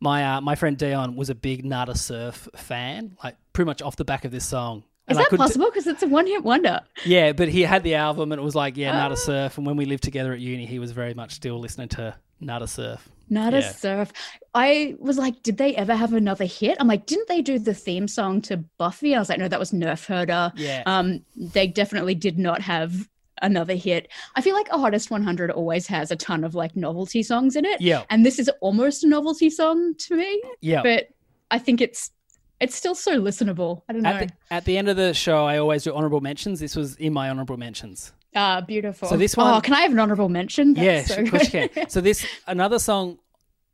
My 0.00 0.36
uh, 0.36 0.40
my 0.40 0.56
friend 0.56 0.76
Dion 0.76 1.16
was 1.16 1.30
a 1.30 1.34
big 1.34 1.64
Nada 1.64 1.94
Surf 1.94 2.48
fan, 2.56 3.16
like 3.24 3.36
pretty 3.52 3.66
much 3.66 3.80
off 3.82 3.96
the 3.96 4.04
back 4.04 4.24
of 4.24 4.32
this 4.32 4.44
song. 4.44 4.78
Is 5.08 5.16
And 5.16 5.18
that 5.24 5.30
possible? 5.36 5.66
Because 5.66 5.86
it's 5.86 6.02
a 6.02 6.08
one 6.08 6.26
hit 6.26 6.42
wonder. 6.42 6.80
Yeah, 7.04 7.32
but 7.32 7.48
he 7.48 7.62
had 7.62 7.82
the 7.84 7.94
album, 7.94 8.32
and 8.32 8.40
it 8.40 8.44
was 8.44 8.56
like, 8.56 8.76
yeah, 8.76 8.90
Ah. 8.90 9.02
Nada 9.02 9.16
Surf. 9.16 9.56
And 9.56 9.66
when 9.66 9.76
we 9.76 9.84
lived 9.86 10.02
together 10.02 10.32
at 10.32 10.40
uni, 10.40 10.66
he 10.66 10.78
was 10.80 10.90
very 10.90 11.14
much 11.14 11.32
still 11.32 11.58
listening 11.60 11.88
to 11.90 12.14
Nada 12.40 12.66
Surf. 12.66 13.08
Not 13.28 13.54
a 13.54 13.62
surf. 13.62 14.12
I 14.54 14.94
was 15.00 15.18
like, 15.18 15.42
did 15.42 15.56
they 15.58 15.74
ever 15.74 15.96
have 15.96 16.12
another 16.12 16.44
hit? 16.44 16.76
I'm 16.78 16.86
like, 16.86 17.06
didn't 17.06 17.26
they 17.28 17.42
do 17.42 17.58
the 17.58 17.74
theme 17.74 18.06
song 18.06 18.40
to 18.42 18.58
Buffy? 18.78 19.16
I 19.16 19.18
was 19.18 19.28
like, 19.28 19.40
no, 19.40 19.48
that 19.48 19.58
was 19.58 19.72
Nerf 19.72 20.06
Herder. 20.06 20.52
Yeah. 20.54 20.84
Um, 20.86 21.24
they 21.34 21.66
definitely 21.66 22.14
did 22.14 22.38
not 22.38 22.60
have 22.62 23.08
another 23.42 23.74
hit. 23.74 24.08
I 24.36 24.40
feel 24.42 24.54
like 24.54 24.68
a 24.70 24.78
Hottest 24.78 25.10
100 25.10 25.50
always 25.50 25.86
has 25.88 26.10
a 26.12 26.16
ton 26.16 26.44
of 26.44 26.54
like 26.54 26.76
novelty 26.76 27.22
songs 27.24 27.56
in 27.56 27.64
it. 27.64 27.80
Yeah. 27.80 28.04
And 28.10 28.24
this 28.24 28.38
is 28.38 28.48
almost 28.60 29.02
a 29.02 29.08
novelty 29.08 29.50
song 29.50 29.94
to 29.98 30.16
me, 30.16 30.40
Yeah. 30.60 30.82
but 30.82 31.08
I 31.50 31.58
think 31.58 31.80
it's 31.80 32.10
it's 32.58 32.74
still 32.74 32.94
so 32.94 33.20
listenable. 33.20 33.82
I 33.88 33.92
don't 33.92 34.02
know. 34.02 34.10
At 34.10 34.28
the, 34.28 34.34
at 34.54 34.64
the 34.64 34.78
end 34.78 34.88
of 34.88 34.96
the 34.96 35.12
show, 35.12 35.44
I 35.44 35.58
always 35.58 35.82
do 35.84 35.92
honorable 35.94 36.22
mentions. 36.22 36.58
This 36.60 36.74
was 36.74 36.96
in 36.96 37.12
my 37.12 37.28
honorable 37.28 37.58
mentions. 37.58 38.12
Ah, 38.36 38.60
beautiful. 38.60 39.08
So 39.08 39.16
this 39.16 39.34
Oh, 39.36 39.42
one- 39.42 39.60
can 39.62 39.74
I 39.74 39.80
have 39.80 39.92
an 39.92 39.98
honorable 39.98 40.28
mention? 40.28 40.76
yeah, 40.76 40.96
That's 41.02 41.14
so 41.14 41.22
of 41.22 41.30
course 41.30 41.52
you 41.54 41.68
can. 41.68 41.88
So 41.88 42.00
this 42.00 42.24
another 42.46 42.78
song 42.78 43.18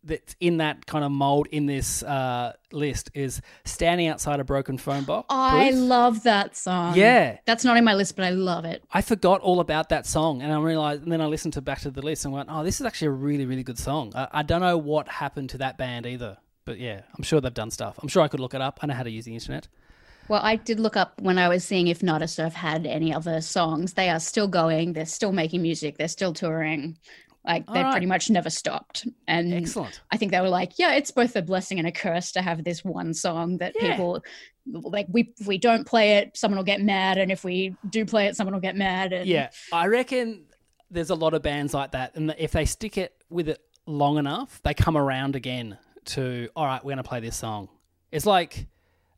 that's 0.05 0.35
in 0.41 0.57
that 0.57 0.85
kind 0.87 1.05
of 1.05 1.13
mold 1.13 1.47
in 1.53 1.67
this 1.67 2.03
uh, 2.03 2.53
list 2.73 3.11
is 3.15 3.41
"Standing 3.65 4.09
Outside 4.09 4.41
a 4.41 4.45
Broken 4.45 4.77
Phone 4.79 5.05
Box." 5.05 5.27
I 5.31 5.71
Booth. 5.71 5.79
love 5.81 6.23
that 6.25 6.57
song. 6.57 6.97
Yeah. 6.97 7.39
That's 7.45 7.65
not 7.65 7.77
in 7.77 7.85
my 7.85 7.95
list, 7.95 8.17
but 8.17 8.25
I 8.25 8.31
love 8.31 8.65
it. 8.65 8.83
I 8.93 9.01
forgot 9.03 9.41
all 9.43 9.61
about 9.61 9.91
that 9.91 10.07
song, 10.07 10.43
and 10.43 10.53
I 10.53 10.59
realized, 10.61 11.03
and 11.03 11.13
then 11.13 11.21
I 11.21 11.27
listened 11.27 11.53
to 11.55 11.61
back 11.61 11.81
to 11.83 11.91
the 11.91 12.03
list 12.03 12.25
and 12.25 12.33
went, 12.35 12.49
"Oh, 12.51 12.65
this 12.65 12.81
is 12.81 12.87
actually 12.87 13.09
a 13.09 13.13
really, 13.13 13.47
really 13.47 13.63
good 13.63 13.79
song." 13.79 14.13
I, 14.15 14.29
I 14.33 14.43
don't 14.43 14.61
know 14.61 14.77
what 14.79 15.09
happened 15.09 15.51
to 15.51 15.59
that 15.59 15.79
band 15.79 16.07
either, 16.07 16.37
but 16.65 16.79
yeah, 16.81 17.03
I'm 17.17 17.23
sure 17.23 17.41
they've 17.41 17.55
done 17.55 17.71
stuff. 17.71 17.99
I'm 18.03 18.09
sure 18.09 18.23
I 18.23 18.29
could 18.29 18.41
look 18.41 18.55
it 18.55 18.61
up. 18.61 18.81
I 18.83 18.87
know 18.89 18.95
how 18.95 19.05
to 19.05 19.11
use 19.11 19.25
the 19.25 19.35
internet. 19.35 19.69
Well, 20.29 20.41
I 20.43 20.57
did 20.57 20.81
look 20.81 20.97
up 20.97 21.21
when 21.21 21.39
I 21.39 21.49
was 21.49 21.65
seeing 21.65 21.89
if 21.89 22.03
Nada 22.03 22.29
Surf 22.29 22.55
had 22.55 22.87
any 22.87 23.13
other 23.13 23.41
songs. 23.41 23.95
They 23.95 24.09
are 24.09 24.21
still 24.21 24.49
going. 24.49 24.93
They're 24.93 25.05
still 25.07 25.33
making 25.33 25.63
music. 25.63 25.99
They're 25.99 26.09
still 26.09 26.33
touring. 26.33 26.97
Like 27.45 27.67
they've 27.67 27.77
Alright. 27.79 27.93
pretty 27.93 28.07
much 28.07 28.31
never 28.31 28.51
stopped. 28.51 29.07
And 29.27 29.53
Excellent. 29.53 30.01
I 30.13 30.17
think 30.17 30.31
they 30.31 30.41
were 30.41 30.49
like, 30.49 30.79
yeah, 30.79 30.95
it's 30.95 31.11
both 31.11 31.35
a 31.35 31.43
blessing 31.43 31.79
and 31.81 31.89
a 31.89 31.93
curse 31.93 32.31
to 32.33 32.43
have 32.43 32.63
this 32.63 32.85
one 32.85 33.13
song 33.15 33.59
that 33.59 33.75
Yeah. 33.81 33.91
people 33.93 34.23
like. 34.65 35.07
We 35.11 35.35
if 35.37 35.47
we 35.49 35.59
don't 35.59 35.85
play 35.85 36.19
it, 36.19 36.37
someone 36.37 36.57
will 36.59 36.65
get 36.65 36.81
mad, 36.81 37.19
and 37.19 37.33
if 37.33 37.43
we 37.43 37.75
do 37.91 38.05
play 38.07 38.27
it, 38.27 38.37
someone 38.37 38.55
will 38.55 38.61
get 38.61 38.77
mad. 38.77 39.13
And 39.13 39.27
Yeah, 39.27 39.51
I 39.73 39.89
reckon 39.89 40.45
there's 40.89 41.11
a 41.11 41.17
lot 41.17 41.35
of 41.35 41.43
bands 41.43 41.75
like 41.75 41.91
that, 41.93 42.15
and 42.15 42.33
if 42.39 42.53
they 42.53 42.65
stick 42.65 42.97
it 42.97 43.13
with 43.29 43.49
it 43.49 43.59
long 43.87 44.19
enough, 44.19 44.61
they 44.63 44.73
come 44.73 44.97
around 44.97 45.35
again 45.35 45.79
to 46.05 46.49
all 46.55 46.65
right, 46.65 46.85
we're 46.85 46.91
going 46.93 47.03
to 47.03 47.09
play 47.09 47.19
this 47.19 47.35
song. 47.37 47.69
It's 48.13 48.25
like 48.27 48.69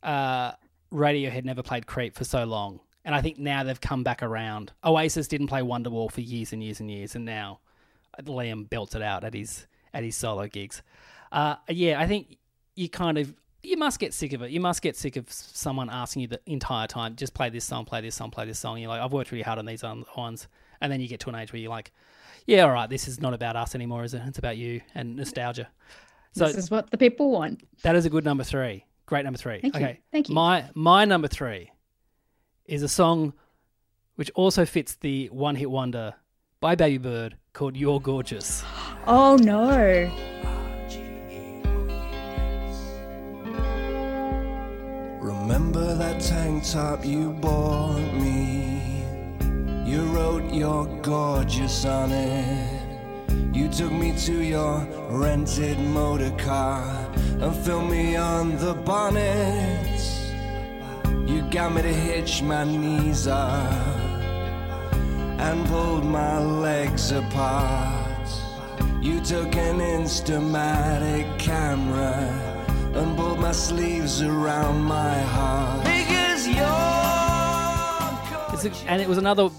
uh, 0.01 0.53
Radiohead 0.91 1.43
never 1.45 1.63
played 1.63 1.87
Creep 1.87 2.15
for 2.15 2.23
so 2.23 2.43
long, 2.45 2.79
and 3.03 3.13
I 3.15 3.21
think 3.21 3.37
now 3.37 3.63
they've 3.63 3.79
come 3.79 4.03
back 4.03 4.23
around. 4.23 4.71
Oasis 4.83 5.27
didn't 5.27 5.47
play 5.47 5.61
Wonderwall 5.61 6.11
for 6.11 6.21
years 6.21 6.53
and 6.53 6.63
years 6.63 6.79
and 6.79 6.89
years, 6.89 7.15
and 7.15 7.25
now 7.25 7.59
Liam 8.23 8.69
belts 8.69 8.95
it 8.95 9.01
out 9.01 9.23
at 9.23 9.33
his 9.33 9.67
at 9.93 10.03
his 10.03 10.15
solo 10.15 10.47
gigs. 10.47 10.81
Uh, 11.31 11.55
yeah, 11.69 11.99
I 11.99 12.07
think 12.07 12.37
you 12.75 12.89
kind 12.89 13.17
of 13.17 13.33
you 13.63 13.77
must 13.77 13.99
get 13.99 14.13
sick 14.13 14.33
of 14.33 14.41
it. 14.41 14.51
You 14.51 14.59
must 14.59 14.81
get 14.81 14.95
sick 14.95 15.15
of 15.15 15.31
someone 15.31 15.89
asking 15.89 16.21
you 16.23 16.27
the 16.27 16.39
entire 16.45 16.87
time, 16.87 17.15
just 17.15 17.33
play 17.33 17.49
this 17.49 17.65
song, 17.65 17.85
play 17.85 18.01
this 18.01 18.15
song, 18.15 18.31
play 18.31 18.45
this 18.45 18.59
song. 18.59 18.77
You're 18.77 18.89
like, 18.89 19.01
I've 19.01 19.11
worked 19.11 19.31
really 19.31 19.43
hard 19.43 19.59
on 19.59 19.65
these 19.65 19.83
on- 19.83 20.05
ones, 20.15 20.47
and 20.81 20.91
then 20.91 21.01
you 21.01 21.07
get 21.07 21.19
to 21.21 21.29
an 21.29 21.35
age 21.35 21.51
where 21.51 21.59
you're 21.59 21.71
like, 21.71 21.91
yeah, 22.45 22.61
all 22.61 22.71
right, 22.71 22.89
this 22.89 23.07
is 23.07 23.19
not 23.19 23.33
about 23.33 23.55
us 23.55 23.73
anymore, 23.73 24.03
is 24.03 24.13
it? 24.13 24.21
It's 24.27 24.37
about 24.37 24.57
you 24.57 24.81
and 24.93 25.15
nostalgia. 25.15 25.67
So 26.33 26.47
this 26.47 26.57
is 26.57 26.69
what 26.69 26.91
the 26.91 26.97
people 26.97 27.31
want. 27.31 27.63
that 27.81 27.95
is 27.95 28.05
a 28.05 28.09
good 28.09 28.25
number 28.25 28.43
three. 28.43 28.85
Great 29.05 29.23
number 29.23 29.37
three. 29.37 29.59
Thank 29.61 29.75
you. 29.75 29.81
okay. 29.81 29.99
Thank 30.11 30.29
you. 30.29 30.35
My 30.35 30.69
my 30.73 31.05
number 31.05 31.27
three 31.27 31.71
is 32.65 32.81
a 32.81 32.89
song 32.89 33.33
which 34.15 34.31
also 34.33 34.65
fits 34.65 34.95
the 34.95 35.27
one 35.27 35.55
hit 35.55 35.69
wonder 35.69 36.15
by 36.59 36.75
Baby 36.75 36.97
Bird 36.97 37.37
called 37.53 37.75
You're 37.77 37.99
Gorgeous. 37.99 38.63
Oh 39.05 39.35
no. 39.35 40.09
Remember 45.21 45.95
that 45.95 46.21
tank 46.21 46.63
top 46.65 47.05
you 47.05 47.31
bought 47.33 47.99
me? 48.13 49.03
You 49.85 50.03
wrote 50.05 50.51
you're 50.53 50.85
gorgeous 51.01 51.85
on 51.85 52.11
it. 52.11 52.74
You 53.55 53.69
took 53.69 53.91
me 53.91 54.13
to 54.25 54.43
your 54.43 54.79
rented 55.09 55.79
motor 55.79 56.31
car 56.31 56.83
and 57.41 57.55
filmed 57.63 57.89
me 57.89 58.17
on 58.17 58.57
the 58.57 58.73
bonnet. 58.73 60.01
You 61.25 61.41
got 61.49 61.73
me 61.73 61.81
to 61.81 61.93
hitch 61.93 62.41
my 62.41 62.65
knees 62.65 63.27
up 63.27 63.71
and 65.39 65.65
pulled 65.67 66.03
my 66.03 66.37
legs 66.39 67.13
apart. 67.13 68.29
You 69.01 69.21
took 69.21 69.55
an 69.55 69.79
Instamatic 69.79 71.39
camera 71.39 72.13
and 72.93 73.15
pulled 73.17 73.39
my 73.39 73.53
sleeves 73.53 74.21
around 74.21 74.83
my 74.83 75.17
heart. 75.35 75.85
Because 75.85 76.47
you're 76.47 76.65
It's 78.53 78.65
a- 78.65 78.89
and 78.89 79.01
it 79.01 79.07
was 79.07 79.17
another 79.17 79.49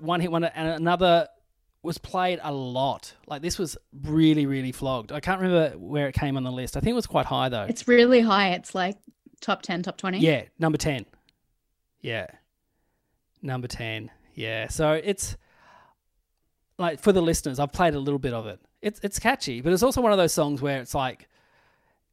one 0.00 0.20
hit 0.20 0.30
wonder, 0.32 0.50
and 0.54 0.68
another 0.68 1.28
was 1.82 1.98
played 1.98 2.38
a 2.42 2.52
lot. 2.52 3.14
Like 3.26 3.42
this 3.42 3.58
was 3.58 3.76
really, 4.04 4.46
really 4.46 4.72
flogged. 4.72 5.12
I 5.12 5.20
can't 5.20 5.40
remember 5.40 5.76
where 5.78 6.08
it 6.08 6.14
came 6.14 6.36
on 6.36 6.44
the 6.44 6.52
list. 6.52 6.76
I 6.76 6.80
think 6.80 6.92
it 6.92 6.96
was 6.96 7.06
quite 7.06 7.26
high 7.26 7.48
though. 7.48 7.64
It's 7.64 7.88
really 7.88 8.20
high. 8.20 8.50
It's 8.50 8.74
like 8.74 8.96
top 9.40 9.62
10, 9.62 9.82
top 9.82 9.96
20. 9.96 10.18
Yeah, 10.18 10.44
number 10.58 10.78
10. 10.78 11.04
Yeah. 12.00 12.26
Number 13.42 13.66
10. 13.66 14.10
Yeah. 14.34 14.68
So 14.68 14.92
it's 14.92 15.36
like 16.78 17.00
for 17.00 17.12
the 17.12 17.22
listeners, 17.22 17.58
I've 17.58 17.72
played 17.72 17.94
a 17.94 18.00
little 18.00 18.18
bit 18.18 18.32
of 18.32 18.46
it. 18.46 18.60
It's 18.80 19.00
it's 19.02 19.18
catchy, 19.18 19.60
but 19.60 19.72
it's 19.72 19.82
also 19.82 20.00
one 20.00 20.12
of 20.12 20.18
those 20.18 20.32
songs 20.32 20.60
where 20.62 20.80
it's 20.80 20.94
like 20.94 21.28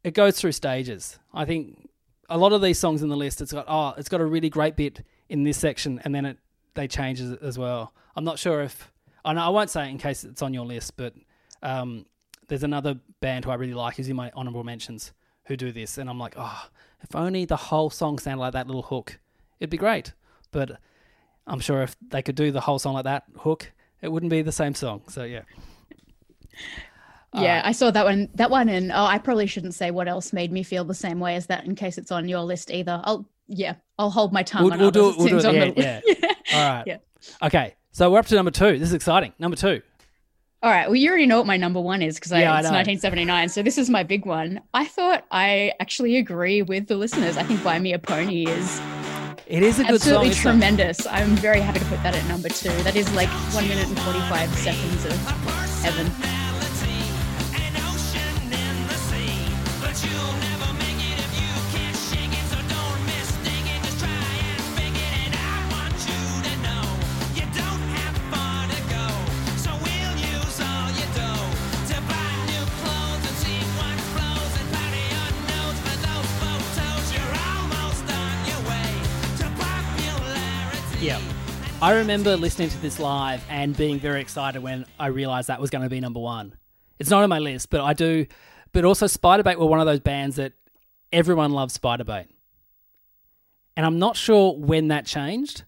it 0.03 0.13
goes 0.13 0.39
through 0.39 0.51
stages. 0.51 1.19
I 1.33 1.45
think 1.45 1.89
a 2.29 2.37
lot 2.37 2.53
of 2.53 2.61
these 2.61 2.77
songs 2.77 3.01
in 3.01 3.09
the 3.09 3.17
list, 3.17 3.41
it's 3.41 3.51
got 3.51 3.65
oh, 3.67 3.93
it's 3.97 4.09
got 4.09 4.21
a 4.21 4.25
really 4.25 4.49
great 4.49 4.75
bit 4.75 5.03
in 5.29 5.43
this 5.43 5.57
section, 5.57 5.99
and 6.03 6.13
then 6.13 6.25
it 6.25 6.37
they 6.75 6.87
change 6.87 7.21
as 7.21 7.57
well. 7.57 7.93
I'm 8.15 8.23
not 8.23 8.37
sure 8.37 8.61
if 8.61 8.91
I 9.25 9.33
I 9.33 9.49
won't 9.49 9.69
say 9.69 9.85
it 9.87 9.89
in 9.89 9.97
case 9.97 10.23
it's 10.23 10.41
on 10.41 10.53
your 10.53 10.65
list, 10.65 10.97
but 10.97 11.13
um, 11.61 12.05
there's 12.47 12.63
another 12.63 12.99
band 13.21 13.45
who 13.45 13.51
I 13.51 13.55
really 13.55 13.73
like 13.73 13.95
who's 13.97 14.09
in 14.09 14.15
my 14.15 14.31
honorable 14.35 14.63
mentions 14.63 15.11
who 15.45 15.55
do 15.57 15.71
this, 15.71 15.97
and 15.97 16.09
I'm 16.09 16.19
like, 16.19 16.35
oh, 16.37 16.67
if 17.01 17.15
only 17.15 17.45
the 17.45 17.55
whole 17.55 17.89
song 17.89 18.19
sounded 18.19 18.39
like 18.41 18.53
that 18.53 18.67
little 18.67 18.83
hook, 18.83 19.19
it'd 19.59 19.69
be 19.69 19.77
great. 19.77 20.13
But 20.51 20.79
I'm 21.47 21.59
sure 21.59 21.81
if 21.83 21.95
they 22.09 22.21
could 22.21 22.35
do 22.35 22.51
the 22.51 22.61
whole 22.61 22.79
song 22.79 22.93
like 22.93 23.05
that 23.05 23.23
hook, 23.37 23.71
it 24.01 24.09
wouldn't 24.11 24.29
be 24.29 24.41
the 24.41 24.51
same 24.51 24.75
song. 24.75 25.01
So 25.09 25.23
yeah, 25.23 25.41
Yeah, 27.33 27.61
I 27.63 27.71
saw 27.73 27.91
that 27.91 28.05
one. 28.05 28.29
That 28.35 28.49
one, 28.49 28.69
and 28.69 28.91
oh, 28.91 29.05
I 29.05 29.17
probably 29.19 29.45
shouldn't 29.47 29.75
say 29.75 29.91
what 29.91 30.07
else 30.07 30.33
made 30.33 30.51
me 30.51 30.63
feel 30.63 30.83
the 30.83 30.93
same 30.95 31.19
way 31.19 31.35
as 31.35 31.45
that 31.47 31.65
in 31.65 31.75
case 31.75 31.97
it's 31.97 32.11
on 32.11 32.27
your 32.27 32.41
list 32.41 32.71
either. 32.71 33.01
I'll 33.03 33.27
yeah, 33.47 33.75
I'll 33.97 34.09
hold 34.11 34.33
my 34.33 34.43
tongue. 34.43 34.63
we'll, 34.63 34.73
on 34.73 34.79
we'll 34.79 34.91
do 34.91 35.09
it. 35.09 35.17
We'll 35.17 35.27
do 35.27 35.37
it. 35.37 35.77
Yeah, 35.77 35.99
the- 36.01 36.03
yeah. 36.21 36.33
All 36.53 36.69
right. 36.69 36.83
Yeah. 36.87 36.97
Okay, 37.43 37.75
so 37.91 38.11
we're 38.11 38.19
up 38.19 38.25
to 38.27 38.35
number 38.35 38.51
two. 38.51 38.77
This 38.79 38.89
is 38.89 38.93
exciting. 38.93 39.33
Number 39.39 39.57
two. 39.57 39.81
All 40.61 40.69
right. 40.69 40.87
Well, 40.87 40.95
you 40.97 41.07
already 41.09 41.25
know 41.25 41.37
what 41.37 41.47
my 41.47 41.55
number 41.57 41.79
one 41.79 42.01
is 42.01 42.15
because 42.15 42.31
Yeah, 42.31 42.57
it's 42.59 42.67
know. 42.69 42.75
1979. 42.75 43.47
So 43.49 43.63
this 43.63 43.77
is 43.77 43.89
my 43.89 44.03
big 44.03 44.25
one. 44.25 44.59
I 44.73 44.85
thought 44.85 45.25
I 45.31 45.71
actually 45.79 46.17
agree 46.17 46.61
with 46.61 46.87
the 46.87 46.95
listeners. 46.97 47.37
I 47.37 47.43
think 47.43 47.63
"Buy 47.63 47.79
Me 47.79 47.93
a 47.93 47.99
Pony" 47.99 48.45
is 48.45 48.81
It 49.47 49.63
is 49.63 49.79
a 49.79 49.83
good 49.83 49.95
absolutely 49.95 50.29
it? 50.29 50.35
tremendous. 50.35 51.07
I'm 51.07 51.35
very 51.37 51.61
happy 51.61 51.79
to 51.79 51.85
put 51.85 52.03
that 52.03 52.13
at 52.13 52.25
number 52.27 52.49
two. 52.49 52.69
That 52.83 52.95
is 52.97 53.09
like 53.15 53.29
one 53.53 53.67
minute 53.69 53.87
and 53.87 53.97
45 53.99 54.49
seconds 54.55 55.05
of 55.05 55.13
heaven. 55.81 56.38
I 81.81 81.93
remember 81.93 82.35
listening 82.35 82.67
to 82.69 82.77
this 82.81 82.99
live 82.99 83.41
and 83.49 83.75
being 83.75 84.01
very 84.01 84.19
excited 84.19 84.61
when 84.61 84.85
I 84.99 85.07
realized 85.07 85.47
that 85.47 85.61
was 85.61 85.69
going 85.69 85.83
to 85.85 85.89
be 85.89 86.01
number 86.01 86.19
one. 86.19 86.57
It's 86.99 87.09
not 87.09 87.23
on 87.23 87.29
my 87.29 87.39
list, 87.39 87.69
but 87.69 87.79
I 87.79 87.93
do. 87.93 88.25
But 88.73 88.83
also, 88.83 89.05
Spiderbait 89.05 89.55
were 89.55 89.65
one 89.65 89.79
of 89.79 89.85
those 89.85 90.01
bands 90.01 90.35
that 90.35 90.51
everyone 91.13 91.53
loves 91.53 91.77
Spiderbait. 91.77 92.27
And 93.77 93.85
I'm 93.85 93.97
not 93.97 94.17
sure 94.17 94.57
when 94.57 94.89
that 94.89 95.05
changed 95.05 95.63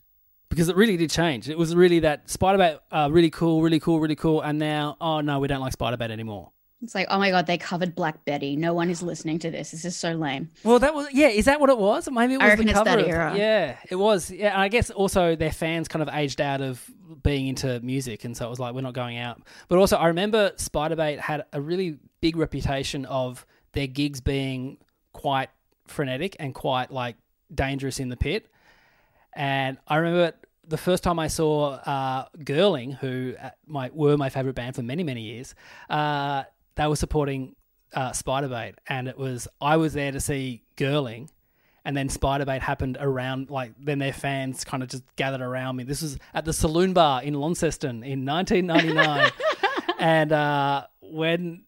because 0.50 0.68
it 0.68 0.76
really 0.76 0.98
did 0.98 1.12
change. 1.12 1.48
It 1.48 1.58
was 1.58 1.74
really 1.74 2.02
that 2.02 2.28
Spiderbait, 2.28 2.80
uh, 2.92 3.08
really 3.10 3.30
cool, 3.30 3.62
really 3.62 3.80
cool, 3.80 4.02
really 4.02 4.18
cool. 4.18 4.42
And 4.42 4.60
now, 4.60 4.98
oh 5.00 5.22
no, 5.22 5.40
we 5.40 5.48
don't 5.48 5.62
like 5.62 5.74
Spiderbait 5.74 6.12
anymore. 6.12 6.52
It's 6.84 6.96
like, 6.96 7.08
oh 7.12 7.20
my 7.20 7.30
god, 7.30 7.46
they 7.46 7.58
covered 7.58 7.94
Black 7.94 8.26
Betty. 8.26 8.56
No 8.56 8.74
one 8.74 8.90
is 8.90 9.04
listening 9.04 9.38
to 9.40 9.52
this. 9.52 9.70
This 9.72 9.86
is 9.86 9.96
so 9.96 10.14
lame. 10.14 10.50
Well, 10.64 10.80
that 10.80 10.96
was 10.96 11.08
yeah. 11.14 11.28
Is 11.28 11.46
that 11.46 11.60
what 11.60 11.70
it 11.70 11.78
was? 11.78 12.10
Maybe 12.10 12.34
it 12.34 12.42
I 12.42 12.46
was 12.46 12.50
reckon 12.52 12.66
the 12.66 12.72
it's 12.72 12.80
cover. 12.80 12.90
that 12.90 13.00
of- 13.00 13.08
era. 13.08 13.36
Yeah, 13.38 13.78
it 13.90 13.96
was. 13.96 14.32
Yeah, 14.32 14.54
and 14.54 14.62
I 14.62 14.68
guess 14.68 14.90
also 14.90 15.36
their 15.36 15.52
fans 15.52 15.88
kind 15.88 16.02
of 16.02 16.10
aged 16.14 16.42
out 16.42 16.62
of 16.62 16.84
being 17.22 17.48
into 17.48 17.80
music, 17.82 18.24
and 18.26 18.36
so 18.36 18.48
it 18.48 18.50
was 18.50 18.60
like 18.60 18.74
we're 18.74 18.82
not 18.82 18.94
going 18.94 19.18
out. 19.18 19.42
But 19.68 19.78
also, 19.78 19.96
I 19.98 20.08
remember 20.08 20.52
Spiderbait 20.58 21.20
had 21.20 21.46
a 21.54 21.62
really 21.62 22.00
big 22.20 22.36
reputation 22.36 23.06
of 23.06 23.46
their 23.74 23.88
gigs 23.88 24.20
being 24.20 24.78
quite 25.14 25.50
frenetic 25.88 26.36
and 26.40 26.54
quite 26.56 26.90
like 26.90 27.16
dangerous 27.54 28.00
in 28.00 28.10
the 28.10 28.18
pit. 28.18 28.48
And 29.34 29.78
I 29.88 29.98
remember 29.98 30.34
the 30.68 30.78
first 30.78 31.04
time 31.04 31.20
I 31.20 31.28
saw 31.28 31.74
uh, 31.74 32.26
Gerling, 32.40 32.96
who 32.98 33.36
uh, 33.42 33.52
my, 33.68 33.90
were 33.94 34.18
my 34.18 34.30
favorite 34.30 34.56
band 34.56 34.76
for 34.76 34.84
many, 34.84 35.04
many 35.04 35.22
years, 35.22 35.54
uh, 35.90 36.44
they 36.76 36.88
were 36.88 36.96
supporting 36.96 37.56
uh, 37.94 38.12
Spiderbait. 38.12 38.76
And 38.88 39.08
it 39.08 39.18
was, 39.18 39.48
I 39.60 39.78
was 39.78 39.94
there 39.94 40.12
to 40.12 40.20
see 40.20 40.64
Gerling. 40.78 41.30
And 41.84 41.98
then 41.98 42.10
Spiderbait 42.10 42.60
happened 42.60 42.98
around, 43.00 43.50
like, 43.50 43.74
then 43.80 43.98
their 43.98 44.14
fans 44.14 44.64
kind 44.64 44.84
of 44.84 44.90
just 44.90 45.04
gathered 45.16 45.42
around 45.42 45.78
me. 45.78 45.84
This 45.84 46.04
was 46.04 46.20
at 46.34 46.46
the 46.46 46.54
Saloon 46.54 46.94
Bar 46.94 47.24
in 47.24 47.34
Launceston 47.34 48.04
in 48.04 48.24
1999. 48.26 49.32
and 50.00 50.32
uh, 50.32 50.86
when 51.02 51.64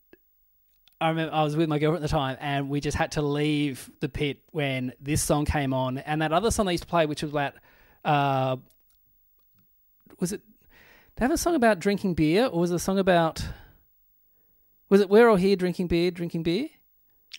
I 1.01 1.09
remember 1.09 1.33
I 1.33 1.43
was 1.43 1.57
with 1.57 1.67
my 1.67 1.79
girlfriend 1.79 2.03
at 2.03 2.09
the 2.09 2.15
time, 2.15 2.37
and 2.39 2.69
we 2.69 2.79
just 2.79 2.95
had 2.95 3.11
to 3.13 3.21
leave 3.21 3.89
the 3.99 4.07
pit 4.07 4.39
when 4.51 4.93
this 5.01 5.21
song 5.21 5.45
came 5.45 5.73
on, 5.73 5.97
and 5.97 6.21
that 6.21 6.31
other 6.31 6.49
song 6.49 6.67
they 6.67 6.73
used 6.73 6.83
to 6.83 6.89
play, 6.89 7.05
which 7.05 7.23
was 7.23 7.31
about, 7.31 7.55
uh, 8.05 8.55
was 10.19 10.31
it? 10.31 10.41
They 11.15 11.25
have 11.25 11.31
a 11.31 11.37
song 11.37 11.55
about 11.55 11.79
drinking 11.79 12.13
beer, 12.13 12.45
or 12.45 12.61
was 12.61 12.71
it 12.71 12.75
a 12.75 12.79
song 12.79 12.99
about? 12.99 13.43
Was 14.93 15.01
it 15.01 15.09
"We're 15.09 15.27
all 15.27 15.37
here 15.37 15.55
drinking 15.55 15.87
beer, 15.87 16.11
drinking 16.11 16.43
beer"? 16.43 16.67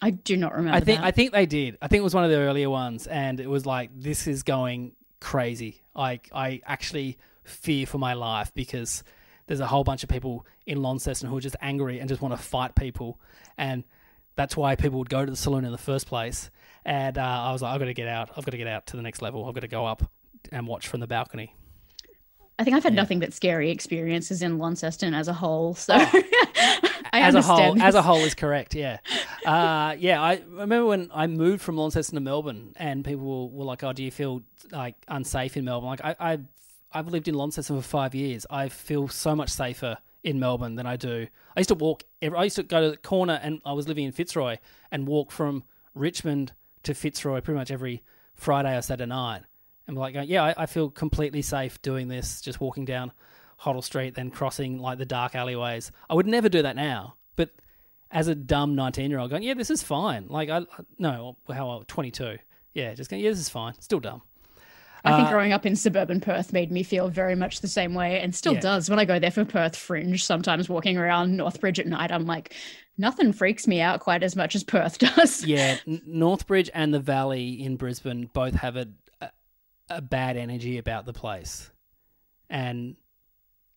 I 0.03 0.11
do 0.11 0.37
not 0.37 0.57
remember. 0.57 0.77
I 0.77 0.81
think 0.81 0.99
that. 0.99 1.07
I 1.07 1.13
think 1.13 1.31
they 1.31 1.47
did. 1.47 1.79
I 1.81 1.87
think 1.87 2.01
it 2.01 2.03
was 2.03 2.13
one 2.13 2.25
of 2.25 2.31
the 2.33 2.39
earlier 2.39 2.69
ones, 2.69 3.07
and 3.07 3.39
it 3.39 3.49
was 3.49 3.65
like 3.65 3.91
this 3.95 4.27
is 4.27 4.43
going 4.43 4.97
crazy. 5.21 5.81
Like 5.95 6.29
I 6.35 6.63
actually 6.67 7.17
fear 7.45 7.87
for 7.87 7.99
my 7.99 8.15
life 8.15 8.51
because 8.57 9.05
there's 9.47 9.61
a 9.61 9.69
whole 9.69 9.85
bunch 9.85 10.03
of 10.03 10.09
people 10.09 10.45
in 10.67 10.83
Launceston 10.83 11.29
who 11.29 11.37
are 11.37 11.41
just 11.41 11.55
angry 11.61 12.01
and 12.01 12.09
just 12.09 12.21
want 12.21 12.37
to 12.37 12.43
fight 12.43 12.75
people, 12.75 13.21
and 13.57 13.85
that's 14.35 14.57
why 14.57 14.75
people 14.75 14.99
would 14.99 15.09
go 15.09 15.25
to 15.25 15.31
the 15.31 15.37
saloon 15.37 15.65
in 15.65 15.71
the 15.71 15.79
first 15.79 16.09
place. 16.09 16.51
And 16.85 17.17
uh, 17.17 17.23
I 17.23 17.53
was 17.53 17.63
like, 17.63 17.73
I've 17.73 17.79
got 17.79 17.87
to 17.87 17.95
get 17.95 18.09
out. 18.09 18.31
I've 18.37 18.45
got 18.45 18.51
to 18.51 18.59
get 18.59 18.67
out 18.67 18.89
to 18.89 18.97
the 18.97 19.03
next 19.03 19.23
level. 19.23 19.47
I've 19.47 19.55
got 19.55 19.61
to 19.61 19.69
go 19.69 19.87
up 19.87 20.03
and 20.51 20.67
watch 20.67 20.89
from 20.89 20.99
the 20.99 21.07
balcony. 21.07 21.55
I 22.59 22.65
think 22.65 22.77
I've 22.77 22.83
had 22.83 22.95
nothing 22.95 23.21
but 23.21 23.33
scary 23.33 23.71
experiences 23.71 24.43
in 24.43 24.59
Launceston 24.59 25.15
as 25.15 25.29
a 25.29 25.33
whole. 25.33 25.75
So 25.75 25.95
I 27.15 27.21
as 27.21 27.35
a 27.35 27.43
whole, 27.43 27.57
understand. 27.57 27.83
as 27.83 27.95
a 27.95 28.03
whole 28.03 28.19
is 28.19 28.35
correct. 28.35 28.75
Yeah, 28.75 28.99
uh, 29.47 29.95
yeah. 29.99 30.21
I 30.21 30.43
remember 30.49 30.87
when 30.87 31.11
I 31.15 31.27
moved 31.29 31.63
from 31.63 31.77
Launceston 31.77 32.17
to 32.17 32.21
Melbourne, 32.21 32.73
and 32.77 33.05
people 33.05 33.51
were, 33.51 33.65
like, 33.65 33.85
"Oh, 33.85 33.93
do 33.93 34.03
you 34.03 34.11
feel 34.11 34.43
like 34.73 34.97
unsafe 35.07 35.57
in 35.57 35.65
Melbourne?" 35.65 35.91
Like 35.91 36.05
I, 36.05 36.17
I've 36.19 36.45
I've 36.93 37.07
lived 37.07 37.29
in 37.29 37.35
Launceston 37.35 37.77
for 37.77 37.87
five 37.87 38.15
years. 38.15 38.47
I 38.51 38.69
feel 38.69 39.07
so 39.07 39.37
much 39.37 39.51
safer 39.51 39.99
in 40.25 40.41
Melbourne 40.41 40.75
than 40.75 40.87
I 40.87 40.97
do. 40.97 41.29
I 41.57 41.61
used 41.61 41.69
to 41.69 41.77
walk. 41.77 42.03
I 42.21 42.45
used 42.45 42.57
to 42.57 42.65
go 42.65 42.81
to 42.81 42.91
the 42.91 42.97
corner, 42.97 43.39
and 43.41 43.61
I 43.65 43.75
was 43.75 43.87
living 43.87 44.05
in 44.05 44.13
Fitzroy, 44.13 44.57
and 44.91 45.07
walk 45.07 45.31
from 45.31 45.63
Richmond 45.95 46.53
to 46.83 46.95
Fitzroy 46.95 47.41
pretty 47.41 47.59
much 47.59 47.71
every 47.71 48.03
Friday 48.35 48.77
or 48.77 48.83
Saturday 48.83 49.09
night. 49.09 49.43
And 49.87 49.97
like, 49.97 50.17
yeah, 50.25 50.43
I, 50.43 50.55
I 50.57 50.67
feel 50.67 50.91
completely 50.91 51.43
safe 51.43 51.81
doing 51.83 52.09
this, 52.09 52.41
just 52.41 52.61
walking 52.61 52.85
down 52.85 53.13
Hoddle 53.65 53.83
Street, 53.83 54.15
then 54.15 54.31
crossing 54.31 54.79
like 54.79 54.99
the 54.99 55.07
dark 55.07 55.35
alleyways. 55.35 55.91
I 56.09 56.15
would 56.15 56.27
never 56.27 56.49
do 56.49 56.63
that 56.63 56.77
now, 56.77 57.17
but 57.37 57.51
as 58.11 58.29
a 58.29 58.35
dumb 58.35 58.75
nineteen-year-old, 58.75 59.31
going, 59.31 59.43
yeah, 59.43 59.55
this 59.55 59.71
is 59.71 59.83
fine. 59.83 60.27
Like, 60.29 60.51
I 60.51 60.63
no, 60.99 61.37
how 61.53 61.67
old? 61.69 61.89
Twenty-two. 61.89 62.39
Yeah, 62.75 62.95
just 62.95 63.11
going, 63.11 63.23
yeah, 63.23 63.31
this 63.31 63.39
is 63.41 63.49
fine. 63.49 63.75
Still 63.81 64.01
dumb. 64.01 64.23
I 65.07 65.17
think 65.17 65.29
Uh, 65.29 65.33
growing 65.33 65.53
up 65.53 65.67
in 65.67 65.77
suburban 65.77 66.19
Perth 66.21 66.53
made 66.55 66.73
me 66.73 66.83
feel 66.83 67.09
very 67.11 67.35
much 67.35 67.61
the 67.61 67.69
same 67.69 67.93
way 67.93 68.21
and 68.21 68.35
still 68.35 68.55
Yeah. 68.55 68.61
does 68.61 68.89
when 68.89 68.99
I 68.99 69.05
go 69.05 69.19
there 69.19 69.31
for 69.31 69.45
Perth 69.45 69.77
Fringe. 69.77 70.25
Sometimes 70.25 70.69
walking 70.69 70.97
around 70.97 71.39
Northbridge 71.39 71.79
at 71.79 71.87
night, 71.87 72.11
I'm 72.11 72.25
like, 72.25 72.55
nothing 72.97 73.33
freaks 73.35 73.67
me 73.67 73.83
out 73.83 74.01
quite 74.01 74.23
as 74.23 74.35
much 74.35 74.55
as 74.55 74.65
Perth 74.65 74.99
does. 75.17 75.45
Yeah, 75.45 75.77
Northbridge 75.87 76.71
and 76.73 76.95
the 76.95 77.01
Valley 77.01 77.63
in 77.63 77.77
Brisbane 77.77 78.31
both 78.33 78.55
have 78.55 78.77
a, 78.77 78.89
a 79.21 79.31
a 79.91 80.01
bad 80.01 80.39
energy 80.39 80.79
about 80.79 81.05
the 81.05 81.13
place, 81.13 81.71
and 82.49 82.97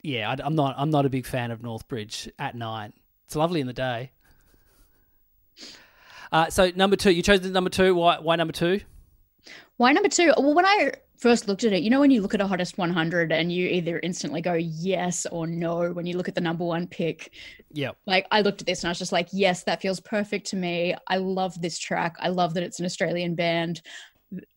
yeah, 0.07 0.33
I, 0.39 0.45
am 0.45 0.55
not 0.55 0.75
I'm 0.77 0.89
not 0.89 1.05
a 1.05 1.09
big 1.09 1.25
fan 1.25 1.51
of 1.51 1.59
Northbridge 1.59 2.29
at 2.39 2.55
night. 2.55 2.93
It's 3.25 3.35
lovely 3.35 3.59
in 3.59 3.67
the 3.67 3.73
day. 3.73 4.11
Uh, 6.31 6.49
so 6.49 6.71
number 6.75 6.95
two, 6.95 7.11
you 7.11 7.21
chose 7.21 7.41
the 7.41 7.49
number 7.49 7.69
two. 7.69 7.93
Why? 7.93 8.17
Why 8.19 8.37
number 8.37 8.53
two? 8.53 8.79
Why 9.75 9.91
number 9.91 10.07
two? 10.07 10.33
Well, 10.37 10.53
when 10.53 10.65
I 10.65 10.93
first 11.17 11.49
looked 11.49 11.65
at 11.65 11.73
it, 11.73 11.83
you 11.83 11.89
know, 11.89 11.99
when 11.99 12.11
you 12.11 12.21
look 12.21 12.33
at 12.33 12.39
a 12.41 12.47
hottest 12.47 12.77
100 12.77 13.31
and 13.33 13.51
you 13.51 13.67
either 13.67 13.99
instantly 13.99 14.41
go 14.41 14.53
yes 14.53 15.25
or 15.31 15.45
no 15.45 15.91
when 15.91 16.05
you 16.05 16.15
look 16.15 16.29
at 16.29 16.35
the 16.35 16.41
number 16.41 16.63
one 16.63 16.87
pick, 16.87 17.33
Yeah. 17.73 17.91
like 18.05 18.27
I 18.31 18.41
looked 18.41 18.61
at 18.61 18.67
this 18.67 18.83
and 18.83 18.87
I 18.87 18.91
was 18.91 18.99
just 18.99 19.11
like, 19.11 19.27
yes, 19.33 19.63
that 19.63 19.81
feels 19.81 19.99
perfect 19.99 20.47
to 20.47 20.55
me. 20.55 20.95
I 21.07 21.17
love 21.17 21.59
this 21.61 21.77
track. 21.77 22.15
I 22.19 22.29
love 22.29 22.53
that 22.53 22.63
it's 22.63 22.79
an 22.79 22.85
Australian 22.85 23.35
band. 23.35 23.81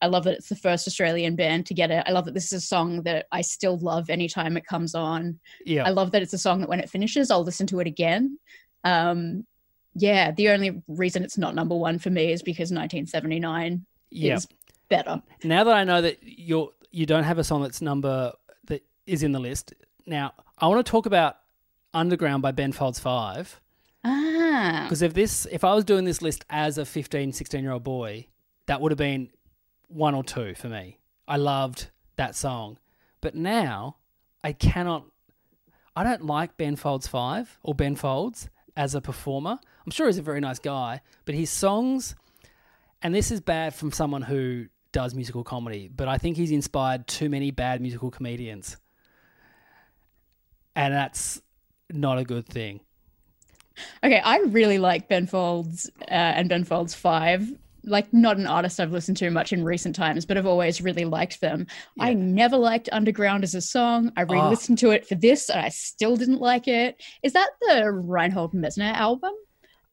I 0.02 0.06
love 0.06 0.24
that 0.24 0.34
it's 0.34 0.48
the 0.48 0.56
first 0.56 0.86
Australian 0.88 1.36
band 1.36 1.66
to 1.66 1.74
get 1.74 1.90
it. 1.90 2.02
I 2.06 2.10
love 2.10 2.24
that 2.24 2.34
this 2.34 2.46
is 2.52 2.62
a 2.62 2.66
song 2.66 3.02
that 3.02 3.26
I 3.30 3.40
still 3.40 3.78
love 3.78 4.10
anytime 4.10 4.56
it 4.56 4.66
comes 4.66 4.94
on. 4.94 5.38
Yeah. 5.64 5.84
I 5.86 5.90
love 5.90 6.10
that 6.10 6.22
it's 6.22 6.32
a 6.32 6.38
song 6.38 6.60
that 6.60 6.68
when 6.68 6.80
it 6.80 6.90
finishes, 6.90 7.30
I'll 7.30 7.44
listen 7.44 7.66
to 7.68 7.78
it 7.80 7.86
again. 7.86 8.38
Um, 8.84 9.46
yeah, 9.94 10.32
the 10.32 10.48
only 10.50 10.82
reason 10.88 11.22
it's 11.22 11.38
not 11.38 11.54
number 11.54 11.76
one 11.76 11.98
for 11.98 12.10
me 12.10 12.32
is 12.32 12.42
because 12.42 12.70
1979 12.72 13.84
Yeah. 14.10 14.34
is 14.36 14.48
better. 14.88 15.22
Now 15.44 15.64
that 15.64 15.74
I 15.74 15.84
know 15.84 16.02
that 16.02 16.18
you're 16.22 16.70
you 16.92 17.06
don't 17.06 17.22
have 17.22 17.38
a 17.38 17.44
song 17.44 17.62
that's 17.62 17.80
number 17.80 18.32
that 18.64 18.82
is 19.06 19.22
in 19.22 19.30
the 19.30 19.38
list. 19.38 19.72
Now 20.06 20.32
I 20.58 20.66
want 20.66 20.84
to 20.84 20.90
talk 20.90 21.06
about 21.06 21.36
Underground 21.94 22.42
by 22.42 22.50
Ben 22.52 22.72
Folds 22.72 22.98
Five. 22.98 23.60
Ah, 24.04 24.82
Because 24.84 25.02
if 25.02 25.12
this, 25.14 25.46
if 25.52 25.62
I 25.64 25.74
was 25.74 25.84
doing 25.84 26.04
this 26.04 26.22
list 26.22 26.44
as 26.50 26.78
a 26.78 26.84
15, 26.84 27.32
16 27.32 27.62
year 27.62 27.72
old 27.72 27.84
boy, 27.84 28.26
that 28.66 28.80
would 28.80 28.90
have 28.92 28.98
been 28.98 29.30
one 29.90 30.14
or 30.14 30.24
two 30.24 30.54
for 30.54 30.68
me. 30.68 30.98
I 31.26 31.36
loved 31.36 31.90
that 32.16 32.34
song. 32.34 32.78
But 33.20 33.34
now 33.34 33.96
I 34.42 34.52
cannot 34.52 35.06
I 35.96 36.04
don't 36.04 36.24
like 36.24 36.56
Ben 36.56 36.76
Folds 36.76 37.08
5 37.08 37.58
or 37.62 37.74
Ben 37.74 37.96
Folds 37.96 38.48
as 38.76 38.94
a 38.94 39.00
performer. 39.00 39.58
I'm 39.84 39.90
sure 39.90 40.06
he's 40.06 40.18
a 40.18 40.22
very 40.22 40.40
nice 40.40 40.58
guy, 40.58 41.00
but 41.24 41.34
his 41.34 41.50
songs 41.50 42.14
and 43.02 43.14
this 43.14 43.30
is 43.30 43.40
bad 43.40 43.74
from 43.74 43.92
someone 43.92 44.22
who 44.22 44.66
does 44.92 45.14
musical 45.14 45.44
comedy, 45.44 45.88
but 45.88 46.08
I 46.08 46.18
think 46.18 46.36
he's 46.36 46.50
inspired 46.50 47.06
too 47.06 47.28
many 47.28 47.50
bad 47.50 47.80
musical 47.80 48.10
comedians. 48.10 48.76
And 50.74 50.92
that's 50.94 51.40
not 51.90 52.18
a 52.18 52.24
good 52.24 52.46
thing. 52.46 52.80
Okay, 54.04 54.20
I 54.20 54.38
really 54.38 54.78
like 54.78 55.08
Ben 55.08 55.26
Folds 55.26 55.90
uh, 56.02 56.04
and 56.10 56.48
Ben 56.48 56.64
Folds 56.64 56.94
Five. 56.94 57.50
Like, 57.84 58.12
not 58.12 58.36
an 58.36 58.46
artist 58.46 58.78
I've 58.80 58.92
listened 58.92 59.16
to 59.18 59.30
much 59.30 59.52
in 59.52 59.64
recent 59.64 59.94
times, 59.96 60.26
but 60.26 60.36
I've 60.36 60.46
always 60.46 60.80
really 60.80 61.04
liked 61.04 61.40
them. 61.40 61.66
I 61.98 62.14
never 62.14 62.56
liked 62.56 62.88
Underground 62.92 63.42
as 63.44 63.54
a 63.54 63.60
song. 63.60 64.12
I 64.16 64.22
Oh. 64.22 64.26
re-listened 64.26 64.78
to 64.78 64.90
it 64.90 65.06
for 65.06 65.14
this, 65.14 65.48
and 65.48 65.60
I 65.60 65.68
still 65.70 66.16
didn't 66.16 66.40
like 66.40 66.68
it. 66.68 67.02
Is 67.22 67.32
that 67.32 67.50
the 67.62 67.90
Reinhold 67.92 68.52
Messner 68.52 68.92
album? 68.92 69.32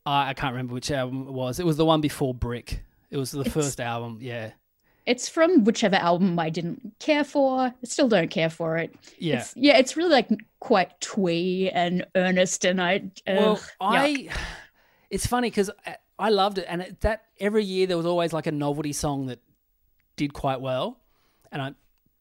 I 0.06 0.30
I 0.30 0.34
can't 0.34 0.54
remember 0.54 0.74
which 0.74 0.92
album 0.92 1.28
it 1.28 1.34
was. 1.34 1.60
It 1.60 1.66
was 1.66 1.78
the 1.78 1.86
one 1.86 2.02
before 2.02 2.34
Brick. 2.34 2.84
It 3.10 3.18
was 3.18 3.32
the 3.32 3.42
It's- 3.42 3.54
first 3.54 3.80
album. 3.80 4.20
Yeah. 4.22 4.52
It's 5.06 5.30
from 5.30 5.64
whichever 5.64 5.96
album 5.96 6.38
I 6.38 6.50
didn't 6.50 6.92
care 7.00 7.24
for. 7.24 7.60
I 7.62 7.74
still 7.86 8.10
don't 8.10 8.30
care 8.30 8.50
for 8.50 8.76
it. 8.78 8.94
Yeah. 9.18 9.38
It's, 9.38 9.54
yeah, 9.56 9.78
it's 9.78 9.96
really 9.96 10.10
like 10.10 10.28
quite 10.60 11.00
twee 11.00 11.70
and 11.70 12.06
earnest, 12.16 12.66
and 12.66 12.82
I. 12.82 13.04
well, 13.26 13.54
ugh, 13.54 13.60
yuck. 13.60 13.68
I. 13.80 14.30
It's 15.10 15.26
funny 15.26 15.50
because 15.50 15.70
uh, 15.70 15.94
I 16.20 16.30
loved 16.30 16.58
it, 16.58 16.66
and 16.68 16.82
it, 16.82 17.02
that 17.02 17.26
every 17.40 17.64
year 17.64 17.88
there 17.88 17.98
was 17.98 18.06
always 18.06 18.34
like 18.34 18.48
a 18.48 18.52
novelty 18.52 18.94
song 18.94 19.28
that 19.28 19.40
did 20.16 20.34
quite 20.34 20.62
well, 20.62 21.00
and 21.52 21.62
I 21.62 21.74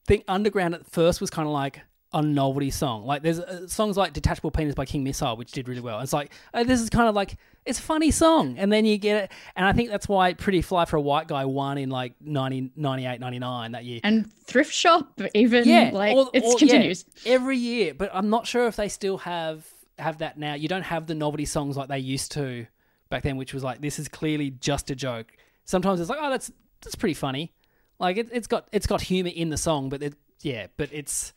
think 0.06 0.24
Underground 0.28 0.74
at 0.74 0.86
first 0.86 1.20
was 1.20 1.30
kind 1.30 1.46
of 1.46 1.52
like 1.52 1.80
a 2.12 2.22
novelty 2.22 2.70
song. 2.70 3.04
Like 3.04 3.22
there's 3.22 3.40
uh, 3.40 3.66
songs 3.68 3.96
like 3.96 4.12
"Detachable 4.12 4.50
Penis" 4.50 4.74
by 4.74 4.84
King 4.84 5.02
Missile, 5.02 5.36
which 5.36 5.52
did 5.52 5.68
really 5.68 5.80
well. 5.80 6.00
It's 6.00 6.12
like 6.12 6.32
oh, 6.54 6.64
this 6.64 6.80
is 6.80 6.90
kind 6.90 7.08
of 7.08 7.14
like 7.14 7.36
it's 7.64 7.78
a 7.78 7.82
funny 7.82 8.10
song, 8.10 8.56
and 8.58 8.70
then 8.72 8.84
you 8.84 8.98
get 8.98 9.24
it, 9.24 9.32
and 9.56 9.66
I 9.66 9.72
think 9.72 9.90
that's 9.90 10.08
why 10.08 10.34
"Pretty 10.34 10.62
Fly 10.62 10.84
for 10.84 10.96
a 10.96 11.00
White 11.00 11.26
Guy" 11.28 11.44
won 11.46 11.78
in 11.78 11.88
like 11.88 12.14
90, 12.20 12.72
98, 12.76 13.18
99 13.20 13.72
that 13.72 13.84
year. 13.84 14.00
and 14.04 14.32
thrift 14.44 14.72
shop 14.72 15.18
even 15.34 15.66
yeah, 15.66 15.90
like 15.92 16.16
it 16.34 16.44
or- 16.44 16.52
yeah, 16.52 16.58
continues. 16.58 17.04
every 17.24 17.56
year. 17.58 17.94
But 17.94 18.10
I'm 18.12 18.30
not 18.30 18.46
sure 18.46 18.66
if 18.66 18.76
they 18.76 18.88
still 18.88 19.18
have 19.18 19.66
have 19.98 20.18
that 20.18 20.38
now. 20.38 20.54
You 20.54 20.68
don't 20.68 20.82
have 20.84 21.06
the 21.06 21.14
novelty 21.14 21.46
songs 21.46 21.76
like 21.76 21.88
they 21.88 21.98
used 21.98 22.32
to 22.32 22.66
back 23.08 23.22
then, 23.22 23.36
which 23.36 23.54
was 23.54 23.62
like 23.64 23.80
this 23.80 23.98
is 23.98 24.08
clearly 24.08 24.50
just 24.50 24.90
a 24.90 24.94
joke. 24.94 25.32
Sometimes 25.64 26.00
it's 26.00 26.10
like, 26.10 26.18
oh, 26.20 26.30
that's 26.30 26.50
that's 26.82 26.94
pretty 26.94 27.14
funny. 27.14 27.52
Like 27.98 28.16
it, 28.16 28.28
it's 28.32 28.46
got 28.46 28.68
it's 28.72 28.86
got 28.86 29.02
humor 29.02 29.30
in 29.34 29.50
the 29.50 29.56
song, 29.56 29.88
but 29.88 30.02
it 30.02 30.14
yeah, 30.40 30.66
but 30.76 30.90
it's. 30.92 31.32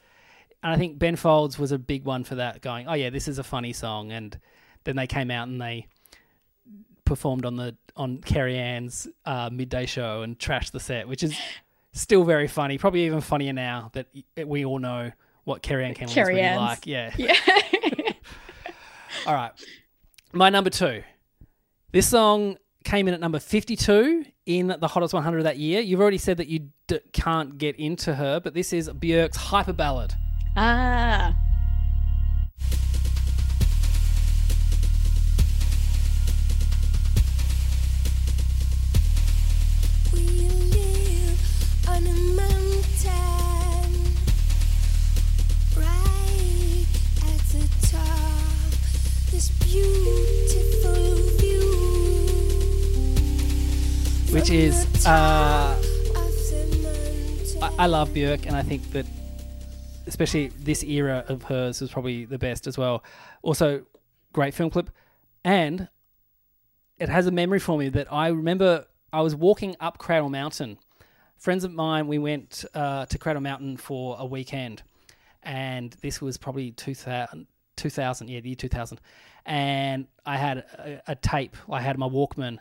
And 0.61 0.73
I 0.73 0.77
think 0.77 0.99
Ben 0.99 1.15
Folds 1.15 1.57
was 1.57 1.71
a 1.71 1.79
big 1.79 2.03
one 2.03 2.25
for 2.25 2.35
that, 2.35 2.61
going, 2.61 2.85
oh 2.89 2.93
yeah, 2.93 3.09
this 3.09 3.29
is 3.29 3.39
a 3.39 3.43
funny 3.43 3.71
song, 3.71 4.11
and 4.11 4.37
then 4.83 4.97
they 4.97 5.07
came 5.07 5.31
out 5.31 5.47
and 5.47 5.61
they 5.61 5.87
performed 7.05 7.45
on 7.45 7.55
the 7.55 7.75
on 7.95 8.17
Kerri-Anne's 8.19 9.07
uh, 9.25 9.49
midday 9.51 9.85
show 9.85 10.21
and 10.21 10.37
trashed 10.37 10.71
the 10.71 10.79
set, 10.79 11.07
which 11.07 11.23
is 11.23 11.37
still 11.93 12.23
very 12.23 12.47
funny. 12.47 12.77
Probably 12.77 13.05
even 13.05 13.21
funnier 13.21 13.53
now 13.53 13.89
that 13.93 14.07
we 14.45 14.65
all 14.65 14.79
know 14.79 15.11
what 15.43 15.63
Kerri-Anne 15.63 15.93
Cameron 15.95 16.17
is 16.19 16.27
really 16.27 16.55
like. 16.55 16.85
Yeah. 16.85 17.11
Yeah. 17.17 17.35
All 19.25 19.33
right. 19.33 19.51
My 20.31 20.49
number 20.49 20.69
two. 20.69 21.03
This 21.91 22.07
song 22.07 22.57
came 22.83 23.07
in 23.07 23.13
at 23.13 23.19
number 23.19 23.39
52 23.39 24.25
in 24.45 24.75
the 24.79 24.87
hottest 24.87 25.13
100 25.13 25.43
that 25.43 25.57
year. 25.57 25.81
You've 25.81 25.99
already 25.99 26.17
said 26.19 26.37
that 26.37 26.47
you 26.47 26.69
d- 26.87 26.99
can't 27.13 27.57
get 27.57 27.75
into 27.77 28.15
her, 28.15 28.39
but 28.39 28.53
this 28.53 28.73
is 28.73 28.89
Björk's 28.89 29.37
Hyper 29.37 29.73
Ballad. 29.73 30.13
ah. 30.55 31.35
Is, 54.51 55.05
uh. 55.05 55.79
I, 57.61 57.73
I 57.77 57.85
love 57.85 58.09
Björk, 58.09 58.47
and 58.47 58.55
I 58.55 58.63
think 58.63 58.91
that 58.93 59.05
especially 60.07 60.47
this 60.47 60.83
era 60.83 61.23
of 61.27 61.43
hers 61.43 61.81
was 61.81 61.91
probably 61.91 62.25
the 62.25 62.39
best 62.39 62.65
as 62.65 62.75
well. 62.75 63.03
Also, 63.43 63.85
great 64.33 64.55
film 64.55 64.71
clip, 64.71 64.89
and 65.43 65.87
it 66.97 67.09
has 67.09 67.27
a 67.27 67.31
memory 67.31 67.59
for 67.59 67.77
me 67.77 67.89
that 67.89 68.11
I 68.11 68.29
remember. 68.29 68.87
I 69.13 69.21
was 69.21 69.35
walking 69.35 69.75
up 69.79 69.99
Cradle 69.99 70.29
Mountain. 70.29 70.79
Friends 71.37 71.63
of 71.63 71.71
mine, 71.71 72.07
we 72.07 72.17
went 72.17 72.65
uh, 72.73 73.05
to 73.05 73.17
Cradle 73.19 73.43
Mountain 73.43 73.77
for 73.77 74.15
a 74.17 74.25
weekend, 74.25 74.81
and 75.43 75.95
this 76.01 76.21
was 76.21 76.37
probably 76.37 76.71
2000, 76.71 77.45
2000 77.75 78.27
yeah, 78.27 78.39
the 78.39 78.49
year 78.49 78.55
2000. 78.55 78.99
And 79.45 80.07
I 80.25 80.37
had 80.37 80.57
a, 80.57 81.01
a 81.05 81.15
tape. 81.15 81.55
I 81.71 81.81
had 81.81 81.99
my 81.99 82.09
Walkman, 82.09 82.57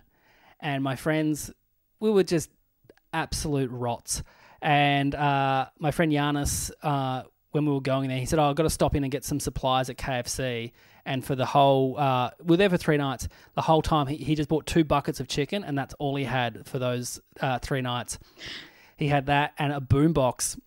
and 0.61 0.85
my 0.85 0.97
friends, 0.97 1.51
we 2.01 2.11
were 2.11 2.23
just 2.23 2.51
absolute 3.13 3.71
rots. 3.71 4.23
And 4.61 5.15
uh, 5.15 5.67
my 5.79 5.91
friend 5.91 6.13
Giannis, 6.13 6.71
uh, 6.83 7.23
when 7.53 7.65
we 7.65 7.73
were 7.73 7.81
going 7.81 8.09
there, 8.09 8.19
he 8.19 8.27
said, 8.27 8.39
"Oh, 8.39 8.51
I've 8.51 8.57
got 8.57 8.65
to 8.65 8.71
stop 8.71 8.95
in 8.95 9.05
and 9.05 9.11
get 9.11 9.25
some 9.25 9.41
supplies 9.41 9.89
at 9.91 9.97
KFC." 9.97 10.73
And 11.05 11.25
for 11.25 11.35
the 11.35 11.47
whole, 11.47 11.99
uh, 11.99 12.31
we 12.41 12.51
were 12.51 12.57
there 12.59 12.69
for 12.69 12.77
three 12.77 12.99
nights. 12.99 13.29
The 13.55 13.63
whole 13.63 13.81
time, 13.81 14.07
he, 14.07 14.17
he 14.17 14.35
just 14.35 14.49
bought 14.49 14.67
two 14.67 14.85
buckets 14.85 15.21
of 15.21 15.29
chicken, 15.29 15.65
and 15.65 15.79
that's 15.79 15.95
all 15.95 16.17
he 16.17 16.25
had 16.25 16.67
for 16.67 16.79
those 16.79 17.21
uh, 17.41 17.59
three 17.61 17.81
nights. 17.81 18.19
He 18.97 19.09
had 19.09 19.27
that 19.27 19.55
and 19.59 19.73
a 19.73 19.81
boombox, 19.81 20.59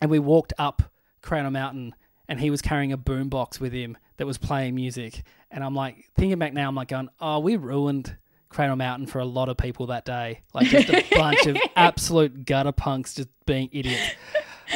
and 0.00 0.10
we 0.10 0.18
walked 0.18 0.52
up 0.56 0.82
Cradle 1.20 1.50
Mountain, 1.50 1.94
and 2.28 2.40
he 2.40 2.50
was 2.50 2.62
carrying 2.62 2.92
a 2.92 2.98
boombox 2.98 3.60
with 3.60 3.72
him 3.72 3.98
that 4.16 4.26
was 4.26 4.38
playing 4.38 4.74
music. 4.74 5.24
And 5.50 5.62
I'm 5.62 5.74
like, 5.74 6.10
thinking 6.14 6.38
back 6.38 6.54
now, 6.54 6.68
I'm 6.68 6.74
like 6.74 6.88
going, 6.88 7.08
"Oh, 7.20 7.40
we 7.40 7.56
ruined." 7.56 8.16
Cradle 8.48 8.76
Mountain 8.76 9.06
for 9.06 9.18
a 9.18 9.24
lot 9.24 9.48
of 9.48 9.56
people 9.56 9.86
that 9.86 10.04
day. 10.04 10.42
Like 10.54 10.68
just 10.68 10.88
a 10.88 11.04
bunch 11.16 11.46
of 11.46 11.56
absolute 11.74 12.44
gutter 12.44 12.72
punks 12.72 13.14
just 13.14 13.28
being 13.44 13.68
idiots. 13.72 14.12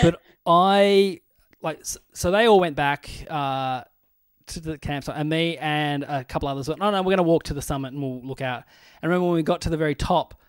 But 0.02 0.20
I 0.46 1.20
like 1.62 1.80
so 2.12 2.30
they 2.30 2.46
all 2.46 2.60
went 2.60 2.76
back 2.76 3.10
uh, 3.28 3.84
to 4.46 4.60
the 4.60 4.78
campsite, 4.78 5.16
and 5.16 5.28
me 5.28 5.56
and 5.58 6.04
a 6.04 6.24
couple 6.24 6.48
others 6.48 6.68
went. 6.68 6.80
No, 6.80 6.90
no, 6.90 6.98
we're 7.02 7.10
going 7.10 7.18
to 7.18 7.22
walk 7.22 7.44
to 7.44 7.54
the 7.54 7.62
summit 7.62 7.92
and 7.92 8.02
we'll 8.02 8.22
look 8.22 8.40
out. 8.40 8.64
And 9.00 9.10
remember 9.10 9.26
when 9.26 9.36
we 9.36 9.42
got 9.42 9.60
to 9.62 9.70
the 9.70 9.76
very 9.76 9.94
top, 9.94 10.40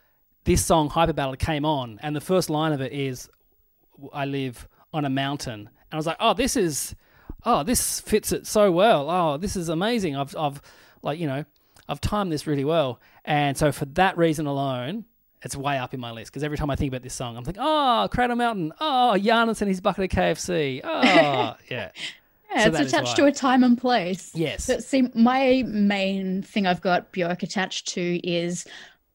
this 0.43 0.65
song 0.65 0.89
Hyper 0.89 1.13
Ballad 1.13 1.39
came 1.39 1.65
on, 1.65 1.99
and 2.01 2.15
the 2.15 2.21
first 2.21 2.49
line 2.49 2.73
of 2.73 2.81
it 2.81 2.91
is, 2.91 3.29
"I 4.13 4.25
live 4.25 4.67
on 4.93 5.05
a 5.05 5.09
mountain," 5.09 5.59
and 5.59 5.93
I 5.93 5.95
was 5.97 6.05
like, 6.05 6.17
"Oh, 6.19 6.33
this 6.33 6.55
is, 6.55 6.95
oh, 7.45 7.63
this 7.63 7.99
fits 7.99 8.31
it 8.31 8.47
so 8.47 8.71
well. 8.71 9.09
Oh, 9.09 9.37
this 9.37 9.55
is 9.55 9.69
amazing. 9.69 10.15
I've, 10.15 10.35
I've, 10.35 10.61
like 11.01 11.19
you 11.19 11.27
know, 11.27 11.45
I've 11.91 12.01
timed 12.01 12.31
this 12.31 12.47
really 12.47 12.65
well." 12.65 12.99
And 13.25 13.55
so 13.57 13.71
for 13.71 13.85
that 13.85 14.17
reason 14.17 14.47
alone, 14.47 15.05
it's 15.43 15.55
way 15.55 15.77
up 15.77 15.93
in 15.93 15.99
my 15.99 16.11
list 16.11 16.31
because 16.31 16.43
every 16.43 16.57
time 16.57 16.69
I 16.69 16.75
think 16.75 16.91
about 16.91 17.03
this 17.03 17.13
song, 17.13 17.35
I'm 17.37 17.43
thinking, 17.43 17.63
"Oh, 17.63 18.07
Cradle 18.11 18.35
Mountain. 18.35 18.73
Oh, 18.79 19.15
Giannis 19.17 19.61
and 19.61 19.69
his 19.69 19.81
bucket 19.81 20.05
of 20.05 20.17
KFC. 20.17 20.81
Oh, 20.83 20.89
yeah, 21.69 21.89
Yeah, 22.53 22.63
So 22.63 22.69
it's 22.69 22.93
attached 22.93 23.15
to 23.17 23.25
a 23.25 23.31
time 23.31 23.63
and 23.63 23.77
place. 23.77 24.31
yes, 24.33 24.67
But 24.67 24.83
see, 24.83 25.07
my 25.15 25.63
main 25.67 26.41
thing 26.43 26.65
I've 26.67 26.81
got 26.81 27.11
Björk 27.13 27.43
attached 27.43 27.87
to 27.89 28.27
is 28.27 28.65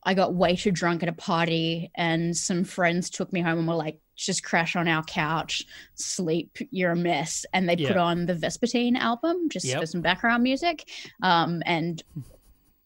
I 0.04 0.14
got 0.14 0.34
way 0.34 0.54
too 0.56 0.70
drunk 0.70 1.02
at 1.02 1.08
a 1.08 1.12
party 1.12 1.90
and 1.96 2.36
some 2.36 2.62
friends 2.64 3.10
took 3.10 3.32
me 3.32 3.40
home 3.40 3.58
and 3.58 3.66
were 3.68 3.74
like, 3.74 3.98
just 4.14 4.42
crash 4.44 4.74
on 4.76 4.88
our 4.88 5.02
couch, 5.02 5.66
sleep, 5.96 6.56
you're 6.70 6.92
a 6.92 6.96
mess. 6.96 7.44
And 7.52 7.68
they 7.68 7.76
put 7.76 7.96
on 7.98 8.24
the 8.26 8.34
Vespertine 8.34 8.96
album 8.96 9.48
just 9.50 9.66
Yep. 9.66 9.80
for 9.80 9.86
some 9.86 10.00
background 10.00 10.42
music. 10.42 10.88
Um, 11.22 11.62
and 11.66 12.02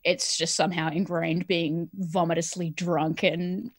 it's 0.04 0.36
just 0.36 0.54
somehow 0.54 0.90
ingrained 0.90 1.46
being 1.46 1.88
vomitously 1.98 2.74
drunk 2.74 3.22
and 3.22 3.70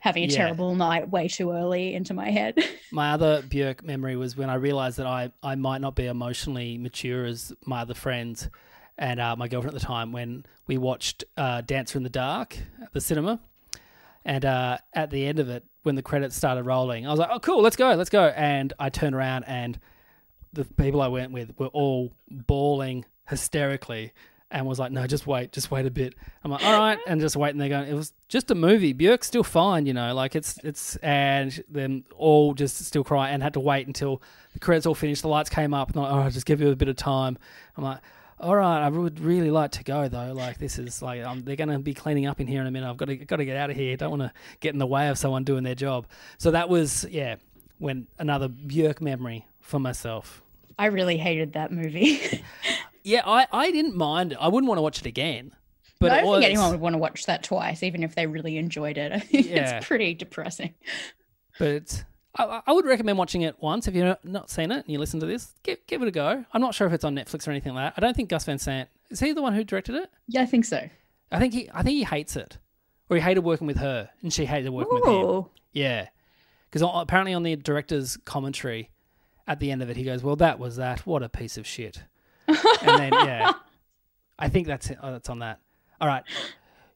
having 0.00 0.24
a 0.24 0.26
Yeah. 0.26 0.36
terrible 0.36 0.74
night 0.74 1.10
way 1.10 1.28
too 1.28 1.52
early 1.52 1.94
into 1.94 2.14
my 2.14 2.30
head. 2.30 2.58
My 2.92 3.12
other 3.12 3.42
Björk 3.42 3.82
memory 3.82 4.16
was 4.16 4.36
when 4.36 4.48
I 4.50 4.54
realized 4.54 4.96
that 4.98 5.06
I, 5.06 5.30
I 5.42 5.54
might 5.56 5.80
not 5.80 5.94
be 5.94 6.06
emotionally 6.06 6.78
mature 6.78 7.24
as 7.26 7.52
my 7.66 7.82
other 7.82 7.94
friends 7.94 8.48
and 8.96 9.20
uh, 9.20 9.36
my 9.36 9.46
girlfriend 9.46 9.76
at 9.76 9.80
the 9.80 9.86
time 9.86 10.10
when 10.10 10.46
we 10.66 10.78
watched 10.78 11.22
uh, 11.36 11.60
Dancer 11.60 11.98
in 11.98 12.02
the 12.02 12.08
Dark 12.10 12.56
at 12.82 12.92
the 12.92 13.00
cinema. 13.00 13.38
And 14.24 14.44
uh, 14.44 14.78
at 14.94 15.10
the 15.10 15.26
end 15.26 15.38
of 15.38 15.48
it, 15.48 15.64
when 15.82 15.94
the 15.94 16.02
credits 16.02 16.34
started 16.34 16.64
rolling, 16.64 17.06
I 17.06 17.10
was 17.10 17.20
like, 17.20 17.30
oh, 17.30 17.38
cool, 17.38 17.62
let's 17.62 17.76
go, 17.76 17.94
let's 17.94 18.10
go. 18.10 18.24
And 18.34 18.72
I 18.78 18.88
turned 18.90 19.14
around 19.14 19.44
and 19.44 19.78
the 20.52 20.64
people 20.64 21.00
I 21.02 21.08
went 21.08 21.30
with 21.32 21.54
were 21.58 21.68
all 21.68 22.12
bawling 22.30 23.04
hysterically 23.28 24.12
and 24.50 24.66
was 24.66 24.78
like, 24.78 24.92
"No, 24.92 25.06
just 25.06 25.26
wait, 25.26 25.52
just 25.52 25.70
wait 25.70 25.86
a 25.86 25.90
bit." 25.90 26.14
I'm 26.42 26.50
like, 26.50 26.64
"All 26.64 26.78
right," 26.78 26.98
and 27.06 27.20
just 27.20 27.36
wait. 27.36 27.50
And 27.50 27.60
they're 27.60 27.68
going, 27.68 27.88
"It 27.88 27.94
was 27.94 28.12
just 28.28 28.50
a 28.50 28.54
movie. 28.54 28.94
Björk's 28.94 29.26
still 29.26 29.44
fine, 29.44 29.86
you 29.86 29.92
know. 29.92 30.14
Like 30.14 30.34
it's 30.34 30.58
it's." 30.64 30.96
And 30.96 31.62
them 31.68 32.04
all 32.16 32.54
just 32.54 32.84
still 32.84 33.04
cry 33.04 33.30
and 33.30 33.42
had 33.42 33.54
to 33.54 33.60
wait 33.60 33.86
until 33.86 34.22
the 34.52 34.58
credits 34.58 34.86
all 34.86 34.94
finished. 34.94 35.22
The 35.22 35.28
lights 35.28 35.50
came 35.50 35.74
up, 35.74 35.88
and 35.88 35.96
like, 35.96 36.12
"Oh, 36.12 36.20
I'll 36.20 36.30
just 36.30 36.46
give 36.46 36.60
you 36.60 36.70
a 36.70 36.76
bit 36.76 36.88
of 36.88 36.96
time." 36.96 37.38
I'm 37.76 37.84
like. 37.84 37.98
All 38.40 38.54
right, 38.54 38.86
I 38.86 38.88
would 38.88 39.18
really 39.18 39.50
like 39.50 39.72
to 39.72 39.82
go 39.82 40.06
though. 40.06 40.32
Like 40.32 40.58
this 40.58 40.78
is 40.78 41.02
like 41.02 41.24
um, 41.24 41.42
they're 41.42 41.56
going 41.56 41.70
to 41.70 41.80
be 41.80 41.92
cleaning 41.92 42.26
up 42.26 42.40
in 42.40 42.46
here 42.46 42.60
in 42.60 42.68
a 42.68 42.70
minute. 42.70 42.88
I've 42.88 42.96
got 42.96 43.06
to 43.06 43.16
got 43.16 43.36
to 43.36 43.44
get 43.44 43.56
out 43.56 43.68
of 43.68 43.74
here. 43.74 43.96
Don't 43.96 44.10
want 44.10 44.22
to 44.22 44.32
get 44.60 44.74
in 44.74 44.78
the 44.78 44.86
way 44.86 45.08
of 45.08 45.18
someone 45.18 45.42
doing 45.42 45.64
their 45.64 45.74
job. 45.74 46.06
So 46.38 46.52
that 46.52 46.68
was 46.68 47.04
yeah, 47.10 47.34
when 47.78 48.06
another 48.16 48.48
Björk 48.48 49.00
memory 49.00 49.44
for 49.60 49.80
myself. 49.80 50.40
I 50.78 50.86
really 50.86 51.16
hated 51.16 51.54
that 51.54 51.72
movie. 51.72 52.44
Yeah, 53.08 53.22
I, 53.24 53.46
I 53.50 53.70
didn't 53.70 53.96
mind. 53.96 54.36
I 54.38 54.48
wouldn't 54.48 54.68
want 54.68 54.76
to 54.78 54.82
watch 54.82 55.00
it 55.00 55.06
again. 55.06 55.52
But 55.98 56.12
I 56.12 56.20
don't 56.20 56.26
was, 56.26 56.40
think 56.40 56.50
anyone 56.52 56.70
would 56.72 56.80
want 56.80 56.92
to 56.92 56.98
watch 56.98 57.24
that 57.24 57.42
twice, 57.42 57.82
even 57.82 58.02
if 58.02 58.14
they 58.14 58.26
really 58.26 58.58
enjoyed 58.58 58.98
it. 58.98 59.24
Yeah. 59.30 59.78
it's 59.78 59.86
pretty 59.86 60.12
depressing. 60.14 60.74
But 61.58 62.04
I, 62.36 62.60
I 62.66 62.72
would 62.72 62.84
recommend 62.84 63.16
watching 63.16 63.42
it 63.42 63.56
once 63.60 63.88
if 63.88 63.94
you've 63.94 64.16
not 64.24 64.50
seen 64.50 64.70
it 64.70 64.84
and 64.84 64.88
you 64.88 64.98
listen 64.98 65.20
to 65.20 65.26
this. 65.26 65.54
Give 65.62 65.78
give 65.86 66.02
it 66.02 66.08
a 66.08 66.10
go. 66.10 66.44
I'm 66.52 66.60
not 66.60 66.74
sure 66.74 66.86
if 66.86 66.92
it's 66.92 67.04
on 67.04 67.16
Netflix 67.16 67.48
or 67.48 67.50
anything 67.50 67.74
like 67.74 67.94
that. 67.94 68.00
I 68.00 68.06
don't 68.06 68.14
think 68.14 68.28
Gus 68.28 68.44
Van 68.44 68.58
Sant 68.58 68.90
is 69.10 69.20
he 69.20 69.32
the 69.32 69.42
one 69.42 69.54
who 69.54 69.64
directed 69.64 69.94
it. 69.94 70.10
Yeah, 70.26 70.42
I 70.42 70.46
think 70.46 70.66
so. 70.66 70.88
I 71.32 71.38
think 71.38 71.54
he 71.54 71.70
I 71.72 71.82
think 71.82 71.96
he 71.96 72.04
hates 72.04 72.36
it, 72.36 72.58
or 73.08 73.16
he 73.16 73.22
hated 73.22 73.40
working 73.40 73.66
with 73.66 73.78
her 73.78 74.10
and 74.20 74.32
she 74.32 74.44
hated 74.44 74.68
working 74.70 74.94
with 74.94 75.04
him. 75.04 75.14
Oh, 75.14 75.50
Yeah, 75.72 76.08
because 76.70 76.86
apparently 76.94 77.32
on 77.32 77.42
the 77.42 77.56
director's 77.56 78.18
commentary 78.18 78.90
at 79.46 79.60
the 79.60 79.70
end 79.70 79.82
of 79.82 79.88
it, 79.90 79.96
he 79.96 80.04
goes, 80.04 80.22
"Well, 80.22 80.36
that 80.36 80.58
was 80.58 80.76
that. 80.76 81.06
What 81.06 81.22
a 81.22 81.28
piece 81.28 81.56
of 81.56 81.66
shit." 81.66 82.04
And 82.48 82.98
then 82.98 83.12
yeah, 83.12 83.52
I 84.38 84.48
think 84.48 84.66
that's 84.66 84.90
it. 84.90 84.98
Oh, 85.02 85.12
that's 85.12 85.28
on 85.28 85.40
that. 85.40 85.60
All 86.00 86.08
right, 86.08 86.22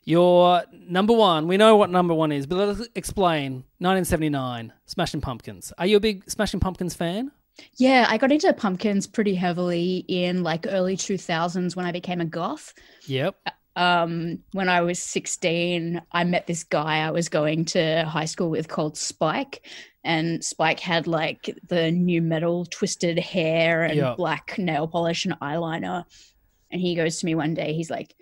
your 0.04 0.62
number 0.72 1.12
one. 1.12 1.46
We 1.48 1.56
know 1.56 1.76
what 1.76 1.90
number 1.90 2.14
one 2.14 2.32
is, 2.32 2.46
but 2.46 2.56
let 2.56 2.68
us 2.68 2.88
explain. 2.94 3.64
1979, 3.78 4.72
Smashing 4.86 5.20
Pumpkins. 5.20 5.72
Are 5.78 5.86
you 5.86 5.96
a 5.96 6.00
big 6.00 6.28
Smashing 6.30 6.60
Pumpkins 6.60 6.94
fan? 6.94 7.30
yeah. 7.76 8.06
I 8.08 8.16
got 8.16 8.32
into 8.32 8.50
pumpkins 8.54 9.06
pretty 9.06 9.34
heavily 9.34 10.04
in 10.08 10.42
like 10.42 10.66
early 10.68 10.96
2000s 10.96 11.76
when 11.76 11.84
I 11.84 11.92
became 11.92 12.20
a 12.20 12.24
goth. 12.24 12.72
Yep. 13.06 13.36
Uh, 13.44 13.50
um, 13.76 14.38
when 14.52 14.68
I 14.68 14.82
was 14.82 14.98
16, 14.98 16.02
I 16.12 16.24
met 16.24 16.46
this 16.46 16.64
guy 16.64 16.98
I 16.98 17.10
was 17.10 17.28
going 17.28 17.64
to 17.66 18.04
high 18.04 18.26
school 18.26 18.50
with 18.50 18.68
called 18.68 18.96
Spike. 18.96 19.66
And 20.04 20.44
Spike 20.44 20.80
had 20.80 21.06
like 21.06 21.56
the 21.68 21.90
nu 21.92 22.20
metal 22.20 22.66
twisted 22.66 23.18
hair 23.18 23.84
and 23.84 23.96
Yeah. 23.96 24.14
black 24.16 24.58
nail 24.58 24.88
polish 24.88 25.24
and 25.24 25.38
eyeliner. 25.40 26.04
And 26.70 26.80
he 26.80 26.94
goes 26.94 27.18
to 27.20 27.26
me 27.26 27.34
one 27.34 27.54
day, 27.54 27.72
he's 27.72 27.90
like, 27.90 28.14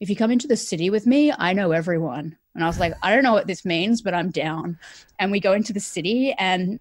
If 0.00 0.10
you 0.10 0.16
come 0.16 0.30
into 0.30 0.46
the 0.48 0.56
city 0.56 0.90
with 0.90 1.06
me, 1.06 1.32
I 1.36 1.52
know 1.52 1.72
everyone. 1.72 2.36
And 2.54 2.64
I 2.64 2.66
was 2.66 2.80
like, 2.80 2.92
I 3.02 3.14
don't 3.14 3.22
know 3.22 3.32
what 3.32 3.46
this 3.46 3.64
means, 3.64 4.02
but 4.02 4.14
I'm 4.14 4.30
down. 4.30 4.78
And 5.18 5.30
we 5.30 5.38
go 5.40 5.52
into 5.52 5.72
the 5.72 5.80
city 5.80 6.32
and 6.38 6.80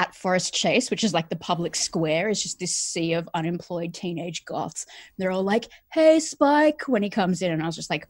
at 0.00 0.14
Forest 0.14 0.54
Chase, 0.54 0.90
which 0.90 1.04
is 1.04 1.12
like 1.12 1.28
the 1.28 1.36
public 1.36 1.76
square, 1.76 2.30
is 2.30 2.42
just 2.42 2.58
this 2.58 2.74
sea 2.74 3.12
of 3.12 3.28
unemployed 3.34 3.92
teenage 3.92 4.46
goths. 4.46 4.86
They're 5.18 5.30
all 5.30 5.42
like, 5.44 5.68
"Hey, 5.92 6.18
Spike!" 6.20 6.88
when 6.88 7.02
he 7.02 7.10
comes 7.10 7.42
in, 7.42 7.52
and 7.52 7.62
I 7.62 7.66
was 7.66 7.76
just 7.76 7.90
like, 7.90 8.08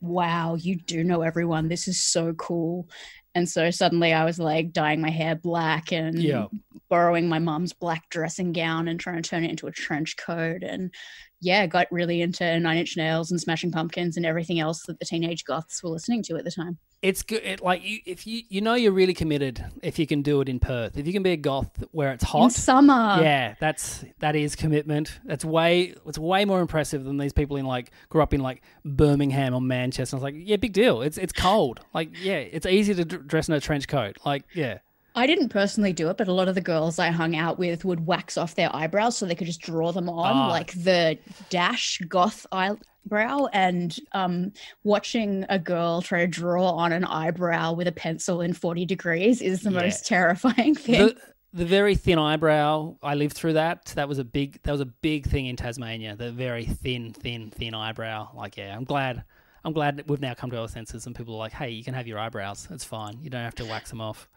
"Wow, 0.00 0.56
you 0.56 0.74
do 0.74 1.04
know 1.04 1.22
everyone. 1.22 1.68
This 1.68 1.86
is 1.86 2.02
so 2.02 2.32
cool." 2.34 2.88
And 3.36 3.48
so 3.48 3.70
suddenly, 3.70 4.12
I 4.12 4.24
was 4.24 4.40
like 4.40 4.72
dyeing 4.72 5.00
my 5.00 5.10
hair 5.10 5.36
black 5.36 5.92
and 5.92 6.20
Yeah. 6.20 6.48
borrowing 6.88 7.28
my 7.28 7.38
mom's 7.38 7.72
black 7.72 8.10
dressing 8.10 8.52
gown 8.52 8.88
and 8.88 8.98
trying 8.98 9.22
to 9.22 9.28
turn 9.28 9.44
it 9.44 9.50
into 9.50 9.68
a 9.68 9.72
trench 9.72 10.16
coat. 10.16 10.64
And 10.64 10.92
yeah, 11.40 11.64
got 11.68 11.86
really 11.92 12.22
into 12.22 12.58
Nine 12.58 12.78
Inch 12.78 12.96
Nails 12.96 13.30
and 13.30 13.40
Smashing 13.40 13.70
Pumpkins 13.70 14.16
and 14.16 14.26
everything 14.26 14.58
else 14.58 14.82
that 14.86 14.98
the 14.98 15.06
teenage 15.06 15.44
goths 15.44 15.80
were 15.80 15.90
listening 15.90 16.24
to 16.24 16.36
at 16.38 16.44
the 16.44 16.50
time. 16.50 16.78
It's 17.02 17.22
good. 17.22 17.42
It, 17.42 17.62
like 17.62 17.82
you, 17.82 18.00
if 18.04 18.26
you 18.26 18.42
you 18.50 18.60
know 18.60 18.74
you're 18.74 18.92
really 18.92 19.14
committed 19.14 19.64
if 19.82 19.98
you 19.98 20.06
can 20.06 20.20
do 20.20 20.42
it 20.42 20.50
in 20.50 20.60
Perth. 20.60 20.98
If 20.98 21.06
you 21.06 21.14
can 21.14 21.22
be 21.22 21.30
a 21.30 21.36
goth 21.38 21.82
where 21.92 22.12
it's 22.12 22.22
In 22.24 22.28
hot. 22.28 22.52
summer, 22.52 23.18
yeah, 23.22 23.54
that's 23.58 24.04
that 24.18 24.36
is 24.36 24.54
commitment. 24.54 25.18
That's 25.24 25.42
way 25.42 25.94
it's 26.06 26.18
way 26.18 26.44
more 26.44 26.60
impressive 26.60 27.04
than 27.04 27.16
these 27.16 27.32
people 27.32 27.56
in 27.56 27.64
like 27.64 27.90
grew 28.10 28.20
up 28.22 28.34
in 28.34 28.40
like 28.42 28.60
Birmingham 28.84 29.54
or 29.54 29.62
Manchester. 29.62 30.14
I 30.14 30.18
was 30.18 30.22
like 30.22 30.34
yeah, 30.36 30.56
big 30.56 30.74
deal. 30.74 31.00
It's 31.00 31.16
it's 31.16 31.32
cold. 31.32 31.80
Like 31.94 32.10
yeah, 32.20 32.36
it's 32.36 32.66
easy 32.66 32.94
to 32.94 33.04
d- 33.06 33.16
dress 33.26 33.48
in 33.48 33.54
a 33.54 33.60
trench 33.60 33.88
coat. 33.88 34.18
Like 34.26 34.44
yeah, 34.54 34.80
I 35.14 35.26
didn't 35.26 35.48
personally 35.48 35.92
do 35.92 36.08
it, 36.10 36.16
but 36.16 36.28
a 36.28 36.32
lot 36.32 36.48
of 36.48 36.54
the 36.54 36.60
girls 36.60 36.98
I 36.98 37.08
hung 37.10 37.34
out 37.36 37.58
with 37.58 37.84
would 37.84 38.06
wax 38.06 38.36
off 38.38 38.54
their 38.54 38.74
eyebrows 38.74 39.16
so 39.16 39.26
they 39.26 39.34
could 39.34 39.46
just 39.48 39.60
draw 39.60 39.90
them 39.92 40.08
on, 40.08 40.36
Ah. 40.36 40.48
like 40.48 40.72
the 40.72 41.18
dash 41.48 41.98
goth 42.08 42.46
eyebrow. 42.52 43.46
And 43.52 43.96
um, 44.12 44.52
watching 44.84 45.44
a 45.48 45.58
girl 45.58 46.00
try 46.02 46.20
to 46.20 46.26
draw 46.26 46.70
on 46.70 46.92
an 46.92 47.04
eyebrow 47.04 47.72
with 47.72 47.88
a 47.88 47.92
pencil 47.92 48.40
in 48.40 48.52
40 48.52 48.84
degrees 48.86 49.42
is 49.42 49.62
the 49.62 49.70
Yeah. 49.70 49.82
most 49.82 50.06
terrifying 50.06 50.74
thing. 50.74 51.06
the 51.08 51.16
the 51.52 51.64
very 51.66 51.96
thin 51.96 52.16
eyebrow. 52.16 52.94
I 53.02 53.16
lived 53.16 53.34
through 53.36 53.54
that. 53.54 53.86
That 53.96 54.08
was 54.08 54.20
a 54.20 54.24
big 54.24 54.62
that 54.62 54.70
was 54.70 54.80
a 54.80 54.86
big 54.86 55.26
thing 55.26 55.46
in 55.46 55.56
Tasmania. 55.56 56.14
The 56.14 56.30
very 56.30 56.64
thin, 56.64 57.12
thin, 57.12 57.50
thin 57.50 57.74
eyebrow. 57.74 58.28
Like 58.36 58.56
yeah, 58.56 58.76
I'm 58.76 58.84
glad. 58.84 59.24
I'm 59.64 59.72
glad 59.72 60.04
we've 60.06 60.20
now 60.20 60.32
come 60.34 60.50
to 60.52 60.58
our 60.60 60.68
senses 60.68 61.06
and 61.06 61.14
people 61.16 61.34
are 61.34 61.38
like, 61.38 61.52
hey, 61.52 61.70
you 61.70 61.82
can 61.82 61.92
have 61.94 62.06
your 62.06 62.18
eyebrows. 62.20 62.68
It's 62.70 62.84
fine. 62.84 63.18
You 63.20 63.28
don't 63.30 63.42
have 63.42 63.56
to 63.56 63.64
wax 63.64 63.90
them 63.90 64.00
off. 64.00 64.28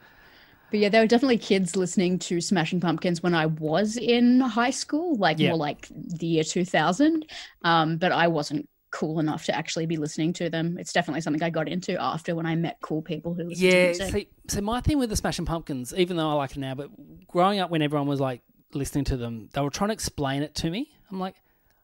But 0.74 0.80
yeah, 0.80 0.90
there 0.90 1.02
were 1.02 1.08
definitely 1.08 1.38
kids 1.38 1.76
listening 1.76 2.18
to 2.18 2.42
Smashing 2.42 2.80
Pumpkins 2.80 3.22
when 3.22 3.36
I 3.36 3.46
was 3.46 3.96
in 3.96 4.40
high 4.40 4.72
school, 4.72 5.16
like 5.18 5.38
Yeah. 5.38 5.50
more 5.50 5.58
like 5.58 5.88
the 5.92 6.26
year 6.26 6.44
2000. 6.44 7.28
Um, 7.62 7.98
but 7.98 8.12
I 8.12 8.28
wasn't 8.28 8.68
cool 8.90 9.20
enough 9.20 9.46
to 9.46 9.56
actually 9.56 9.86
be 9.86 9.98
listening 9.98 10.34
to 10.34 10.50
them. 10.50 10.80
It's 10.80 10.92
definitely 10.92 11.22
something 11.22 11.44
I 11.44 11.52
got 11.52 11.70
into 11.70 12.02
after 12.02 12.36
when 12.36 12.48
I 12.48 12.56
met 12.56 12.78
cool 12.82 13.04
people 13.04 13.36
who 13.36 13.44
listened 13.44 13.70
to 13.70 13.78
Yeah, 13.78 13.86
music. 13.86 14.12
see, 14.12 14.28
so 14.48 14.62
my 14.62 14.82
thing 14.82 14.98
with 14.98 15.12
the 15.12 15.16
Smashing 15.16 15.46
Pumpkins, 15.46 15.94
even 15.96 16.18
though 16.18 16.28
I 16.32 16.34
like 16.34 16.54
it 16.54 16.58
now, 16.58 16.74
but 16.74 16.90
growing 17.28 17.60
up 17.60 17.70
when 17.70 17.84
everyone 17.84 18.08
was 18.08 18.20
like 18.20 18.42
listening 18.74 19.04
to 19.06 19.16
them, 19.16 19.50
they 19.54 19.62
were 19.62 19.70
trying 19.70 19.90
to 19.90 19.94
explain 19.94 20.42
it 20.42 20.56
to 20.56 20.72
me. 20.72 20.90
I'm 21.12 21.20
like, 21.20 21.36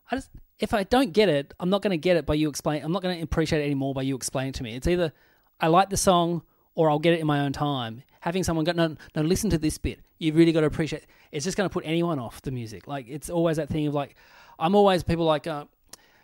I 0.09 0.15
just 0.15 0.31
if 0.57 0.73
I 0.73 0.81
don't 0.81 1.13
get 1.13 1.29
it, 1.29 1.53
I'm 1.59 1.69
not 1.69 1.83
going 1.83 1.91
to 1.91 1.97
get 1.97 2.17
it 2.17 2.25
by 2.25 2.33
you 2.33 2.49
explain. 2.49 2.83
I'm 2.83 2.91
not 2.91 3.03
going 3.03 3.17
to 3.17 3.23
appreciate 3.23 3.61
it 3.61 3.65
anymore 3.65 3.93
by 3.93 4.01
you 4.01 4.15
explaining 4.15 4.49
it 4.49 4.55
to 4.55 4.63
me. 4.63 4.75
It's 4.75 4.87
either 4.87 5.13
I 5.59 5.67
like 5.67 5.91
the 5.91 5.97
song 5.97 6.41
or 6.80 6.89
I'll 6.89 6.97
get 6.97 7.13
it 7.13 7.19
in 7.19 7.27
my 7.27 7.41
own 7.41 7.51
time. 7.51 8.03
Having 8.21 8.45
someone 8.45 8.63
go, 8.63 8.71
no, 8.71 8.95
no, 9.13 9.21
listen 9.21 9.49
to 9.49 9.57
this 9.57 9.77
bit. 9.77 9.99
You've 10.17 10.38
really 10.38 10.53
got 10.53 10.61
to 10.61 10.67
appreciate. 10.67 11.05
It's 11.34 11.43
just 11.43 11.57
going 11.57 11.69
to 11.69 11.73
put 11.73 11.84
anyone 11.86 12.19
off 12.19 12.41
the 12.41 12.51
music. 12.51 12.88
Like 12.88 13.05
it's 13.09 13.30
always 13.30 13.57
that 13.57 13.67
thing 13.67 13.86
of 13.88 13.93
like, 13.93 14.15
I'm 14.57 14.75
always 14.75 15.03
people 15.03 15.25
like. 15.25 15.45
Uh, 15.45 15.65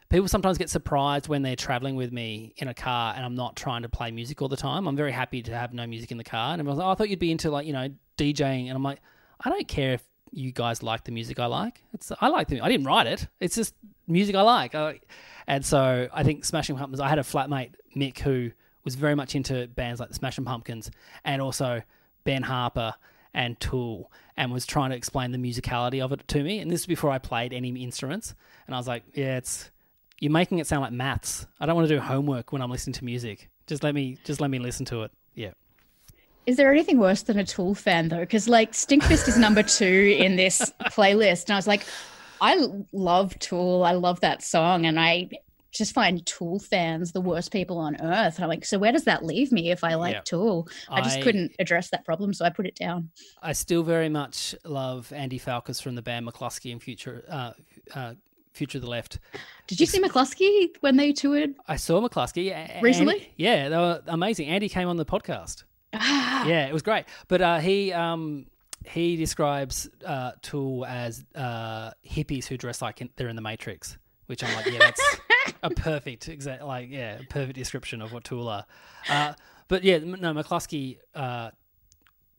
People 0.08 0.28
sometimes 0.28 0.60
get 0.60 0.70
surprised 0.70 1.28
when 1.28 1.42
they're 1.42 1.56
traveling 1.56 1.96
with 1.96 2.12
me 2.14 2.54
in 2.58 2.68
a 2.68 2.76
car 2.76 3.16
and 3.16 3.26
I'm 3.26 3.34
not 3.34 3.56
trying 3.56 3.82
to 3.82 3.90
play 3.90 4.12
music 4.12 4.40
all 4.40 4.48
the 4.48 4.56
time. 4.56 4.88
I'm 4.88 4.96
very 4.96 5.12
happy 5.12 5.42
to 5.42 5.58
have 5.58 5.74
no 5.74 5.88
music 5.88 6.12
in 6.12 6.18
the 6.20 6.24
car. 6.24 6.54
And 6.54 6.60
everyone's 6.60 6.78
like, 6.78 6.88
oh, 6.88 6.92
I 6.92 6.96
thought 6.96 7.10
you'd 7.10 7.18
be 7.18 7.32
into 7.32 7.50
like, 7.50 7.66
you 7.66 7.74
know, 7.74 7.90
DJing. 8.20 8.68
And 8.68 8.74
I'm 8.76 8.84
like, 8.84 9.00
I 9.44 9.50
don't 9.50 9.68
care 9.68 9.94
if 9.94 10.04
you 10.32 10.52
guys 10.52 10.84
like 10.84 11.06
the 11.06 11.12
music 11.12 11.40
I 11.40 11.48
like. 11.48 11.82
It's 11.92 12.12
I 12.22 12.28
like 12.28 12.48
the 12.50 12.62
I 12.62 12.70
didn't 12.70 12.86
write 12.86 13.08
it. 13.08 13.28
It's 13.40 13.56
just 13.56 13.74
music 14.08 14.36
I 14.36 14.44
like. 14.44 14.76
I, 14.76 15.00
and 15.48 15.66
so 15.66 16.08
I 16.14 16.22
think 16.22 16.46
Smashing 16.46 16.78
Pumpkins, 16.78 17.00
I 17.00 17.10
had 17.10 17.18
a 17.18 17.24
flatmate, 17.24 17.74
Mick, 17.96 18.20
who 18.20 18.52
was 18.86 18.96
very 18.96 19.16
much 19.16 19.36
into 19.36 19.68
bands 19.68 20.00
like 20.00 20.10
the 20.10 20.16
Smashing 20.16 20.46
Pumpkins 20.46 20.90
and 21.26 21.42
also 21.42 21.82
Ben 22.24 22.44
Harper 22.44 22.94
and 23.34 23.60
Tool 23.60 24.12
and 24.38 24.52
was 24.52 24.66
trying 24.66 24.92
to 24.92 24.96
explain 24.96 25.32
the 25.32 25.38
musicality 25.38 26.02
of 26.04 26.12
it 26.14 26.26
to 26.30 26.42
me. 26.42 26.60
And 26.60 26.72
this 26.72 26.82
is 26.82 26.86
before 26.86 27.12
I 27.12 27.18
played 27.18 27.52
any 27.52 27.70
instruments. 27.84 28.34
And 28.66 28.76
I 28.76 28.80
was 28.80 28.88
like, 28.88 29.04
yeah, 29.14 29.38
it's 29.38 29.72
you're 30.20 30.32
making 30.32 30.60
it 30.60 30.68
sound 30.68 30.82
like 30.82 30.94
maths. 30.94 31.46
I 31.60 31.66
don't 31.66 31.76
want 31.76 31.88
to 31.88 31.94
do 31.94 32.00
homework 32.00 32.54
when 32.54 32.62
I'm 32.62 32.72
listening 32.72 32.94
to 32.94 33.06
music. 33.06 33.50
Just 33.68 33.84
let 33.84 33.94
me 33.94 34.18
just 34.24 34.40
let 34.40 34.50
me 34.50 34.60
listen 34.60 34.86
to 34.88 35.04
it. 35.04 35.12
Yeah. 35.34 35.52
Is 36.46 36.58
there 36.58 36.72
anything 36.72 37.00
worse 37.00 37.24
than 37.24 37.40
a 37.40 37.46
Tool 37.46 37.74
fan 37.74 38.10
though? 38.10 38.20
Because 38.20 38.48
like 38.48 38.72
Stinkfist 38.72 39.28
is 39.28 39.38
number 39.38 39.64
two 39.64 40.16
in 40.18 40.36
this 40.36 40.72
playlist, 40.86 41.46
and 41.46 41.54
I 41.54 41.56
was 41.56 41.68
like, 41.68 41.86
I 42.40 42.68
love 42.94 43.38
Tool. 43.40 43.84
I 43.84 43.94
love 43.94 44.22
that 44.22 44.44
song, 44.44 44.86
and 44.86 45.00
I 45.00 45.30
just 45.76 45.94
find 45.94 46.26
Tool 46.26 46.60
fans 46.60 47.12
the 47.12 47.22
worst 47.22 47.52
people 47.52 47.78
on 47.78 47.96
earth. 48.02 48.36
And 48.36 48.44
I'm 48.46 48.50
like, 48.50 48.66
so 48.66 48.80
where 48.80 48.92
does 48.92 49.04
that 49.04 49.24
leave 49.26 49.52
me 49.52 49.72
if 49.72 49.84
I 49.84 49.96
like 49.96 50.14
Yeah. 50.14 50.22
Tool? 50.22 50.68
I 50.90 51.02
just 51.02 51.18
I- 51.18 51.22
couldn't 51.22 51.52
address 51.60 51.90
that 51.90 52.06
problem, 52.06 52.34
so 52.34 52.46
I 52.46 52.50
put 52.50 52.66
it 52.66 52.76
down. 52.76 53.10
I 53.42 53.54
still 53.54 53.84
very 53.84 54.10
much 54.10 54.56
love 54.64 55.12
Andy 55.14 55.38
Falkous 55.40 55.82
from 55.82 55.96
the 55.96 56.02
band 56.02 56.26
Mclusky 56.28 56.72
and 56.72 56.82
Future 56.82 57.24
uh, 57.30 57.52
uh, 57.94 58.14
Future 58.54 58.78
of 58.78 58.84
the 58.84 58.90
Left. 58.90 59.20
Did 59.68 59.80
you 59.82 59.86
see 59.86 60.02
Mclusky 60.02 60.70
when 60.80 60.96
they 60.96 61.12
toured? 61.12 61.56
I 61.68 61.76
saw 61.76 62.00
Mclusky 62.02 62.82
Recently? 62.82 63.16
Andy- 63.16 63.34
yeah, 63.36 63.68
they 63.70 63.76
were 63.78 64.02
amazing. 64.08 64.48
Andy 64.48 64.70
came 64.70 64.88
on 64.88 64.96
the 64.96 65.06
podcast. 65.06 65.66
Ah, 65.94 66.46
Yeah, 66.46 66.66
it 66.68 66.74
was 66.74 66.82
great. 66.82 67.06
But 67.28 67.42
uh, 67.42 67.60
he 67.60 67.92
um, 67.92 68.46
he 68.86 69.16
describes 69.18 69.90
uh, 70.06 70.32
Tool 70.42 70.86
as 70.86 71.26
uh, 71.36 71.92
hippies 72.08 72.46
who 72.46 72.56
dress 72.58 72.82
like 72.82 73.02
in, 73.02 73.10
they're 73.18 73.28
in 73.30 73.36
the 73.36 73.42
Matrix, 73.42 73.98
which 74.28 74.44
I'm 74.44 74.56
like, 74.56 74.68
yeah, 74.68 74.80
that's 74.80 75.02
a 75.64 75.70
perfect 75.70 76.30
exact 76.30 76.64
like 76.64 76.90
yeah, 76.90 77.20
a 77.20 77.24
perfect 77.24 77.56
description 77.56 78.02
of 78.02 78.12
what 78.12 78.24
Tool 78.24 78.48
are. 78.48 78.66
Uh, 79.10 79.34
but 79.68 79.84
yeah, 79.84 80.00
no, 80.00 80.34
Mclusky, 80.34 80.98
uh, 81.14 81.52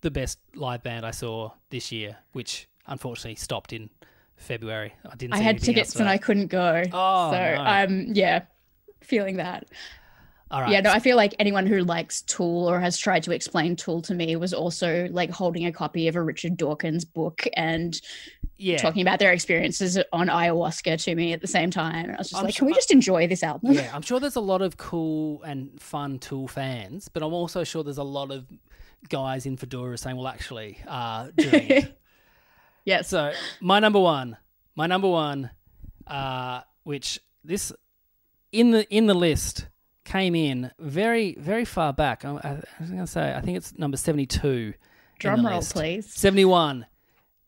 the 0.00 0.10
best 0.10 0.38
live 0.54 0.82
band 0.82 1.04
I 1.04 1.10
saw 1.10 1.52
this 1.70 1.90
year, 1.92 2.16
which 2.32 2.68
unfortunately 2.86 3.36
stopped 3.36 3.72
in 3.72 3.90
February. 4.36 4.94
I 5.10 5.16
didn't. 5.16 5.34
I 5.34 5.38
had 5.38 5.60
tickets 5.60 5.96
and 5.96 6.08
I 6.08 6.18
couldn't 6.18 6.48
go. 6.48 6.82
Oh, 6.92 7.30
so 7.30 7.36
no. 7.36 7.62
I'm 7.62 8.14
yeah, 8.14 8.42
feeling 9.00 9.36
that. 9.36 9.66
All 10.48 10.60
right. 10.60 10.70
Yeah, 10.70 10.80
no, 10.80 10.92
I 10.92 11.00
feel 11.00 11.16
like 11.16 11.34
anyone 11.40 11.66
who 11.66 11.82
likes 11.82 12.22
Tool 12.22 12.70
or 12.70 12.78
has 12.78 12.96
tried 12.96 13.24
to 13.24 13.32
explain 13.32 13.74
Tool 13.74 14.00
to 14.02 14.14
me 14.14 14.36
was 14.36 14.54
also 14.54 15.08
like 15.10 15.30
holding 15.30 15.66
a 15.66 15.72
copy 15.72 16.06
of 16.06 16.14
a 16.14 16.22
Richard 16.22 16.56
Dawkins 16.56 17.04
book 17.04 17.48
and 17.54 18.00
yeah. 18.58 18.78
talking 18.78 19.02
about 19.02 19.18
their 19.18 19.32
experiences 19.32 19.98
on 20.12 20.28
ayahuasca 20.28 21.02
to 21.04 21.14
me 21.14 21.32
at 21.32 21.40
the 21.40 21.46
same 21.46 21.70
time. 21.70 22.06
And 22.06 22.16
I 22.16 22.18
was 22.18 22.30
just 22.30 22.38
I'm 22.38 22.44
like, 22.44 22.54
sure- 22.54 22.60
can 22.60 22.66
we 22.66 22.74
just 22.74 22.90
enjoy 22.90 23.26
this 23.26 23.42
album? 23.42 23.72
yeah, 23.72 23.90
I'm 23.94 24.02
sure 24.02 24.20
there's 24.20 24.36
a 24.36 24.40
lot 24.40 24.62
of 24.62 24.76
cool 24.76 25.42
and 25.42 25.80
fun 25.80 26.18
Tool 26.18 26.48
fans, 26.48 27.08
but 27.08 27.22
I'm 27.22 27.32
also 27.32 27.64
sure 27.64 27.84
there's 27.84 27.98
a 27.98 28.02
lot 28.02 28.30
of 28.30 28.46
guys 29.08 29.46
in 29.46 29.56
fedoras 29.56 30.00
saying, 30.00 30.16
"Well, 30.16 30.28
actually, 30.28 30.78
uh, 30.86 31.28
doing 31.36 31.70
it." 31.70 32.00
yes. 32.84 33.08
So 33.08 33.32
my 33.60 33.80
number 33.80 34.00
one, 34.00 34.36
my 34.74 34.86
number 34.86 35.08
one, 35.08 35.50
uh, 36.06 36.62
which 36.84 37.20
this 37.44 37.72
in 38.52 38.70
the 38.70 38.88
in 38.94 39.06
the 39.06 39.14
list 39.14 39.68
came 40.04 40.34
in 40.34 40.70
very 40.78 41.34
very 41.38 41.64
far 41.64 41.92
back. 41.92 42.24
I, 42.24 42.30
I 42.30 42.62
was 42.80 42.90
going 42.90 43.00
to 43.00 43.06
say 43.06 43.34
I 43.34 43.40
think 43.40 43.56
it's 43.58 43.76
number 43.78 43.96
seventy 43.96 44.26
two. 44.26 44.74
Drum 45.18 45.46
roll, 45.46 45.62
please. 45.62 46.12
71. 46.12 46.84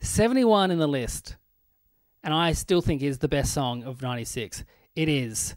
71 0.01 0.71
in 0.71 0.79
the 0.79 0.89
list. 0.89 1.37
And 2.23 2.35
I 2.35 2.53
still 2.53 2.81
think 2.81 3.03
is 3.03 3.19
the 3.19 3.29
best 3.29 3.53
song 3.53 3.85
of 3.85 4.03
96. 4.03 4.65
It 4.97 5.09
is 5.09 5.57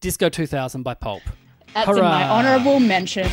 Disco 0.00 0.28
2000 0.28 0.82
by 0.82 0.94
Pulp. 0.94 1.22
That's 1.74 1.88
in 1.88 1.96
my 1.96 2.28
honorable 2.28 2.80
mention. 2.80 3.28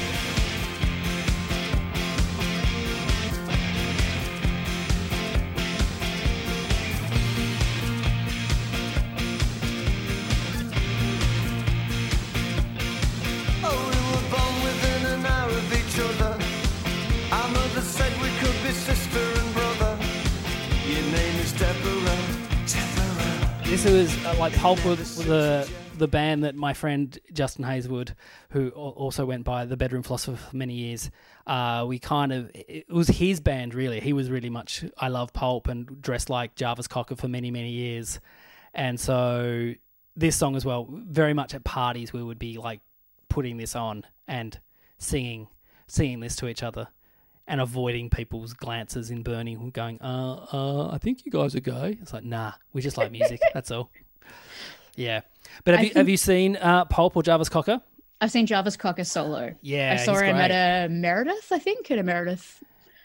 Deborah. 23.76 23.92
This 23.92 24.16
was 24.16 24.26
uh, 24.26 24.36
like 24.40 24.54
Pulp 24.54 24.84
was 24.86 25.18
the 25.26 25.70
the 25.98 26.08
band 26.08 26.44
that 26.44 26.56
my 26.56 26.74
friend 26.74 27.18
Justin 27.32 27.64
Heazlewood, 27.64 28.14
who 28.50 28.70
also 28.70 29.26
went 29.26 29.46
by 29.46 29.66
the 29.66 29.78
Bedroom 29.78 30.04
Philosopher 30.04 30.38
for 30.38 30.56
many 30.56 30.74
years, 30.74 31.10
uh, 31.48 31.86
we 31.88 32.00
kind 32.00 32.34
of 32.34 32.52
it 32.54 32.90
was 32.90 33.08
his 33.08 33.40
band 33.40 33.74
really. 33.74 34.00
He 34.00 34.14
was 34.14 34.30
really 34.30 34.50
much 34.50 34.84
I 34.98 35.08
love 35.10 35.34
Pulp 35.34 35.68
and 35.68 36.02
dressed 36.02 36.30
like 36.30 36.56
Jarvis 36.56 36.88
Cocker 36.88 37.16
for 37.16 37.28
many 37.28 37.52
many 37.52 37.72
years, 37.72 38.20
and 38.74 39.00
so 39.00 39.74
this 40.16 40.36
song 40.36 40.56
as 40.56 40.66
well. 40.66 40.88
Very 40.90 41.34
much 41.34 41.54
at 41.54 41.64
parties 41.64 42.14
we 42.14 42.24
would 42.24 42.40
be 42.40 42.58
like 42.58 42.82
putting 43.30 43.58
this 43.58 43.76
on 43.76 44.06
and 44.28 44.60
singing 44.98 45.48
singing 45.88 46.20
this 46.20 46.36
to 46.38 46.48
each 46.48 46.64
other. 46.64 46.88
And 47.48 47.62
avoiding 47.62 48.10
people's 48.10 48.54
glances 48.54 49.12
in 49.12 49.22
burning, 49.22 49.70
going, 49.70 50.02
uh, 50.02 50.48
uh, 50.52 50.90
I 50.90 50.98
think 50.98 51.26
you 51.26 51.32
guys 51.32 51.56
are 51.56 51.60
gay. 51.60 51.96
It's 52.02 52.12
like, 52.12 52.24
nah, 52.24 52.54
we 52.74 52.82
just 52.82 52.98
like 52.98 53.12
music. 53.12 53.40
That's 53.54 53.70
all. 53.70 53.92
Yeah, 54.96 55.22
but 55.64 55.74
have 55.76 55.82
I 55.82 55.88
you 55.88 55.92
have 55.96 56.10
you 56.10 56.18
seen 56.18 56.56
uh, 56.56 56.86
Pulp 56.86 57.16
or 57.16 57.22
Jarvis 57.24 57.50
Cocker? 57.50 57.82
I've 58.22 58.32
seen 58.32 58.46
Jarvis 58.48 58.78
Cocker 58.78 59.04
solo. 59.04 59.54
Yeah, 59.62 59.98
I 60.00 60.04
saw 60.04 60.16
him 60.16 60.36
great. 60.38 60.50
at 60.52 60.86
a 60.86 60.90
Meredith, 60.90 61.52
I 61.52 61.60
think, 61.60 61.92
at 61.92 62.00
a 62.00 62.04
Meredith 62.04 62.64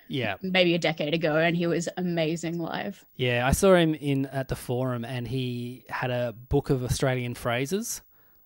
Yeah, 0.08 0.36
maybe 0.40 0.74
a 0.74 0.78
decade 0.78 1.12
ago, 1.14 1.36
and 1.36 1.56
he 1.56 1.66
was 1.66 1.88
amazing 1.96 2.58
live. 2.60 3.04
yeah. 3.16 3.46
I 3.46 3.52
saw 3.52 3.74
him 3.74 3.94
in 3.94 4.26
at 4.26 4.48
the 4.48 4.56
forum, 4.56 5.04
and 5.04 5.26
he 5.28 5.84
had 5.90 6.10
a 6.10 6.32
book 6.48 6.70
of 6.70 6.82
Australian 6.84 7.34
phrases. 7.34 8.00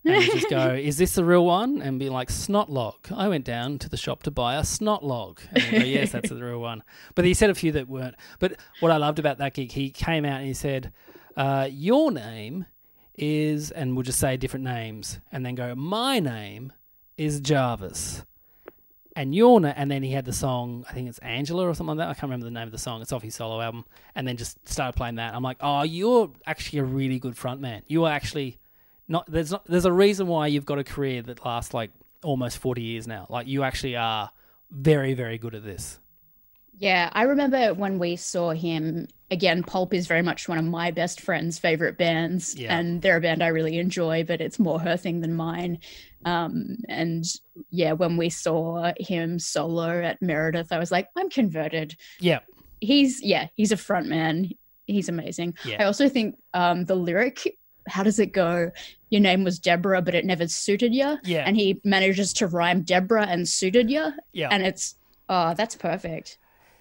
And 0.04 0.22
just 0.24 0.50
go, 0.50 0.74
"Is 0.74 0.98
this 0.98 1.14
the 1.14 1.24
real 1.24 1.44
one?" 1.44 1.80
And 1.80 1.98
be 1.98 2.08
like, 2.08 2.30
"Snot 2.30 2.70
log." 2.70 2.96
I 3.14 3.28
went 3.28 3.44
down 3.44 3.78
to 3.78 3.88
the 3.88 3.96
shop 3.96 4.22
to 4.24 4.30
buy 4.30 4.56
a 4.56 4.64
snot 4.64 5.04
log. 5.04 5.40
And 5.52 5.70
go, 5.70 5.78
yes, 5.84 6.12
that's 6.12 6.28
the 6.28 6.42
real 6.42 6.60
one. 6.60 6.82
But 7.14 7.24
he 7.24 7.34
said 7.34 7.50
a 7.50 7.54
few 7.54 7.72
that 7.72 7.88
weren't. 7.88 8.16
But 8.38 8.56
what 8.80 8.92
I 8.92 8.96
loved 8.96 9.18
about 9.18 9.38
that 9.38 9.54
gig, 9.54 9.72
he 9.72 9.90
came 9.90 10.24
out 10.24 10.38
and 10.38 10.46
he 10.46 10.54
said, 10.54 10.92
uh, 11.36 11.68
"Your 11.70 12.10
name 12.10 12.66
is," 13.16 13.70
and 13.70 13.96
we'll 13.96 14.02
just 14.02 14.18
say 14.18 14.36
different 14.36 14.64
names, 14.64 15.20
and 15.32 15.44
then 15.44 15.54
go, 15.54 15.74
"My 15.74 16.20
name 16.20 16.72
is 17.16 17.40
Jarvis." 17.40 18.24
and 19.16 19.34
your 19.34 19.60
na- 19.60 19.72
and 19.76 19.90
then 19.90 20.02
he 20.02 20.10
had 20.10 20.24
the 20.24 20.32
song 20.32 20.84
I 20.88 20.92
think 20.92 21.08
it's 21.08 21.18
Angela 21.18 21.68
or 21.68 21.74
something 21.74 21.96
like 21.96 22.04
that. 22.04 22.10
I 22.10 22.14
can't 22.14 22.24
remember 22.24 22.46
the 22.46 22.50
name 22.50 22.66
of 22.66 22.72
the 22.72 22.78
song. 22.78 23.00
It's 23.00 23.12
off 23.12 23.22
his 23.22 23.34
solo 23.34 23.60
album, 23.60 23.84
and 24.14 24.26
then 24.26 24.36
just 24.36 24.68
started 24.68 24.96
playing 24.96 25.16
that. 25.16 25.34
I'm 25.34 25.42
like, 25.42 25.58
oh, 25.60 25.82
you're 25.82 26.30
actually 26.46 26.80
a 26.80 26.84
really 26.84 27.18
good 27.18 27.36
frontman. 27.36 27.82
You 27.86 28.04
are 28.04 28.12
actually 28.12 28.58
not. 29.08 29.30
There's 29.30 29.50
not. 29.50 29.64
There's 29.66 29.84
a 29.84 29.92
reason 29.92 30.26
why 30.26 30.46
you've 30.48 30.64
got 30.66 30.78
a 30.78 30.84
career 30.84 31.22
that 31.22 31.44
lasts 31.44 31.74
like 31.74 31.90
almost 32.22 32.58
40 32.58 32.82
years 32.82 33.06
now. 33.06 33.26
Like 33.28 33.46
you 33.46 33.62
actually 33.62 33.96
are 33.96 34.30
very 34.70 35.14
very 35.14 35.38
good 35.38 35.54
at 35.54 35.64
this. 35.64 35.98
Yeah, 36.78 37.08
I 37.12 37.22
remember 37.22 37.72
when 37.74 37.98
we 38.00 38.16
saw 38.16 38.50
him 38.50 39.06
again. 39.30 39.62
Pulp 39.62 39.94
is 39.94 40.08
very 40.08 40.22
much 40.22 40.48
one 40.48 40.58
of 40.58 40.64
my 40.64 40.90
best 40.90 41.20
friend's 41.20 41.56
favorite 41.58 41.96
bands, 41.96 42.56
Yeah. 42.56 42.76
and 42.76 43.00
they're 43.00 43.18
a 43.18 43.20
band 43.20 43.44
I 43.44 43.48
really 43.48 43.78
enjoy, 43.78 44.24
but 44.24 44.40
it's 44.40 44.58
more 44.58 44.80
her 44.80 44.96
thing 44.96 45.20
than 45.20 45.34
mine. 45.34 45.78
Um, 46.24 46.78
and 46.88 47.24
yeah, 47.70 47.92
when 47.92 48.16
we 48.16 48.28
saw 48.28 48.92
him 48.98 49.38
solo 49.38 50.02
at 50.02 50.20
Meredith, 50.20 50.72
I 50.72 50.78
was 50.78 50.90
like, 50.90 51.08
I'm 51.16 51.30
converted. 51.30 51.94
Yeah, 52.18 52.40
He's 52.80 53.22
yeah, 53.22 53.46
he's 53.54 53.70
a 53.70 53.76
front 53.76 54.08
man. 54.08 54.50
He's 54.86 55.08
amazing. 55.08 55.54
Yeah. 55.64 55.76
I 55.80 55.84
also 55.84 56.08
think 56.08 56.36
um, 56.54 56.84
the 56.86 56.96
lyric, 56.96 57.56
how 57.88 58.02
does 58.02 58.18
it 58.18 58.32
go? 58.32 58.70
Your 59.10 59.20
name 59.20 59.44
was 59.44 59.58
Deborah, 59.58 60.02
but 60.02 60.14
it 60.14 60.24
never 60.24 60.48
suited 60.48 60.94
you. 60.94 61.18
Yeah. 61.24 61.44
And 61.46 61.56
he 61.56 61.80
manages 61.84 62.32
to 62.34 62.46
rhyme 62.46 62.82
Deborah 62.82 63.26
and 63.26 63.48
suited 63.48 63.90
you. 63.90 64.12
yeah. 64.32 64.48
And 64.50 64.64
it's, 64.64 64.96
oh, 65.28 65.54
that's 65.54 65.76
perfect. 65.76 66.38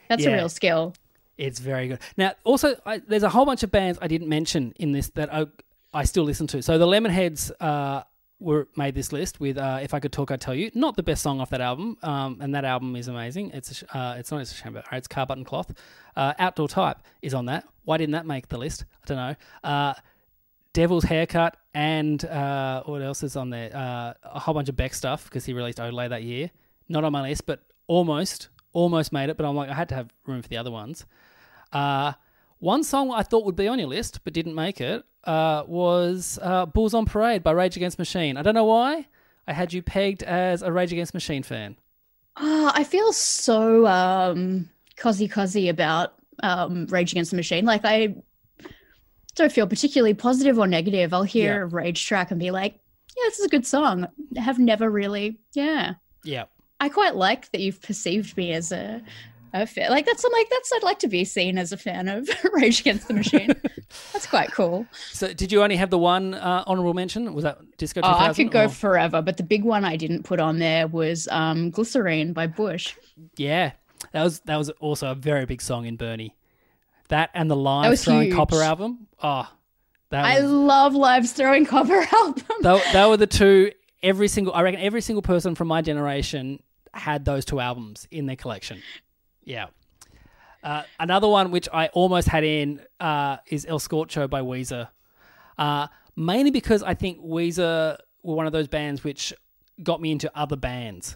That's 0.10 0.24
Yeah. 0.24 0.32
a 0.32 0.34
real 0.36 0.50
skill. 0.50 0.94
It's 1.38 1.60
very 1.60 1.88
good. 1.88 2.00
Now, 2.18 2.34
also, 2.44 2.76
I, 2.86 3.00
there's 3.00 3.24
a 3.24 3.30
whole 3.30 3.46
bunch 3.46 3.64
of 3.64 3.72
bands 3.72 3.98
I 4.02 4.08
didn't 4.08 4.30
mention 4.30 4.74
in 4.78 4.92
this 4.92 5.10
that 5.12 5.34
I, 5.34 5.48
I 5.94 6.04
still 6.06 6.24
listen 6.24 6.48
to. 6.48 6.62
So 6.62 6.78
the 6.78 6.86
Lemonheads 6.86 7.52
uh, 7.60 8.04
were 8.40 8.68
made 8.76 8.94
this 8.94 9.12
list 9.12 9.40
with 9.40 9.58
uh, 9.58 9.80
"If 9.82 9.94
I 9.96 10.00
Could 10.00 10.12
Talk, 10.12 10.30
I'd 10.30 10.42
Tell 10.42 10.54
You." 10.54 10.70
Not 10.76 10.96
the 10.96 11.02
best 11.04 11.24
song 11.24 11.40
off 11.42 11.50
that 11.50 11.62
album, 11.62 11.98
um, 12.04 12.38
and 12.42 12.54
that 12.54 12.66
album 12.66 12.96
is 12.96 13.08
amazing. 13.08 13.50
It's 13.52 13.72
a 13.72 13.74
sh- 13.74 13.84
uh, 13.94 14.16
it's 14.20 14.32
not 14.32 14.42
it's 14.42 14.52
a 14.52 14.56
shame 14.56 14.76
about 14.76 14.86
it's 14.92 15.08
Car 15.08 15.26
Button 15.26 15.44
Cloth. 15.44 15.72
Uh, 16.16 16.34
Outdoor 16.38 16.68
Type 16.68 16.98
is 17.24 17.34
on 17.34 17.46
that. 17.48 17.66
Why 17.86 17.98
didn't 17.98 18.14
that 18.14 18.26
make 18.28 18.48
the 18.50 18.58
list? 18.60 18.86
I 19.04 19.06
don't 19.08 19.18
know. 19.18 19.94
Devil's 20.74 21.04
Haircut 21.04 21.58
and 21.74 22.24
uh, 22.26 22.84
what 22.84 23.02
else 23.02 23.24
is 23.24 23.36
on 23.36 23.50
there? 23.50 23.76
Uh, 23.76 24.14
a 24.24 24.40
whole 24.40 24.54
bunch 24.54 24.70
of 24.70 24.76
Beck 24.76 24.94
stuff 24.94 25.26
because 25.26 25.46
he 25.46 25.54
released 25.54 25.78
Odelay 25.78 26.10
that 26.10 26.24
year. 26.24 26.52
Not 26.90 27.04
on 27.04 27.12
my 27.12 27.22
list, 27.22 27.46
but 27.46 27.62
almost, 27.88 28.50
almost 28.74 29.14
made 29.14 29.30
it. 29.30 29.38
But 29.38 29.46
I'm 29.46 29.56
like, 29.56 29.70
I 29.70 29.74
had 29.74 29.90
to 29.90 29.96
have 29.96 30.14
room 30.26 30.42
for 30.42 30.50
the 30.50 30.58
other 30.58 30.72
ones. 30.72 31.06
Uh, 31.72 32.14
one 32.60 32.84
song 32.84 33.12
I 33.12 33.24
thought 33.24 33.46
would 33.46 33.56
be 33.56 33.68
on 33.68 33.80
your 33.80 33.88
list 33.88 34.22
but 34.24 34.34
didn't 34.34 34.56
make 34.56 34.80
it 34.80 35.04
uh, 35.26 35.64
was 35.68 36.40
uh, 36.42 36.66
"Bulls 36.66 36.94
on 36.94 37.06
Parade" 37.06 37.44
by 37.44 37.52
Rage 37.52 37.76
Against 37.76 38.00
Machine. 38.00 38.38
I 38.38 38.42
don't 38.42 38.56
know 38.56 38.66
why. 38.66 39.08
I 39.48 39.54
had 39.54 39.74
you 39.74 39.82
pegged 39.82 40.24
as 40.24 40.62
a 40.62 40.72
Rage 40.72 40.92
Against 40.92 41.14
Machine 41.14 41.44
fan. 41.44 41.76
Ah, 42.38 42.72
I 42.74 42.84
feel 42.84 43.12
so 43.14 43.86
um 43.86 44.70
cozy 44.96 45.28
cozy 45.28 45.70
about 45.70 46.14
um 46.42 46.88
Rage 46.88 47.12
Against 47.12 47.32
the 47.32 47.38
Machine. 47.38 47.66
Like 47.66 47.82
I 47.84 48.16
don't 49.36 49.52
feel 49.52 49.68
particularly 49.68 50.14
positive 50.14 50.58
or 50.60 50.68
negative. 50.68 51.14
I'll 51.14 51.24
hear 51.24 51.54
Yeah. 51.56 51.62
a 51.62 51.66
rage 51.66 52.06
track 52.06 52.32
and 52.32 52.40
be 52.40 52.52
like, 52.52 52.74
yeah, 53.18 53.24
this 53.26 53.40
is 53.40 53.46
a 53.46 53.50
good 53.50 53.66
song. 53.66 54.08
I 54.38 54.42
have 54.42 54.60
never 54.60 54.90
really 54.90 55.40
yeah. 55.54 55.94
Yeah, 56.24 56.46
I 56.80 56.90
quite 56.90 57.16
like 57.16 57.52
that 57.52 57.62
you've 57.62 57.82
perceived 57.82 58.38
me 58.38 58.54
as 58.54 58.72
a 58.72 59.02
a 59.56 59.68
fan. 59.68 59.92
Like 59.92 60.06
that's 60.08 60.24
I'm 60.24 60.32
like 60.32 60.50
that's 60.50 60.72
I'd 60.74 60.84
like 60.84 61.00
to 61.00 61.08
be 61.08 61.24
seen 61.26 61.58
as 61.60 61.72
a 61.72 61.78
fan 61.78 62.08
of 62.08 62.28
Rage 62.54 62.80
Against 62.80 63.08
the 63.08 63.14
Machine. 63.14 63.54
that's 64.14 64.26
quite 64.26 64.52
cool. 64.52 64.88
So, 65.12 65.32
did 65.34 65.52
you 65.52 65.62
only 65.62 65.76
have 65.76 65.92
the 65.92 65.98
one 66.00 66.34
uh, 66.34 66.64
honorable 66.66 66.94
mention? 66.96 67.34
Was 67.36 67.44
that 67.44 67.60
Disco 67.78 68.02
Oh, 68.04 68.08
I 68.18 68.34
could 68.34 68.50
go 68.52 68.66
or- 68.66 68.70
forever, 68.70 69.22
but 69.22 69.38
the 69.38 69.44
big 69.44 69.64
one 69.64 69.86
I 69.86 69.96
didn't 69.96 70.24
put 70.24 70.40
on 70.40 70.58
there 70.60 70.88
was 70.88 71.28
um, 71.30 71.70
Glycerine 71.72 72.34
by 72.34 72.48
Bush. 72.48 72.96
yeah, 73.38 73.74
that 74.12 74.24
was 74.24 74.40
that 74.46 74.58
was 74.58 74.70
also 74.80 75.12
a 75.12 75.16
very 75.16 75.46
big 75.46 75.62
song 75.62 75.86
in 75.86 75.98
Burnie. 75.98 76.34
That 77.14 77.30
and 77.36 77.50
the 77.50 77.56
live 77.56 78.00
throwing 78.00 78.24
huge. 78.24 78.36
copper 78.36 78.62
album. 78.64 79.08
Oh, 79.22 79.48
that 80.10 80.26
I 80.26 80.42
was, 80.42 80.52
love 80.52 80.96
Live's 80.96 81.32
Throwing 81.32 81.64
Copper 81.64 82.08
album. 82.12 82.44
that, 82.62 82.84
that 82.92 83.08
were 83.08 83.18
the 83.18 83.28
two. 83.28 83.72
Every 84.02 84.28
single, 84.28 84.52
I 84.52 84.64
reckon, 84.64 84.80
every 84.82 85.02
single 85.02 85.22
person 85.22 85.54
from 85.54 85.68
my 85.68 85.84
generation 85.84 86.62
had 86.92 87.24
those 87.24 87.46
two 87.46 87.60
albums 87.60 88.08
in 88.10 88.26
their 88.26 88.36
collection. 88.36 88.82
Yeah. 89.44 89.68
Uh, 90.64 90.84
another 91.00 91.28
one 91.28 91.52
which 91.52 91.70
I 91.72 91.88
almost 91.90 92.28
had 92.28 92.44
in 92.44 92.82
uh, 93.00 93.38
is 93.48 93.66
El 93.68 93.80
Scorcho 93.80 94.28
by 94.28 94.42
Weezer. 94.42 94.90
Uh, 95.58 95.88
mainly 96.16 96.50
because 96.50 96.82
I 96.82 96.96
think 96.96 97.20
Weezer 97.20 97.98
were 98.24 98.36
one 98.36 98.48
of 98.48 98.54
those 98.54 98.68
bands 98.68 99.04
which 99.04 99.34
got 99.84 100.02
me 100.02 100.12
into 100.12 100.32
other 100.36 100.56
bands. 100.56 101.16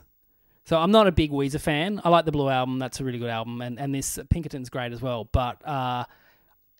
So 0.67 0.77
I'm 0.77 0.91
not 0.91 1.07
a 1.07 1.13
big 1.13 1.31
Weezer 1.31 1.61
fan. 1.61 2.01
I 2.03 2.09
like 2.09 2.25
the 2.25 2.31
Blue 2.33 2.49
album; 2.49 2.77
that's 2.77 2.99
a 2.99 3.05
really 3.05 3.19
good 3.19 3.29
album, 3.29 3.61
and 3.61 3.79
and 3.79 3.95
this 3.95 4.19
Pinkerton's 4.29 4.69
great 4.69 4.91
as 4.91 5.01
well. 5.01 5.23
But 5.23 5.65
uh, 5.65 6.03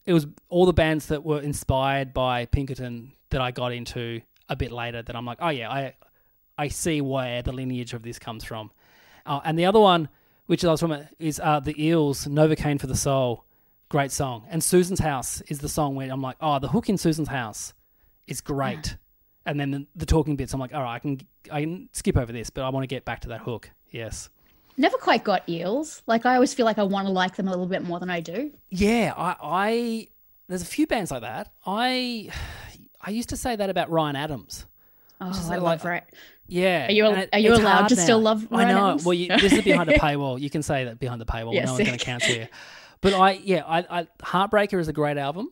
it 0.05 0.11
was 0.11 0.27
all 0.49 0.65
the 0.65 0.73
bands 0.73 1.05
that 1.05 1.23
were 1.23 1.39
inspired 1.39 2.13
by 2.13 2.47
Pinkerton 2.47 3.13
that 3.29 3.39
I 3.39 3.51
got 3.51 3.71
into 3.71 4.19
a 4.49 4.57
bit 4.57 4.73
later. 4.73 5.01
That 5.01 5.15
I'm 5.15 5.25
like, 5.25 5.37
oh 5.39 5.47
yeah, 5.47 5.71
I 5.71 5.93
I 6.57 6.67
see 6.67 6.99
where 6.99 7.41
the 7.41 7.53
lineage 7.53 7.93
of 7.93 8.03
this 8.03 8.19
comes 8.19 8.43
from. 8.43 8.71
Uh, 9.25 9.39
and 9.45 9.57
the 9.57 9.65
other 9.65 9.79
one, 9.79 10.09
which 10.47 10.65
I 10.65 10.71
was 10.71 10.81
from, 10.81 11.07
is 11.17 11.39
uh, 11.41 11.61
the 11.61 11.81
Eels, 11.81 12.25
Novocaine 12.25 12.81
for 12.81 12.87
the 12.87 12.95
Soul. 12.95 13.45
Great 13.87 14.11
song. 14.11 14.45
And 14.49 14.61
Susan's 14.61 14.99
House 14.99 15.39
is 15.47 15.59
the 15.59 15.69
song 15.69 15.95
where 15.95 16.11
I'm 16.11 16.21
like, 16.21 16.35
oh, 16.41 16.59
the 16.59 16.67
hook 16.67 16.89
in 16.89 16.97
Susan's 16.97 17.29
House 17.29 17.73
is 18.27 18.41
great. 18.41 18.97
And 19.47 19.59
then 19.59 19.71
the, 19.71 19.87
the 19.95 20.05
talking 20.05 20.35
bits, 20.35 20.53
I'm 20.53 20.59
like, 20.59 20.73
all 20.73 20.83
right, 20.83 20.95
I 20.95 20.99
can 20.99 21.21
I 21.51 21.61
can 21.61 21.89
skip 21.93 22.17
over 22.17 22.31
this, 22.31 22.49
but 22.49 22.63
I 22.63 22.69
want 22.69 22.83
to 22.83 22.87
get 22.87 23.05
back 23.05 23.21
to 23.21 23.29
that 23.29 23.39
hook. 23.41 23.71
Yes. 23.89 24.29
Never 24.77 24.97
quite 24.97 25.23
got 25.23 25.47
eels. 25.49 26.03
Like 26.05 26.25
I 26.25 26.35
always 26.35 26.53
feel 26.53 26.65
like 26.65 26.77
I 26.77 26.83
want 26.83 27.07
to 27.07 27.11
like 27.13 27.35
them 27.35 27.47
a 27.47 27.51
little 27.51 27.65
bit 27.65 27.81
more 27.83 27.99
than 27.99 28.09
I 28.11 28.19
do. 28.19 28.51
Yeah, 28.69 29.13
I, 29.17 29.35
I 29.41 30.07
there's 30.47 30.61
a 30.61 30.65
few 30.65 30.85
bands 30.85 31.09
like 31.09 31.21
that. 31.21 31.51
I 31.65 32.29
I 33.01 33.09
used 33.11 33.29
to 33.29 33.37
say 33.37 33.55
that 33.55 33.69
about 33.69 33.89
Ryan 33.89 34.15
Adams. 34.15 34.65
Oh, 35.19 35.31
I 35.49 35.55
like- 35.55 35.61
love 35.61 35.85
right. 35.85 36.03
Yeah. 36.47 36.87
Are 36.87 36.91
you- 36.91 37.05
and 37.07 37.29
are 37.33 37.39
you 37.39 37.53
allowed 37.55 37.87
to 37.89 37.95
still 37.95 38.19
love 38.19 38.47
I 38.51 38.55
Ryan 38.63 38.75
know. 38.75 38.85
Adams? 38.87 39.05
Well, 39.05 39.13
you, 39.15 39.29
this 39.29 39.53
is 39.53 39.63
behind 39.63 39.89
a 39.89 39.93
paywall. 39.97 40.39
You 40.39 40.49
can 40.49 40.61
say 40.61 40.83
that 40.85 40.99
behind 40.99 41.19
the 41.21 41.25
paywall. 41.25 41.53
Yes. 41.53 41.65
No 41.67 41.73
one's 41.73 41.85
going 41.87 41.97
to 41.97 42.05
cancel 42.05 42.35
you. 42.35 42.47
But 43.01 43.13
I, 43.13 43.31
yeah, 43.31 43.63
I, 43.65 43.79
I, 44.01 44.07
Heartbreaker 44.19 44.79
is 44.79 44.87
a 44.87 44.93
great 44.93 45.17
album. 45.17 45.51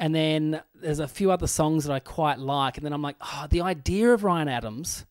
And 0.00 0.14
then 0.14 0.62
there's 0.74 0.98
a 0.98 1.06
few 1.06 1.30
other 1.30 1.46
songs 1.46 1.84
that 1.84 1.92
I 1.92 2.00
quite 2.00 2.38
like. 2.38 2.78
And 2.78 2.86
then 2.86 2.94
I'm 2.94 3.02
like, 3.02 3.16
oh, 3.20 3.46
the 3.50 3.60
idea 3.60 4.14
of 4.14 4.24
Ryan 4.24 4.48
Adams 4.48 5.04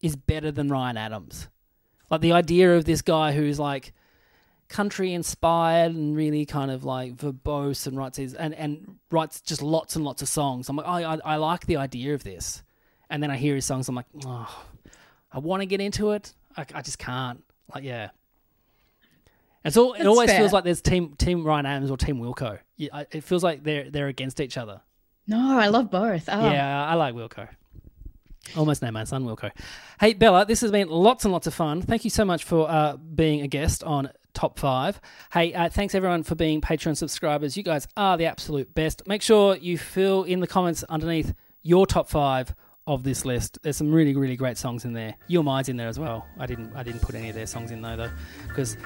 is 0.00 0.16
better 0.16 0.50
than 0.50 0.68
Ryan 0.68 0.96
Adams. 0.96 1.48
Like 2.10 2.22
the 2.22 2.32
idea 2.32 2.74
of 2.74 2.86
this 2.86 3.02
guy 3.02 3.32
who's 3.32 3.60
like 3.60 3.92
country 4.68 5.12
inspired 5.12 5.92
and 5.92 6.16
really 6.16 6.46
kind 6.46 6.70
of 6.70 6.84
like 6.84 7.16
verbose 7.16 7.86
and 7.86 7.98
writes 7.98 8.16
his, 8.16 8.32
and, 8.32 8.54
and 8.54 8.96
writes 9.10 9.42
just 9.42 9.60
lots 9.60 9.94
and 9.94 10.06
lots 10.06 10.22
of 10.22 10.28
songs. 10.28 10.70
I'm 10.70 10.76
like, 10.76 10.86
oh, 10.88 10.92
I, 10.92 11.18
I 11.22 11.36
like 11.36 11.66
the 11.66 11.76
idea 11.76 12.14
of 12.14 12.24
this. 12.24 12.62
And 13.10 13.22
then 13.22 13.30
I 13.30 13.36
hear 13.36 13.54
his 13.54 13.66
songs. 13.66 13.90
I'm 13.90 13.94
like, 13.94 14.06
oh, 14.24 14.64
I 15.30 15.38
want 15.38 15.60
to 15.60 15.66
get 15.66 15.82
into 15.82 16.12
it. 16.12 16.32
I, 16.56 16.64
I 16.74 16.80
just 16.80 16.98
can't. 16.98 17.44
Like, 17.74 17.84
yeah. 17.84 18.08
It's 19.64 19.76
all. 19.76 19.92
It 19.94 20.06
always 20.06 20.30
fair. 20.30 20.38
feels 20.38 20.52
like 20.52 20.64
there's 20.64 20.80
team 20.80 21.14
Team 21.16 21.44
Ryan 21.44 21.66
Adams 21.66 21.90
or 21.90 21.96
Team 21.96 22.18
Wilco. 22.18 22.58
Yeah, 22.76 23.04
it 23.10 23.24
feels 23.24 23.44
like 23.44 23.62
they're 23.62 23.90
they're 23.90 24.08
against 24.08 24.40
each 24.40 24.56
other. 24.56 24.80
No, 25.26 25.58
I 25.58 25.68
love 25.68 25.90
both. 25.90 26.28
Oh. 26.28 26.50
Yeah, 26.50 26.86
I 26.86 26.94
like 26.94 27.14
Wilco. 27.14 27.48
Almost 28.56 28.82
named 28.82 28.94
my 28.94 29.04
son 29.04 29.24
Wilco. 29.24 29.50
Hey 30.00 30.14
Bella, 30.14 30.46
this 30.46 30.62
has 30.62 30.70
been 30.70 30.88
lots 30.88 31.24
and 31.24 31.32
lots 31.32 31.46
of 31.46 31.54
fun. 31.54 31.82
Thank 31.82 32.04
you 32.04 32.10
so 32.10 32.24
much 32.24 32.44
for 32.44 32.68
uh, 32.70 32.96
being 32.96 33.42
a 33.42 33.46
guest 33.48 33.84
on 33.84 34.10
Top 34.32 34.58
Five. 34.58 35.00
Hey, 35.32 35.52
uh, 35.52 35.68
thanks 35.68 35.94
everyone 35.94 36.22
for 36.22 36.34
being 36.34 36.60
Patreon 36.60 36.96
subscribers. 36.96 37.56
You 37.56 37.62
guys 37.62 37.86
are 37.96 38.16
the 38.16 38.26
absolute 38.26 38.74
best. 38.74 39.06
Make 39.06 39.22
sure 39.22 39.56
you 39.56 39.76
fill 39.76 40.24
in 40.24 40.40
the 40.40 40.46
comments 40.46 40.82
underneath 40.84 41.34
your 41.62 41.86
top 41.86 42.08
five 42.08 42.54
of 42.86 43.04
this 43.04 43.24
list. 43.24 43.58
There's 43.62 43.76
some 43.76 43.92
really 43.92 44.16
really 44.16 44.36
great 44.36 44.56
songs 44.56 44.84
in 44.84 44.94
there. 44.94 45.14
Your 45.28 45.44
Mind's 45.44 45.68
in 45.68 45.76
there 45.76 45.88
as 45.88 45.98
well. 45.98 46.26
I 46.38 46.46
didn't 46.46 46.74
I 46.74 46.82
didn't 46.82 47.02
put 47.02 47.14
any 47.14 47.28
of 47.28 47.34
their 47.34 47.46
songs 47.46 47.70
in 47.70 47.82
though 47.82 47.96
though 47.96 48.10
because 48.48 48.76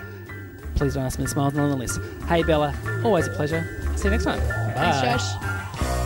please 0.74 0.94
don't 0.94 1.04
ask 1.04 1.18
me 1.18 1.24
to 1.24 1.30
smile's 1.30 1.54
not 1.54 1.64
on 1.64 1.70
the 1.70 1.76
list. 1.76 2.00
Hey 2.28 2.42
Bella, 2.42 2.74
always 3.04 3.26
a 3.26 3.30
pleasure. 3.30 3.80
See 3.96 4.04
you 4.04 4.10
next 4.10 4.24
time. 4.24 4.40
Bye. 4.40 4.74
Thanks, 4.74 5.24
Josh. 5.24 6.03